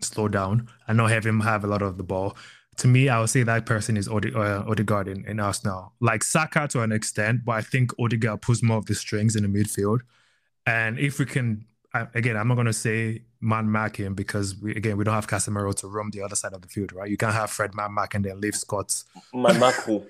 slow 0.01 0.27
down 0.27 0.67
and 0.87 0.97
not 0.97 1.11
have 1.11 1.25
him 1.25 1.39
have 1.41 1.63
a 1.63 1.67
lot 1.67 1.81
of 1.81 1.97
the 1.97 2.03
ball. 2.03 2.35
To 2.77 2.87
me, 2.87 3.09
I 3.09 3.19
would 3.19 3.29
say 3.29 3.43
that 3.43 3.65
person 3.65 3.97
is 3.97 4.07
Ode- 4.07 4.35
uh, 4.35 4.63
Odegaard 4.67 5.07
in, 5.07 5.25
in 5.25 5.39
Arsenal. 5.39 5.93
Like 5.99 6.23
Saka 6.23 6.67
to 6.69 6.81
an 6.81 6.91
extent, 6.91 7.43
but 7.43 7.53
I 7.53 7.61
think 7.61 7.91
Odegaard 7.99 8.41
pulls 8.41 8.61
more 8.61 8.77
of 8.77 8.85
the 8.85 8.93
strings 8.93 9.35
in 9.35 9.43
the 9.43 9.49
midfield. 9.49 10.01
And 10.67 10.99
if 10.99 11.17
we 11.17 11.25
can, 11.25 11.65
again, 11.93 12.37
I'm 12.37 12.47
not 12.47 12.55
going 12.55 12.67
to 12.67 12.73
say 12.73 13.23
man 13.41 13.69
mark 13.69 13.95
him 13.95 14.13
because 14.13 14.55
we, 14.61 14.75
again, 14.75 14.97
we 14.97 15.03
don't 15.03 15.15
have 15.15 15.27
Casemiro 15.27 15.73
to 15.75 15.87
roam 15.87 16.11
the 16.11 16.21
other 16.21 16.35
side 16.35 16.53
of 16.53 16.61
the 16.61 16.67
field, 16.67 16.93
right? 16.93 17.09
You 17.09 17.17
can't 17.17 17.33
have 17.33 17.49
Fred 17.49 17.73
man 17.73 17.93
mark 17.93 18.13
and 18.13 18.23
then 18.25 18.39
leave 18.39 18.55
Scott. 18.55 19.03
Man 19.33 19.59
mark 19.59 19.75
who? 19.75 20.05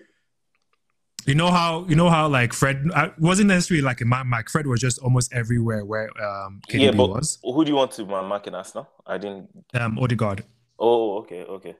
You 1.27 1.35
know 1.35 1.51
how 1.51 1.85
you 1.89 1.95
know 1.95 2.09
how 2.09 2.29
like 2.29 2.53
Fred 2.53 2.89
uh, 2.95 3.09
wasn't 3.19 3.49
necessarily 3.49 3.83
like 3.83 3.99
a 3.99 4.05
man 4.05 4.27
mark. 4.27 4.49
Fred 4.49 4.65
was 4.65 4.79
just 4.79 4.97
almost 4.99 5.33
everywhere 5.33 5.83
where 5.83 6.09
um 6.23 6.61
KDB 6.69 6.79
yeah, 6.79 6.91
but 6.91 7.09
was. 7.09 7.37
Who 7.43 7.65
do 7.65 7.71
you 7.71 7.75
want 7.75 7.91
to 7.91 8.05
man 8.05 8.25
mark 8.25 8.47
in 8.47 8.55
Arsenal? 8.55 8.87
I 9.05 9.17
didn't. 9.17 9.49
Um, 9.73 9.99
Odegaard. 9.99 10.45
Oh, 10.79 11.17
okay, 11.17 11.43
okay. 11.43 11.75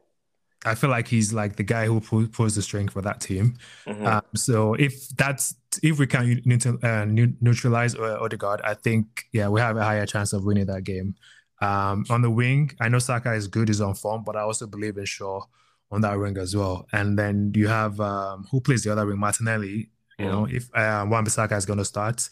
I 0.66 0.76
feel 0.76 0.90
like 0.90 1.08
he's 1.08 1.32
like 1.32 1.56
the 1.56 1.64
guy 1.64 1.86
who 1.86 2.02
pulls 2.28 2.56
the 2.56 2.62
string 2.62 2.90
for 2.90 3.02
that 3.04 3.22
team. 3.22 3.56
Mm-hmm. 3.86 4.06
Um, 4.06 4.22
so 4.36 4.74
if 4.74 5.08
that's 5.10 5.56
if 5.82 5.98
we 5.98 6.08
can 6.08 6.42
uh, 6.84 7.06
neutralize 7.06 7.96
uh, 7.96 8.18
Odegaard, 8.20 8.60
I 8.66 8.74
think 8.74 9.28
yeah 9.32 9.48
we 9.48 9.62
have 9.62 9.78
a 9.78 9.84
higher 9.84 10.06
chance 10.06 10.34
of 10.34 10.44
winning 10.44 10.66
that 10.66 10.84
game. 10.84 11.16
Um, 11.62 12.06
on 12.10 12.22
the 12.22 12.30
wing, 12.30 12.72
I 12.82 12.90
know 12.90 13.00
Saka 13.00 13.32
is 13.32 13.48
good, 13.48 13.70
he's 13.70 13.80
on 13.80 13.96
form, 13.96 14.24
but 14.26 14.36
I 14.36 14.42
also 14.42 14.68
believe 14.68 14.98
in 14.98 15.06
Shaw 15.06 15.42
on 15.92 16.02
that 16.02 16.20
wing 16.20 16.38
as 16.38 16.56
well. 16.56 16.88
And 16.92 17.18
then 17.18 17.52
you 17.56 17.68
have 17.68 18.00
um, 18.00 18.48
who 18.52 18.62
plays 18.62 18.84
the 18.84 18.92
other 18.92 19.06
wing, 19.06 19.20
Martinelli. 19.20 19.90
You 20.20 20.26
mm. 20.26 20.32
know, 20.32 20.48
if 20.50 20.70
uh, 20.76 21.06
Wan-Bissaka 21.08 21.56
is 21.58 21.66
going 21.66 21.80
to 21.80 21.86
start, 21.86 22.28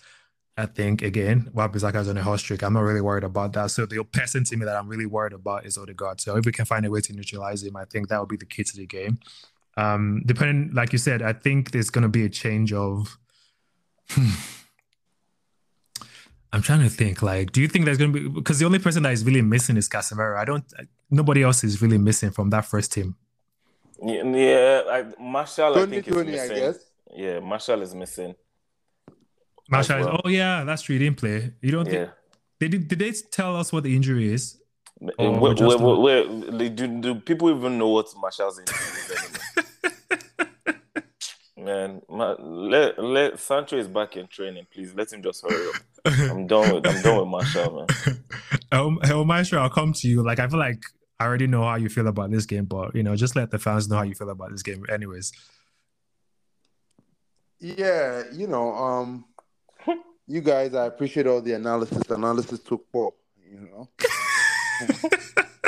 I 0.57 0.65
think 0.65 1.01
again, 1.01 1.49
Wan-Bissaka 1.53 2.01
is 2.01 2.09
on 2.09 2.17
a 2.17 2.23
hot 2.23 2.39
streak. 2.39 2.63
I'm 2.63 2.73
not 2.73 2.81
really 2.81 3.01
worried 3.01 3.23
about 3.23 3.53
that. 3.53 3.71
So 3.71 3.85
the 3.85 4.03
person 4.03 4.43
to 4.45 4.57
me 4.57 4.65
that 4.65 4.75
I'm 4.75 4.87
really 4.87 5.05
worried 5.05 5.33
about 5.33 5.65
is 5.65 5.77
Odegaard. 5.77 6.21
So 6.21 6.37
if 6.37 6.45
we 6.45 6.51
can 6.51 6.65
find 6.65 6.85
a 6.85 6.89
way 6.89 7.01
to 7.01 7.13
neutralize 7.13 7.63
him, 7.63 7.75
I 7.75 7.85
think 7.85 8.07
that 8.09 8.19
would 8.19 8.29
be 8.29 8.37
the 8.37 8.45
key 8.45 8.63
to 8.63 8.77
the 8.77 8.85
game. 8.85 9.19
Um, 9.77 10.23
depending, 10.25 10.73
like 10.73 10.93
you 10.93 10.99
said, 10.99 11.21
I 11.21 11.33
think 11.33 11.71
there's 11.71 11.89
going 11.89 12.03
to 12.03 12.09
be 12.09 12.23
a 12.23 12.29
change 12.29 12.71
of. 12.71 13.17
Hmm, 14.09 14.29
I'm 16.53 16.61
trying 16.61 16.83
to 16.83 16.89
think. 16.89 17.21
Like, 17.21 17.51
do 17.51 17.61
you 17.61 17.67
think 17.67 17.83
there's 17.83 17.97
going 17.97 18.13
to 18.13 18.19
be 18.19 18.29
because 18.29 18.59
the 18.59 18.65
only 18.65 18.79
person 18.79 19.03
that 19.03 19.11
is 19.11 19.25
really 19.25 19.41
missing 19.41 19.75
is 19.75 19.89
Casemiro? 19.89 20.37
I 20.37 20.45
don't. 20.45 20.63
Nobody 21.09 21.43
else 21.43 21.65
is 21.65 21.81
really 21.81 21.97
missing 21.97 22.31
from 22.31 22.49
that 22.51 22.63
first 22.63 22.93
team. 22.93 23.17
Yeah, 24.03 24.81
I, 24.89 25.05
Martial, 25.21 25.73
Tony, 25.73 25.97
I 25.97 26.01
think 26.01 26.13
Tony, 26.13 26.33
is 26.33 26.41
missing. 26.41 26.51
I 26.51 26.59
guess. 26.59 26.79
Yeah, 27.15 27.39
Martial 27.39 27.81
is 27.81 27.95
missing. 27.95 28.35
Martial, 29.69 29.99
well. 29.99 30.15
is, 30.15 30.21
oh 30.25 30.29
yeah, 30.29 30.63
that's 30.63 30.81
true. 30.81 30.97
He 30.97 30.99
didn't 30.99 31.17
play. 31.17 31.53
You 31.61 31.71
don't 31.71 31.85
yeah. 31.87 31.91
think 31.91 32.11
did, 32.59 32.87
did 32.87 32.99
they 32.99 33.11
tell 33.11 33.55
us 33.55 33.73
what 33.73 33.83
the 33.83 33.95
injury 33.95 34.33
is? 34.33 34.57
Where, 34.97 35.31
where, 35.31 35.53
where, 35.55 35.97
where, 35.97 36.69
do, 36.69 36.87
do 36.87 37.15
people 37.15 37.49
even 37.49 37.77
know 37.77 37.89
what 37.89 38.07
Martial's 38.17 38.59
injury 38.59 38.77
is 38.77 39.05
Man, 41.57 42.01
let 42.07 42.99
let 42.99 43.39
Sancho 43.39 43.75
is 43.77 43.87
back 43.87 44.15
in 44.17 44.27
training. 44.27 44.67
Please 44.71 44.93
let 44.93 45.11
him 45.11 45.23
just 45.23 45.41
hurry 45.41 45.67
up. 45.69 45.75
I'm 46.05 46.45
done 46.45 46.75
with 46.75 46.85
I'm 46.85 47.01
done 47.01 47.17
with 47.19 47.27
Martial, 47.27 47.87
man. 48.05 48.23
Um, 48.71 48.99
El 49.03 49.23
Maestro, 49.25 49.61
I'll 49.61 49.69
come 49.69 49.93
to 49.93 50.07
you. 50.07 50.21
Like 50.21 50.39
I 50.39 50.47
feel 50.47 50.59
like 50.59 50.83
I 51.19 51.25
already 51.25 51.47
know 51.47 51.63
how 51.63 51.75
you 51.75 51.89
feel 51.89 52.07
about 52.07 52.31
this 52.31 52.45
game, 52.45 52.65
but 52.65 52.93
you 52.95 53.03
know, 53.03 53.15
just 53.15 53.35
let 53.35 53.51
the 53.51 53.59
fans 53.59 53.87
know 53.87 53.97
how 53.97 54.03
you 54.03 54.15
feel 54.15 54.29
about 54.29 54.51
this 54.51 54.63
game, 54.63 54.85
anyways. 54.89 55.31
Yeah, 57.59 58.23
you 58.33 58.47
know, 58.47 58.73
um, 58.75 59.25
you 60.27 60.41
guys, 60.41 60.73
I 60.75 60.85
appreciate 60.85 61.25
all 61.25 61.41
the 61.41 61.53
analysis. 61.53 62.01
Analysis 62.09 62.59
took 62.59 62.85
four, 62.91 63.13
you 63.49 63.61
know. 63.61 63.89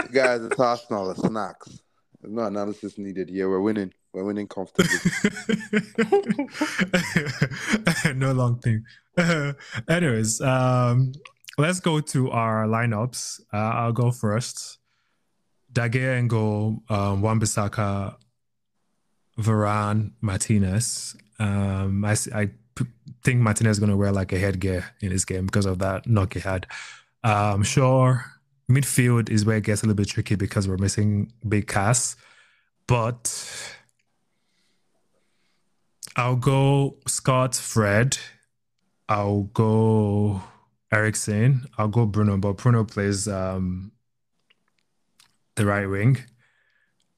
you 0.03 0.09
guys, 0.11 0.41
it's 0.41 0.59
Arsenal, 0.59 1.13
the 1.13 1.15
snacks. 1.15 1.79
There's 2.21 2.33
no 2.33 2.43
analysis 2.43 2.97
needed 2.97 3.29
here. 3.29 3.49
We're 3.49 3.61
winning. 3.61 3.93
We're 4.13 4.25
winning 4.25 4.47
comfortably. 4.47 4.97
no 8.15 8.33
long 8.33 8.59
thing. 8.59 8.83
anyways, 9.87 10.41
um, 10.41 11.13
let's 11.57 11.79
go 11.79 12.01
to 12.01 12.31
our 12.31 12.65
lineups. 12.65 13.41
Uh, 13.53 13.57
I'll 13.57 13.93
go 13.93 14.11
first. 14.11 14.76
Gea 15.77 16.17
and 16.17 16.29
goal, 16.29 16.83
um, 16.89 17.21
Wan-Bissaka, 17.21 18.15
Varane, 19.39 20.11
Martinez. 20.21 21.15
Um, 21.39 22.03
I, 22.03 22.15
I 22.33 22.49
think 23.23 23.41
Martinez 23.41 23.77
is 23.77 23.79
going 23.79 23.91
to 23.91 23.97
wear 23.97 24.11
like 24.11 24.33
a 24.33 24.39
headgear 24.39 24.85
in 25.01 25.09
this 25.09 25.25
game 25.25 25.45
because 25.45 25.65
of 25.65 25.79
that 25.79 26.07
knock 26.07 26.33
he 26.33 26.39
had. 26.39 26.67
Um, 27.23 27.63
sure, 27.63 28.25
midfield 28.69 29.29
is 29.29 29.45
where 29.45 29.57
it 29.57 29.63
gets 29.63 29.83
a 29.83 29.85
little 29.85 29.95
bit 29.95 30.07
tricky 30.07 30.35
because 30.35 30.67
we're 30.67 30.77
missing 30.77 31.31
big 31.47 31.67
Cass, 31.67 32.15
but 32.87 33.75
I'll 36.15 36.35
go 36.35 36.97
Scott, 37.07 37.55
Fred. 37.55 38.17
I'll 39.09 39.43
go 39.53 40.41
Eriksen. 40.91 41.65
I'll 41.77 41.87
go 41.87 42.05
Bruno, 42.05 42.37
but 42.37 42.57
Bruno 42.57 42.83
plays 42.83 43.27
um, 43.27 43.91
the 45.57 45.65
right 45.65 45.87
wing. 45.87 46.17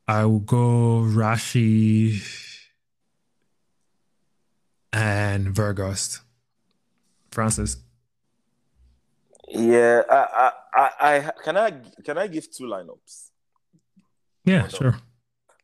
I 0.08 0.26
will 0.26 0.40
go 0.40 1.04
Rashi 1.06 2.20
and 4.92 5.54
Weghorst. 5.54 6.22
Francis. 7.32 7.78
Yeah, 9.48 10.02
I, 10.10 10.52
I, 10.74 10.90
I, 11.00 11.32
can 11.44 11.58
I 11.58 11.72
can 12.04 12.18
I 12.18 12.28
give 12.28 12.52
two 12.52 12.64
lineups? 12.64 13.30
Yeah, 14.46 14.68
sure. 14.68 14.98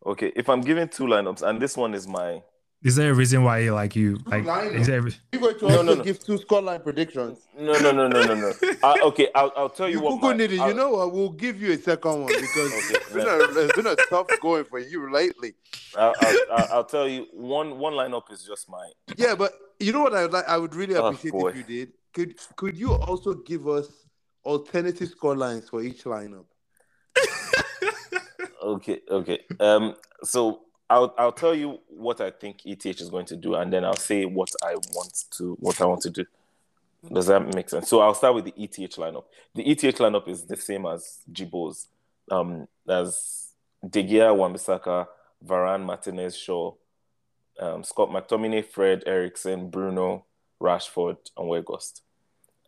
Okay, 0.06 0.32
if 0.36 0.50
I'm 0.50 0.62
giving 0.62 0.88
two 0.90 1.06
lineups, 1.06 1.42
and 1.42 1.60
this 1.60 1.76
one 1.76 1.94
is 1.94 2.08
my 2.08 2.44
is 2.86 2.96
there 2.96 3.10
a 3.10 3.14
reason 3.16 3.44
why 3.44 3.58
you 3.60 3.74
like 3.74 3.96
you 3.96 4.20
like? 4.28 4.46
Is 4.74 4.86
there? 4.86 5.02
You 5.32 5.40
going 5.40 5.58
to 5.58 5.68
no, 5.68 5.72
also 5.72 5.84
no, 5.84 5.94
no. 5.96 6.04
give 6.04 6.24
two 6.24 6.38
scoreline 6.38 6.84
predictions? 6.84 7.40
No, 7.58 7.74
no, 7.80 7.92
no, 7.92 8.08
no, 8.08 8.22
no, 8.22 8.36
no. 8.36 8.54
uh, 8.84 8.96
okay, 9.06 9.28
I'll, 9.34 9.52
I'll 9.58 9.70
tell 9.72 9.90
you, 9.90 9.98
you 9.98 10.04
what. 10.04 10.22
My, 10.22 10.34
need 10.34 10.52
it. 10.52 10.58
You 10.58 10.74
know 10.76 10.92
what? 10.92 11.12
We'll 11.12 11.32
give 11.32 11.60
you 11.60 11.72
a 11.72 11.78
second 11.78 12.26
one 12.26 12.28
because 12.28 12.74
okay, 12.74 12.94
it's, 12.94 13.12
been 13.12 13.28
a, 13.28 13.64
it's 13.64 13.76
been 13.76 13.88
a 13.88 13.96
tough 14.08 14.28
going 14.40 14.66
for 14.66 14.78
you 14.78 15.12
lately. 15.12 15.56
I'll, 15.98 16.14
I'll, 16.52 16.68
I'll, 16.74 16.84
tell 16.84 17.08
you 17.08 17.26
one 17.34 17.80
one 17.80 17.94
lineup 17.94 18.32
is 18.32 18.44
just 18.44 18.70
mine. 18.70 18.92
Yeah, 19.18 19.34
but 19.34 19.54
you 19.80 19.92
know 19.92 20.04
what 20.04 20.14
I 20.14 20.22
would 20.22 20.34
like? 20.34 20.48
I 20.48 20.60
would 20.60 20.76
really 20.76 20.96
oh, 20.96 21.08
appreciate 21.08 21.34
oh, 21.34 21.48
if 21.48 21.58
you 21.58 21.64
did. 21.64 21.94
Could 22.14 22.36
could 22.56 22.78
you 22.78 22.94
also 22.94 23.34
give 23.34 23.68
us 23.68 23.88
alternative 24.46 25.10
scorelines 25.10 25.72
for 25.72 25.82
each 25.82 26.04
lineup? 26.04 26.46
okay, 28.64 29.00
okay. 29.10 29.40
Um, 29.60 29.96
so 30.24 30.65
I'll 30.90 31.14
I'll 31.18 31.32
tell 31.32 31.56
you 31.56 31.80
what 31.88 32.22
I 32.22 32.32
think 32.32 32.66
ETH 32.66 32.86
is 32.86 33.10
going 33.10 33.26
to 33.28 33.36
do, 33.36 33.56
and 33.56 33.72
then 33.72 33.84
I'll 33.84 33.96
say 33.96 34.26
what 34.26 34.50
I 34.64 34.76
want 34.94 35.24
to 35.32 35.56
what 35.60 35.82
I 35.82 35.86
want 35.86 36.02
to 36.02 36.10
do. 36.10 36.26
Does 37.12 37.28
that 37.28 37.54
make 37.54 37.70
sense? 37.70 37.90
So 37.90 38.00
I'll 38.00 38.14
start 38.14 38.36
with 38.36 38.46
the 38.46 38.54
ETH 38.58 38.72
lineup. 38.74 39.26
The 39.54 39.70
ETH 39.70 39.82
lineup 39.82 40.28
is 40.28 40.46
the 40.46 40.58
same 40.58 40.86
as 40.86 41.20
Jibo's. 41.32 41.88
Um, 42.32 42.68
as 42.90 43.50
De 43.88 44.04
Gea, 44.04 44.36
Wan-Bissaka, 44.36 45.08
Varane, 45.46 45.84
Martinez, 45.84 46.36
Shaw, 46.36 46.74
um, 47.60 47.84
Scott 47.84 48.10
McTominay, 48.10 48.66
Fred, 48.66 49.04
Eriksen, 49.06 49.70
Bruno, 49.70 50.26
Rashford, 50.62 51.18
and 51.38 51.48
Weghorst. 51.48 52.02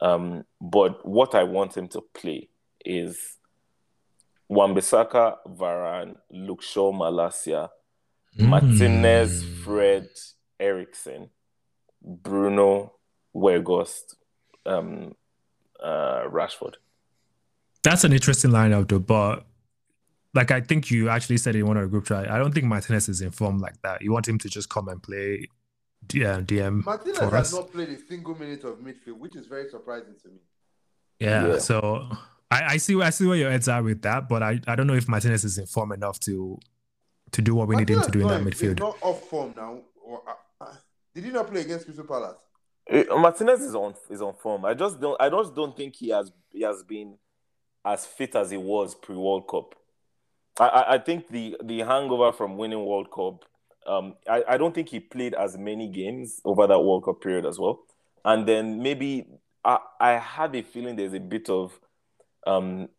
Um, 0.02 0.46
but 0.62 1.06
what 1.08 1.34
I 1.34 1.44
want 1.44 1.76
him 1.76 1.88
to 1.90 2.02
play 2.14 2.50
is 2.86 3.38
Wan-Bissaka, 4.48 5.38
Varane, 5.48 6.16
Luke 6.30 6.62
Shaw, 6.62 6.92
Malacia, 6.92 7.70
Mm. 8.38 8.48
Martinez, 8.48 9.44
Fred, 9.64 10.10
Eriksen, 10.60 11.30
Bruno, 12.02 12.94
Weghorst, 13.36 14.16
um, 14.66 15.16
uh, 15.82 16.24
Rashford. 16.30 16.76
That's 17.84 18.04
an 18.04 18.14
interesting 18.14 18.52
lineup, 18.52 18.88
though. 18.90 19.00
But 19.00 19.46
like 20.34 20.52
I 20.52 20.62
think 20.62 20.92
you 20.92 21.10
actually 21.10 21.38
said 21.38 21.56
in 21.56 21.66
one 21.66 21.78
of 21.78 21.84
the 21.84 21.90
group 21.90 22.06
chat, 22.06 22.30
I 22.30 22.38
don't 22.38 22.54
think 22.54 22.66
Martinez 22.66 23.10
is 23.10 23.22
informed 23.22 23.62
like 23.62 23.82
that. 23.82 24.02
You 24.02 24.12
want 24.12 24.28
him 24.28 24.38
to 24.40 24.50
just 24.50 24.70
come 24.70 24.88
and 24.88 25.02
play 25.02 25.48
yeah, 26.14 26.40
DM. 26.42 26.86
Martinez 26.86 27.18
has 27.18 27.34
us. 27.34 27.54
not 27.54 27.72
played 27.72 27.90
a 27.90 28.00
single 28.00 28.36
minute 28.36 28.64
of 28.64 28.78
midfield, 28.80 29.18
which 29.18 29.36
is 29.36 29.48
very 29.48 29.70
surprising 29.70 30.16
to 30.24 30.30
me. 30.30 30.38
Yeah, 31.20 31.48
yeah. 31.48 31.58
so 31.58 32.08
I, 32.52 32.64
I 32.74 32.78
see 32.78 33.02
I 33.02 33.10
see 33.10 33.26
where 33.26 33.38
your 33.38 33.52
heads 33.52 33.68
are 33.68 33.82
with 33.82 34.02
that, 34.04 34.30
but 34.30 34.44
I, 34.44 34.60
I 34.68 34.76
don't 34.76 34.88
know 34.88 34.94
if 34.94 35.08
Martinez 35.08 35.44
is 35.44 35.58
informed 35.58 35.94
enough 35.94 36.20
to 36.22 36.60
to 37.32 37.42
do 37.42 37.56
what 37.56 37.68
we 37.68 37.76
need 37.76 37.90
him 37.90 38.02
to 38.02 38.12
do 38.12 38.22
in 38.22 38.28
that 38.28 38.42
midfield. 38.42 38.80
not 38.80 38.98
off 39.02 39.28
form 39.30 39.54
now. 39.56 39.80
Or, 40.04 40.22
uh, 40.28 40.64
uh, 40.64 40.74
did 41.14 41.26
he 41.26 41.32
not 41.32 41.48
play 41.52 41.62
against 41.62 41.86
Crystal 41.86 42.06
Palace? 42.06 42.38
Uh, 42.90 43.18
Martinez 43.18 43.62
is 43.62 43.76
on 43.76 43.94
is 44.10 44.22
on 44.22 44.34
form. 44.36 44.66
I 44.66 44.74
just 44.74 45.00
don't 45.00 45.20
I 45.20 45.30
just 45.30 45.54
don't 45.54 45.76
think 45.76 45.96
he 45.96 46.10
has 46.10 46.32
he 46.52 46.62
has 46.62 46.84
been 46.84 47.18
as 47.84 48.06
fit 48.06 48.36
as 48.36 48.52
he 48.52 48.58
was 48.58 48.96
pre 48.96 49.16
World 49.16 49.48
Cup. 49.48 49.76
I, 50.60 50.86
I 50.96 50.98
think 50.98 51.28
the 51.30 51.58
the 51.64 51.80
hangover 51.80 52.32
from 52.32 52.58
winning 52.58 52.86
World 52.86 53.12
Cup. 53.12 53.46
Um, 53.86 54.16
I, 54.30 54.44
I 54.50 54.58
don't 54.58 54.76
think 54.76 54.90
he 54.90 55.00
played 55.00 55.34
as 55.34 55.58
many 55.58 55.88
games 55.88 56.42
over 56.44 56.68
that 56.68 56.80
World 56.80 57.06
Cup 57.06 57.22
period 57.22 57.46
as 57.46 57.58
well. 57.58 57.80
And 58.26 58.46
then 58.46 58.82
maybe 58.82 59.26
I, 59.64 59.78
I 60.00 60.12
have 60.14 60.56
a 60.56 60.62
feeling 60.62 60.98
there's 60.98 61.14
a 61.14 61.20
bit 61.20 61.50
of 61.50 61.80
um, 62.46 62.90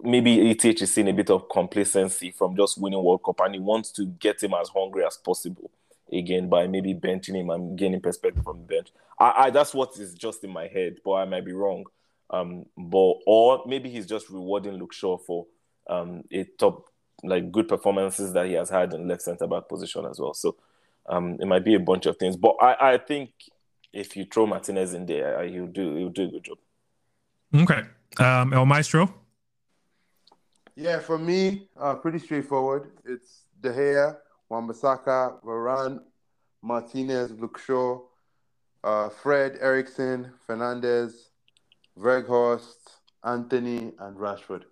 maybe 0.00 0.50
ETH 0.50 0.64
is 0.64 0.92
seeing 0.92 1.08
a 1.08 1.12
bit 1.12 1.30
of 1.30 1.48
complacency 1.48 2.30
from 2.30 2.56
just 2.56 2.80
winning 2.80 3.02
World 3.02 3.22
Cup, 3.24 3.40
and 3.40 3.54
he 3.54 3.60
wants 3.60 3.90
to 3.92 4.06
get 4.06 4.42
him 4.42 4.54
as 4.54 4.68
hungry 4.68 5.04
as 5.04 5.16
possible 5.16 5.70
again 6.12 6.48
by 6.48 6.66
maybe 6.66 6.94
benching 6.94 7.34
him 7.34 7.50
and 7.50 7.76
gaining 7.76 8.00
perspective 8.00 8.44
from 8.44 8.58
the 8.58 8.64
bench. 8.64 8.88
I, 9.18 9.32
I 9.36 9.50
that's 9.50 9.74
what 9.74 9.98
is 9.98 10.14
just 10.14 10.44
in 10.44 10.50
my 10.50 10.66
head, 10.66 10.96
but 11.04 11.14
I 11.14 11.24
might 11.24 11.44
be 11.44 11.52
wrong. 11.52 11.84
Um, 12.30 12.66
but 12.76 13.14
or 13.26 13.62
maybe 13.66 13.88
he's 13.88 14.06
just 14.06 14.28
rewarding 14.28 14.74
Luke 14.74 14.92
Shaw 14.92 15.16
for 15.16 15.46
um 15.88 16.24
a 16.30 16.44
top 16.58 16.88
like 17.22 17.50
good 17.50 17.68
performances 17.68 18.32
that 18.32 18.46
he 18.46 18.52
has 18.52 18.70
had 18.70 18.92
in 18.92 19.08
left 19.08 19.22
centre 19.22 19.46
back 19.46 19.68
position 19.68 20.04
as 20.04 20.20
well. 20.20 20.34
So 20.34 20.56
um, 21.08 21.36
it 21.40 21.46
might 21.46 21.64
be 21.64 21.74
a 21.74 21.80
bunch 21.80 22.06
of 22.06 22.16
things, 22.16 22.36
but 22.36 22.56
I, 22.60 22.92
I 22.92 22.98
think 22.98 23.30
if 23.92 24.16
you 24.16 24.26
throw 24.26 24.46
Martinez 24.46 24.94
in 24.94 25.06
there, 25.06 25.42
he'll 25.44 25.66
do 25.66 25.96
he'll 25.96 26.10
do 26.10 26.24
a 26.24 26.28
good 26.28 26.44
job. 26.44 26.58
Okay, 27.54 27.82
um, 28.18 28.52
El 28.52 28.66
Maestro. 28.66 29.12
Yeah, 30.78 31.00
for 31.00 31.18
me, 31.18 31.68
uh, 31.76 31.96
pretty 31.96 32.20
straightforward. 32.20 32.92
It's 33.04 33.42
De 33.60 33.70
Gea, 33.70 34.16
Wan-Bissaka, 34.48 35.42
Varane, 35.42 35.98
Martinez, 36.62 37.32
Luke 37.32 37.58
Shaw, 37.58 37.98
uh, 38.84 39.08
Fred, 39.08 39.58
Eriksen, 39.60 40.30
Fernandes, 40.48 41.14
Weghorst, 41.98 43.00
Antony, 43.24 43.90
and 43.98 44.16
Rashford. 44.16 44.62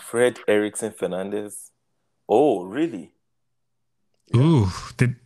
Fred, 0.00 0.38
Eriksen, 0.46 0.92
Fernandes. 0.92 1.70
Oh, 2.28 2.62
really? 2.62 3.12
Ooh, 4.36 4.68
did 4.96 5.16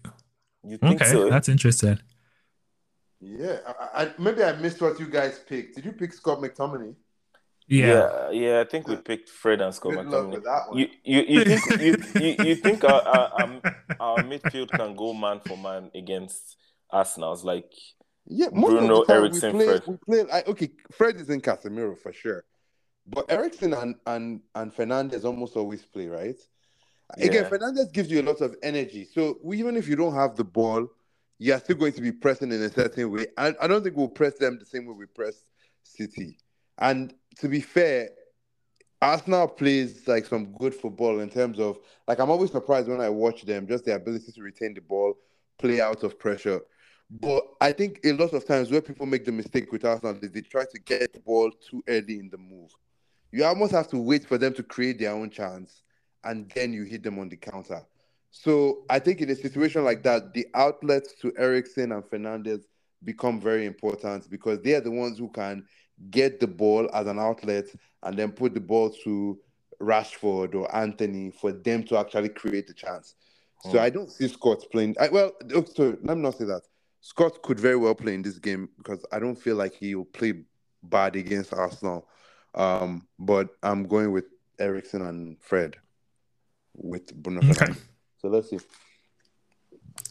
you 0.64 0.78
think 0.78 1.02
okay, 1.02 1.12
so? 1.12 1.28
That's 1.28 1.50
interesting. 1.50 1.98
Yeah, 3.20 3.58
I, 3.66 4.04
I, 4.04 4.12
maybe 4.18 4.42
I 4.42 4.52
missed 4.52 4.80
what 4.80 4.98
you 4.98 5.06
guys 5.06 5.38
picked. 5.38 5.76
Did 5.76 5.84
you 5.84 5.92
pick 5.92 6.14
Scott 6.14 6.38
McTominay? 6.38 6.94
Yeah. 7.68 7.86
yeah, 7.86 8.30
yeah. 8.30 8.60
I 8.60 8.64
think 8.64 8.86
we 8.86 8.96
picked 8.96 9.28
Fred 9.28 9.60
and 9.60 9.74
Scott 9.74 9.94
McTominay. 9.94 10.42
You, 10.74 10.88
you, 11.02 11.22
you 11.22 11.44
think 11.44 11.80
you, 12.14 12.20
you, 12.20 12.44
you 12.44 12.54
think 12.54 12.84
our, 12.84 13.02
our, 13.02 13.60
our, 13.98 14.18
midfield 14.18 14.70
can 14.70 14.94
go 14.94 15.12
man 15.12 15.40
for 15.44 15.56
man 15.56 15.90
against 15.94 16.56
Arsenal? 16.90 17.32
It's 17.32 17.42
like 17.42 17.72
yeah, 18.26 18.48
Bruno, 18.52 19.02
Eriksen, 19.02 19.56
we 19.56 19.64
play, 19.64 19.78
Fred. 19.78 19.82
We 19.86 19.96
play, 19.96 20.32
I, 20.32 20.42
okay, 20.46 20.70
Fred 20.92 21.16
is 21.16 21.28
in 21.28 21.40
Casemiro 21.40 21.98
for 21.98 22.12
sure, 22.12 22.44
but 23.06 23.26
Eriksen 23.28 23.72
and 23.74 23.96
and 24.06 24.40
and 24.54 24.72
Fernandes 24.72 25.24
almost 25.24 25.56
always 25.56 25.82
play 25.82 26.06
right. 26.06 26.38
Yeah. 27.18 27.26
Again, 27.26 27.44
Fernandes 27.44 27.92
gives 27.92 28.10
you 28.10 28.20
a 28.20 28.26
lot 28.26 28.40
of 28.40 28.56
energy. 28.62 29.04
So 29.12 29.38
even 29.52 29.76
if 29.76 29.88
you 29.88 29.96
don't 29.96 30.14
have 30.14 30.36
the 30.36 30.44
ball, 30.44 30.88
you're 31.38 31.58
still 31.58 31.76
going 31.76 31.92
to 31.92 32.00
be 32.00 32.12
pressing 32.12 32.50
in 32.52 32.62
a 32.62 32.70
certain 32.70 33.10
way. 33.10 33.26
I, 33.36 33.54
I 33.60 33.66
don't 33.66 33.82
think 33.82 33.96
we'll 33.96 34.08
press 34.08 34.34
them 34.38 34.58
the 34.58 34.64
same 34.64 34.86
way 34.86 34.94
we 34.96 35.06
press 35.06 35.34
City. 35.82 36.38
And 36.78 37.14
to 37.38 37.48
be 37.48 37.60
fair, 37.60 38.10
Arsenal 39.00 39.46
plays 39.48 40.08
like 40.08 40.26
some 40.26 40.54
good 40.58 40.74
football 40.74 41.20
in 41.20 41.28
terms 41.28 41.58
of 41.58 41.78
like 42.08 42.18
I'm 42.18 42.30
always 42.30 42.50
surprised 42.50 42.88
when 42.88 43.00
I 43.00 43.08
watch 43.08 43.42
them, 43.42 43.66
just 43.66 43.84
their 43.84 43.96
ability 43.96 44.32
to 44.32 44.42
retain 44.42 44.74
the 44.74 44.80
ball, 44.80 45.14
play 45.58 45.80
out 45.80 46.02
of 46.02 46.18
pressure. 46.18 46.60
But 47.10 47.44
I 47.60 47.72
think 47.72 48.00
a 48.04 48.12
lot 48.12 48.32
of 48.32 48.46
times 48.46 48.70
where 48.70 48.80
people 48.80 49.06
make 49.06 49.24
the 49.24 49.32
mistake 49.32 49.70
with 49.70 49.84
Arsenal 49.84 50.18
is 50.20 50.32
they 50.32 50.40
try 50.40 50.64
to 50.64 50.80
get 50.80 51.12
the 51.12 51.20
ball 51.20 51.50
too 51.52 51.84
early 51.88 52.18
in 52.18 52.30
the 52.30 52.38
move. 52.38 52.70
You 53.32 53.44
almost 53.44 53.72
have 53.72 53.88
to 53.88 53.98
wait 53.98 54.24
for 54.24 54.38
them 54.38 54.54
to 54.54 54.62
create 54.62 54.98
their 54.98 55.12
own 55.12 55.30
chance 55.30 55.82
and 56.24 56.50
then 56.54 56.72
you 56.72 56.84
hit 56.84 57.02
them 57.02 57.18
on 57.18 57.28
the 57.28 57.36
counter. 57.36 57.82
So 58.30 58.84
I 58.90 58.98
think 58.98 59.20
in 59.20 59.30
a 59.30 59.36
situation 59.36 59.84
like 59.84 60.02
that, 60.02 60.34
the 60.34 60.46
outlets 60.54 61.14
to 61.20 61.32
Eriksen 61.38 61.92
and 61.92 62.02
Fernandes 62.02 62.64
become 63.04 63.40
very 63.40 63.66
important 63.66 64.28
because 64.28 64.60
they 64.62 64.74
are 64.74 64.80
the 64.80 64.90
ones 64.90 65.18
who 65.18 65.28
can 65.28 65.64
get 66.10 66.40
the 66.40 66.46
ball 66.46 66.88
as 66.92 67.06
an 67.06 67.18
outlet 67.18 67.66
and 68.02 68.18
then 68.18 68.32
put 68.32 68.54
the 68.54 68.60
ball 68.60 68.90
to 69.04 69.38
Rashford 69.80 70.54
or 70.54 70.74
Antony 70.74 71.30
for 71.30 71.52
them 71.52 71.82
to 71.84 71.98
actually 71.98 72.28
create 72.30 72.66
the 72.66 72.74
chance. 72.74 73.14
So 73.62 73.72
hmm. 73.72 73.78
I 73.78 73.90
don't 73.90 74.10
see 74.10 74.28
Scott 74.28 74.64
playing. 74.70 74.96
I, 75.00 75.08
well, 75.08 75.32
oh, 75.54 75.64
sorry, 75.64 75.96
let 76.02 76.16
me 76.16 76.22
not 76.22 76.36
say 76.36 76.44
that. 76.44 76.62
Scott 77.00 77.42
could 77.42 77.60
very 77.60 77.76
well 77.76 77.94
play 77.94 78.14
in 78.14 78.22
this 78.22 78.38
game 78.38 78.68
because 78.78 79.04
I 79.12 79.18
don't 79.18 79.36
feel 79.36 79.56
like 79.56 79.74
he 79.74 79.94
will 79.94 80.06
play 80.06 80.34
bad 80.82 81.16
against 81.16 81.54
Arsenal. 81.54 82.08
Um, 82.54 83.06
but 83.18 83.50
I'm 83.62 83.86
going 83.86 84.12
with 84.12 84.24
Eriksen 84.58 85.02
and 85.02 85.36
Fred 85.40 85.76
with 86.74 87.14
Bruno 87.14 87.40
Okay. 87.50 87.72
So 88.18 88.28
let's 88.28 88.50
see. 88.50 88.58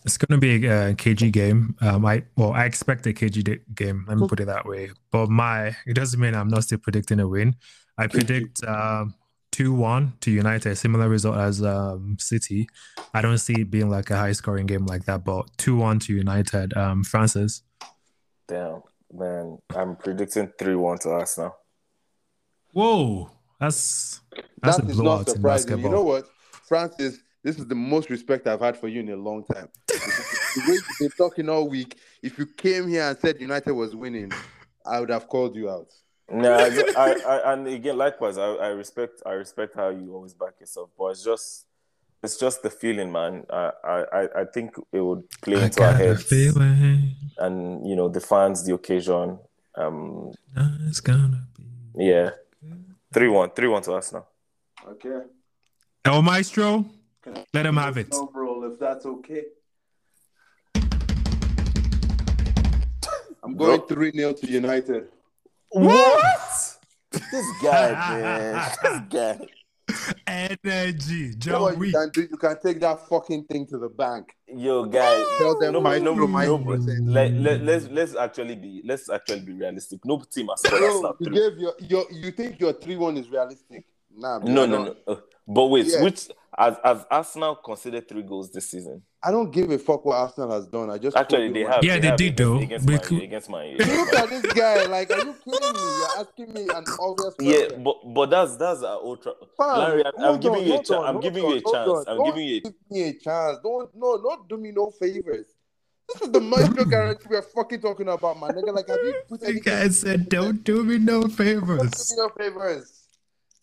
It's 0.04 0.18
going 0.18 0.40
to 0.40 0.42
be 0.42 0.68
a 0.68 0.94
KG 0.94 1.32
game. 1.32 1.76
Um, 1.82 2.06
I 2.06 2.24
well, 2.38 2.52
I 2.54 2.66
expect 2.66 3.08
a 3.08 3.14
KG 3.14 3.44
da- 3.44 3.62
game. 3.74 4.06
Let 4.08 4.18
me 4.18 4.28
put 4.28 4.40
it 4.40 4.46
that 4.46 4.66
way. 4.66 4.92
But 5.12 5.30
my 5.30 5.76
it 5.86 5.94
doesn't 5.96 6.20
mean 6.20 6.36
I'm 6.36 6.48
not 6.50 6.64
still 6.64 6.78
predicting 6.78 7.20
a 7.20 7.28
win. 7.28 7.56
I 7.98 8.08
predict 8.08 8.64
um 8.66 9.16
two 9.52 9.74
one 9.74 10.14
to 10.22 10.30
United, 10.32 10.76
similar 10.76 11.10
result 11.10 11.38
as 11.38 11.64
um 11.64 12.18
City. 12.20 12.68
I 13.14 13.22
don't 13.22 13.38
see 13.40 13.62
it 13.62 13.72
being 13.72 13.90
like 13.90 14.10
a 14.12 14.18
high 14.18 14.34
scoring 14.34 14.68
game 14.68 14.86
like 14.86 15.06
that, 15.06 15.24
but 15.24 15.50
two 15.58 15.76
one 15.76 16.00
to 16.00 16.14
United. 16.14 16.76
Um, 16.78 17.04
Francis. 17.04 17.64
Damn, 18.48 18.84
man. 19.12 19.58
I'm 19.76 19.96
predicting 19.96 20.52
3 20.60 20.76
1 20.76 20.98
to 21.00 21.10
Arsenal. 21.10 21.56
Whoa, 22.74 23.32
that's 23.60 24.22
that's 24.62 24.78
That 24.78 24.86
a 24.86 24.90
is 24.90 24.98
not 24.98 25.04
blowout 25.04 25.28
in 25.30 25.34
surprising. 25.36 25.42
basketball. 25.70 25.92
You 25.92 25.96
know 25.98 26.04
what, 26.04 26.28
Francis? 26.68 27.18
This 27.46 27.60
is 27.60 27.68
the 27.68 27.76
most 27.76 28.10
respect 28.10 28.48
I've 28.48 28.60
had 28.60 28.76
for 28.76 28.88
you 28.88 29.02
in 29.02 29.10
a 29.10 29.16
long 29.16 29.43
time. 29.46 29.70
the 29.88 30.64
way 30.68 30.74
you've 30.74 31.00
been 31.00 31.10
talking 31.12 31.48
all 31.48 31.70
week, 31.70 31.96
if 32.24 32.39
you 32.39 32.48
came 32.48 32.88
here 32.88 33.04
and 33.04 33.16
said 33.20 33.39
United 33.39 33.72
was 33.72 33.96
winning, 33.96 34.32
I 34.84 35.00
would 35.00 35.12
have 35.12 35.28
called 35.28 35.56
you 35.56 35.70
out. 35.70 35.91
No, 36.28 36.52
I, 36.56 36.66
I, 36.98 37.12
I, 37.34 37.54
and 37.54 37.68
again, 37.68 37.98
likewise, 38.00 38.39
I, 38.39 38.46
I 38.48 38.68
respect, 38.70 39.22
I 39.28 39.34
respect 39.34 39.76
how 39.76 39.89
you 39.89 40.16
always 40.16 40.34
back 40.34 40.54
yourself, 40.60 40.89
but 40.98 41.10
it's 41.10 41.24
just, 41.24 41.68
it's 42.24 42.36
just 42.38 42.64
the 42.64 42.72
feeling, 42.72 43.12
man. 43.12 43.46
I, 43.52 43.72
I, 43.84 44.04
I- 44.22 44.41
I 44.41 44.46
think 44.52 44.72
it 44.91 45.02
would 45.02 45.30
play 45.41 45.62
I 45.62 45.66
into 45.66 45.84
our 45.84 45.93
heads, 45.93 46.24
feeling 46.24 47.16
and 47.38 47.88
you 47.88 47.96
know, 47.96 48.10
the 48.10 48.22
fans, 48.22 48.66
the 48.66 48.74
occasion. 48.74 49.38
Um, 49.76 50.32
it's 50.89 51.00
gonna 51.00 51.46
be. 51.56 52.06
yeah, 52.06 52.32
three 53.14 53.28
one, 53.28 53.52
three 53.52 53.68
one 53.68 53.84
to 53.84 53.91
us 53.93 54.12
now. 54.12 54.26
Okay. 54.88 55.20
El 56.06 56.22
Maestro, 56.24 56.86
let 57.54 57.66
him 57.66 57.78
have 57.78 57.98
it. 57.98 58.14
bro, 58.34 58.64
if 58.72 58.80
that's 58.80 59.06
okay. 59.06 59.44
I'm 63.44 63.56
going 63.56 63.82
3 63.88 64.12
0 64.12 64.34
to 64.34 64.48
United. 64.48 65.08
What? 65.70 66.78
this 67.12 67.46
guy, 67.64 67.92
man, 68.22 68.72
this 68.84 69.00
guy. 69.10 69.48
Energy, 70.26 71.34
You 71.46 71.52
know 71.52 71.70
you 71.70 71.92
can 71.92 72.10
do? 72.12 72.22
You 72.22 72.38
can 72.38 72.60
take 72.60 72.80
that 72.80 73.08
fucking 73.08 73.44
thing 73.46 73.68
to 73.68 73.78
the 73.78 73.88
bank. 73.90 74.34
Yo, 74.48 74.86
guy. 74.86 75.24
Tell 75.38 75.60
them 75.60 75.74
No, 75.74 75.82
my 75.82 76.00
no, 76.00 76.16
no, 76.16 76.22
no, 76.22 76.28
my 76.28 76.46
no. 76.46 76.56
Let, 76.56 77.34
let, 77.34 77.62
let's 77.62 77.88
let's 77.90 78.16
actually 78.16 78.56
be 78.56 78.82
let's 78.84 79.10
actually 79.10 79.42
be 79.42 79.54
realistic. 79.54 80.04
No 80.04 80.20
team 80.30 80.48
has 80.48 80.62
scored 80.62 80.80
Bro, 80.82 80.88
Arsenal 80.88 81.16
you 81.20 81.30
gave 81.30 81.60
your, 81.60 81.74
your 81.80 82.06
you 82.12 82.32
think 82.32 82.60
your 82.60 82.74
3 82.74 82.96
1 82.96 83.18
is 83.18 83.30
realistic? 83.30 83.86
Nah, 84.18 84.40
man, 84.40 84.54
No, 84.54 84.66
no, 84.66 84.84
no. 84.86 84.96
Uh, 85.08 85.16
But 85.48 85.66
wait, 85.68 85.86
Yeah. 85.88 86.04
which 86.04 86.30
has, 86.58 86.78
has 86.84 87.06
Arsenal 87.12 87.56
conceded 87.56 88.08
three 88.08 88.24
goals 88.24 88.51
this 88.51 88.70
season? 88.72 89.01
I 89.24 89.32
don't 89.32 89.51
give 89.51 89.72
a 89.72 89.78
fuck 89.80 90.06
what 90.06 90.16
Arsenal 90.18 90.51
has 90.51 90.68
done. 90.68 90.89
I 90.89 90.97
just 90.97 91.18
Actually, 91.18 91.51
they 91.51 91.62
have. 91.64 91.84
Yeah, 91.84 91.97
they 91.99 92.08
have 92.08 92.18
did, 92.18 92.38
though. 92.38 92.58
Against 92.60 92.88
We 92.88 92.93
my, 92.95 92.99
could- 93.01 93.22
against 93.24 93.49
my. 93.49 93.66
Look 93.80 94.14
at 94.14 94.30
this 94.30 94.53
guy. 94.53 94.86
Like, 94.86 95.12
are 95.12 95.18
you 95.18 95.34
kidding 95.43 95.74
me? 95.74 95.80
You're 95.80 96.20
asking 96.20 96.53
me 96.53 96.62
an 96.74 96.84
obvious 96.99 97.34
Yeah, 97.39 97.58
question. 97.68 97.84
but 97.84 97.95
but 98.14 98.30
that's 98.30 98.56
that's 98.58 98.84
our 98.84 98.97
ultra. 98.97 99.34
Fam, 99.58 99.78
Larry, 99.80 100.06
I'm, 100.06 100.12
I'm 100.18 100.24
hold 100.24 100.41
giving 100.41 100.60
on, 100.60 100.66
you 100.68 100.74
a 100.74 100.78
chance. 100.78 100.89
I'm 100.91 101.06
hold 101.14 101.24
giving 101.24 101.43
you 101.43 101.56
a 101.56 101.62
chance. 101.62 101.89
on. 101.89 102.06
I'm 102.08 102.18
Don't 102.18 102.26
giving 102.28 102.47
you. 102.47 102.58
A, 102.58 102.62
give 102.62 102.74
me 102.91 103.03
a 103.10 103.14
chance. 103.14 103.58
Don't 103.64 103.89
no, 103.95 104.16
not 104.18 104.47
do 104.49 104.58
me 104.58 104.72
no 104.72 104.91
favors. 104.91 105.45
This 106.08 106.22
is 106.22 106.32
the 106.32 106.39
maestro 106.39 106.86
guarantee 106.86 107.26
we're 107.32 107.41
fucking 107.41 107.82
talking 107.82 108.08
about, 108.08 108.38
my 108.39 108.49
nigga. 108.49 108.72
Like, 108.76 108.88
have 108.88 108.99
you 109.03 109.16
put 109.28 109.41
You 109.41 109.47
anything? 109.47 109.64
guys 109.64 109.99
said, 110.01 110.30
don't 110.30 110.64
do 110.64 110.84
me 110.84 110.99
no 110.99 111.22
Don't 111.22 111.32
favors. 111.32 111.91
do 112.10 112.16
me 112.16 112.22
no 112.22 112.30
favors. 112.38 113.08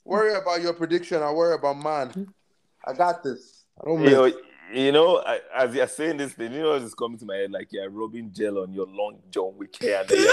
Worry 0.05 0.35
about 0.35 0.61
your 0.61 0.73
prediction. 0.73 1.23
I 1.23 1.31
worry 1.33 1.55
about 1.55 1.77
mine. 1.77 2.27
I 2.85 2.93
got 2.93 3.23
this. 3.23 3.65
I 3.81 3.85
don't 3.87 4.03
you 4.03 4.11
know, 4.11 4.33
you 4.73 4.93
know, 4.93 5.19
I, 5.19 5.41
as 5.57 5.75
you're 5.75 5.87
saying 5.87 6.17
this 6.17 6.33
thing, 6.33 6.53
you 6.53 6.63
know 6.63 6.79
what's 6.79 6.95
coming 6.95 7.19
to 7.19 7.27
my 7.27 7.37
head? 7.37 7.51
Like 7.51 7.69
you're 7.71 7.91
rubbing 7.91 8.33
gel 8.33 8.59
on 8.59 8.73
your 8.73 8.87
long 8.87 9.19
John 9.31 9.57
Wick 9.57 9.77
hair, 9.81 10.01
and 10.01 10.11
you're 10.11 10.33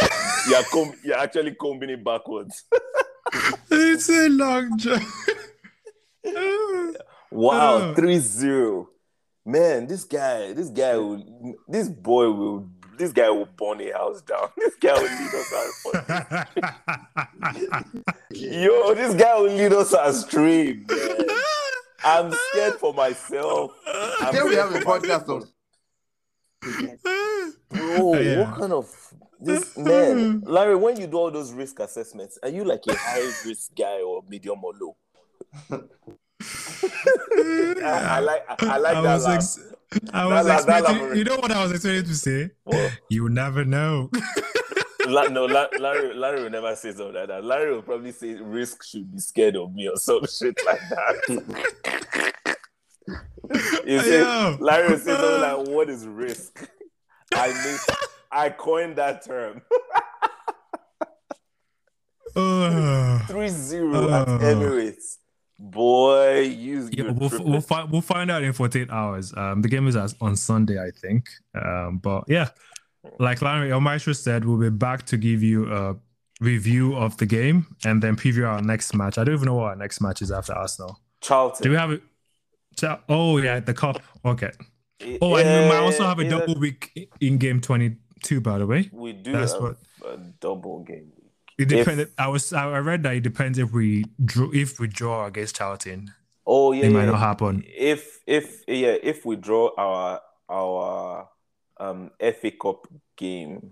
you're, 0.50 0.64
comb, 0.64 0.94
you're 1.04 1.18
actually 1.18 1.56
combing 1.56 1.90
it 1.90 2.04
backwards. 2.04 2.64
It's 3.72 4.10
a 4.10 4.30
long 4.30 4.78
John. 4.78 5.06
Wow, 7.32 7.78
uh. 7.78 7.94
Oh. 7.98 8.02
3-0. 8.02 8.88
Man, 9.46 9.88
this 9.88 10.04
guy, 10.04 10.54
this 10.54 10.70
guy 10.70 10.98
will, 10.98 11.24
this 11.68 11.90
boy 11.90 12.30
will, 12.30 12.70
this 12.98 13.12
guy 13.12 13.30
will 13.30 13.48
burn 13.58 13.82
a 13.82 13.92
house 13.92 14.22
down. 14.22 14.50
This 14.58 14.76
guy 14.76 14.94
will 14.94 15.04
lead 15.04 15.34
us 15.34 15.54
astray. 15.54 16.46
Yo, 18.64 18.94
this 18.94 19.16
guy 19.16 19.36
will 19.40 19.52
lead 19.52 19.74
us 19.74 19.94
astray, 19.94 20.74
man. 20.74 21.28
I'm 22.04 22.32
scared 22.52 22.76
for 22.76 22.94
myself. 22.94 23.72
I'm 24.22 24.34
Then 24.34 24.48
we 24.48 24.56
have 24.56 24.74
a 24.74 24.82
for 24.82 25.00
podcast 25.00 25.28
myself. 25.28 25.44
of 25.44 25.50
Bro, 27.70 28.14
Yeah. 28.20 28.40
what 28.50 28.60
kind 28.60 28.74
of 28.74 29.14
this 29.40 29.78
man, 29.78 30.42
Larry? 30.46 30.76
When 30.76 31.00
you 31.00 31.08
do 31.08 31.18
all 31.18 31.32
those 31.32 31.54
risk 31.54 31.80
assessments, 31.80 32.38
are 32.44 32.50
you 32.50 32.64
like 32.66 32.82
a 32.88 32.96
high 32.96 33.26
risk 33.46 33.72
guy 33.78 34.02
or 34.02 34.24
medium 34.28 34.64
or 34.64 34.74
low? 34.80 34.98
I, 36.42 37.84
I 37.84 38.20
like, 38.20 38.44
I, 38.50 38.56
I 38.62 38.78
like 38.78 38.96
I 38.98 39.02
that. 39.02 39.14
was, 39.14 39.28
ex- 39.28 39.60
I 40.14 40.24
That 40.24 40.26
was 40.26 40.46
laugh- 40.46 40.66
that 40.66 40.80
expecting. 40.80 41.08
laugh- 41.08 41.18
You 41.18 41.24
know 41.24 41.36
what 41.38 41.52
I 41.52 41.64
was 41.64 41.72
expecting 41.72 42.04
to 42.06 42.16
say? 42.16 42.52
What? 42.64 42.92
You 43.10 43.30
never 43.30 43.66
know. 43.66 44.10
La- 45.10 45.28
no, 45.28 45.46
La- 45.46 45.68
Larry, 45.80 46.14
Larry 46.14 46.44
will 46.44 46.50
never 46.50 46.76
say 46.76 46.92
something 46.92 47.14
like 47.16 47.28
that. 47.28 47.44
Larry 47.44 47.74
will 47.74 47.82
probably 47.82 48.12
say 48.12 48.36
risk 48.36 48.84
should 48.84 49.12
be 49.12 49.20
scared 49.20 49.56
of 49.56 49.74
me 49.74 49.88
or 49.88 49.96
some 49.98 50.22
shit 50.26 50.58
like 50.66 50.80
that. 50.90 52.36
you 53.86 54.00
see, 54.02 54.20
Yo. 54.20 54.58
Larry 54.60 54.90
will 54.90 54.98
say 55.00 55.14
something 55.16 55.42
like, 55.42 55.68
"What 55.68 55.90
is 55.90 56.06
risk?" 56.08 56.70
I 57.34 57.48
made, 57.48 57.80
I 58.32 58.50
coined 58.50 58.96
that 58.98 59.24
term. 59.26 59.62
Ugh. 62.36 63.22
3-0 63.28 64.12
at 64.12 64.28
Oh. 64.28 64.38
Emirates. 64.40 65.18
Boy, 65.62 66.42
you 66.42 66.88
Yeah, 66.92 67.12
we'll, 67.12 67.30
we'll, 67.44 67.60
find, 67.62 67.92
we'll 67.92 68.02
find 68.02 68.32
out 68.32 68.44
in 68.44 68.54
48 68.54 68.90
hours. 68.92 69.34
Um, 69.36 69.62
the 69.62 69.68
game 69.68 69.88
is 69.88 69.96
as- 69.98 70.16
on 70.22 70.36
Sunday, 70.38 70.80
I 70.82 70.90
think. 70.92 71.28
Um, 71.54 71.98
but 72.02 72.24
yeah, 72.28 72.50
like 73.20 73.42
Larry 73.42 73.78
Maestro 73.80 74.14
said, 74.14 74.46
we'll 74.46 74.58
be 74.58 74.70
back 74.70 75.06
to 75.08 75.18
give 75.18 75.42
you 75.44 75.72
a 75.74 75.96
review 76.42 76.96
of 76.96 77.18
the 77.18 77.26
game 77.26 77.68
and 77.86 78.02
then 78.02 78.16
preview 78.16 78.48
our 78.48 78.62
next 78.62 78.94
match. 78.94 79.18
I 79.18 79.24
don't 79.24 79.36
even 79.36 79.46
know 79.46 79.56
what 79.56 79.66
our 79.70 79.76
next 79.76 80.02
match 80.02 80.22
is 80.22 80.32
after 80.32 80.54
Arsenal. 80.54 81.00
Charlton. 81.22 81.64
Do 81.64 81.70
we 81.72 81.76
have 81.76 81.92
it? 81.92 82.02
Oh, 83.10 83.38
yeah, 83.38 83.60
the 83.60 83.74
cup. 83.74 84.02
Okay. 84.24 84.52
Oh, 85.22 85.36
and 85.36 85.64
we 85.64 85.70
might 85.70 85.80
also 85.84 86.04
have 86.04 86.20
a 86.20 86.24
Yeah, 86.24 86.30
double 86.30 86.56
week 86.60 87.10
in 87.20 87.38
game 87.38 87.60
22, 87.62 88.42
by 88.42 88.58
the 88.58 88.66
way. 88.66 88.90
We 88.94 89.14
do 89.14 89.32
That's 89.34 89.54
have 89.54 89.62
what- 89.62 89.78
a 90.06 90.18
double 90.40 90.84
game. 90.84 91.12
It 91.58 91.70
If- 91.74 91.86
depends. 91.86 92.12
I 92.18 92.28
was 92.30 92.54
I 92.54 92.78
read 92.80 93.04
that 93.04 93.16
it 93.16 93.20
depends 93.22 93.58
if 93.58 93.74
we 93.74 94.06
draw 94.24 94.50
if 94.54 94.80
we 94.80 94.88
draw 94.88 95.26
against 95.26 95.58
Charlton. 95.58 96.14
Oh 96.48 96.72
yeah, 96.72 96.86
it 96.86 96.92
might 96.94 97.04
yeah. 97.04 97.12
not 97.12 97.20
happen. 97.20 97.66
If 97.68 98.20
if 98.26 98.64
yeah, 98.66 98.96
if 99.04 99.26
we 99.26 99.36
draw 99.36 99.72
our 99.78 100.22
our 100.50 101.28
um 101.80 102.12
FA 102.20 102.52
Cup 102.52 102.88
game, 103.16 103.72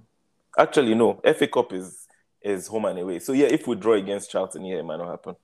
actually 0.57 0.95
no, 0.95 1.21
FA 1.37 1.47
Cup 1.47 1.73
is 1.73 2.07
is 2.41 2.67
home 2.67 2.85
and 2.85 2.99
away. 2.99 3.19
So 3.19 3.33
yeah, 3.33 3.47
if 3.47 3.67
we 3.67 3.75
draw 3.75 3.93
against 3.93 4.31
Charlton, 4.31 4.63
yeah, 4.65 4.77
it 4.77 4.83
might 4.85 4.97
not 4.97 5.09
happen. 5.09 5.35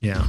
Yeah. 0.00 0.26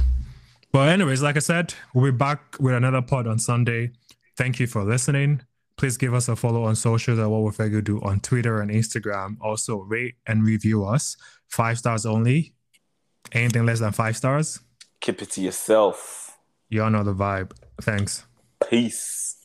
But 0.72 0.88
anyways, 0.88 1.22
like 1.22 1.36
I 1.36 1.40
said, 1.40 1.74
we'll 1.94 2.10
be 2.10 2.16
back 2.16 2.56
with 2.58 2.74
another 2.74 3.02
pod 3.02 3.26
on 3.26 3.38
Sunday. 3.38 3.92
Thank 4.36 4.58
you 4.58 4.66
for 4.66 4.82
listening. 4.84 5.42
Please 5.76 5.96
give 5.96 6.14
us 6.14 6.28
a 6.28 6.36
follow 6.36 6.64
on 6.64 6.76
socials 6.76 7.18
at 7.18 7.28
what 7.28 7.42
we 7.42 7.50
figure 7.50 7.80
do 7.82 8.00
on 8.02 8.20
Twitter 8.20 8.60
and 8.60 8.70
Instagram. 8.70 9.36
Also 9.40 9.78
rate 9.78 10.14
and 10.26 10.44
review 10.44 10.84
us. 10.84 11.16
Five 11.48 11.78
stars 11.78 12.06
only. 12.06 12.54
Anything 13.32 13.66
less 13.66 13.80
than 13.80 13.92
five 13.92 14.16
stars, 14.16 14.60
Keep 15.00 15.22
it 15.22 15.30
to 15.32 15.40
yourself. 15.40 16.36
y'all 16.68 16.90
know 16.90 17.02
the 17.02 17.14
vibe. 17.14 17.52
Thanks. 17.80 18.24
Peace. 18.68 19.41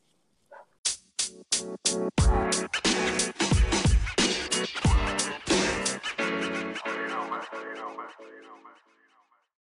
Thank 1.75 2.61
you. 2.61 2.66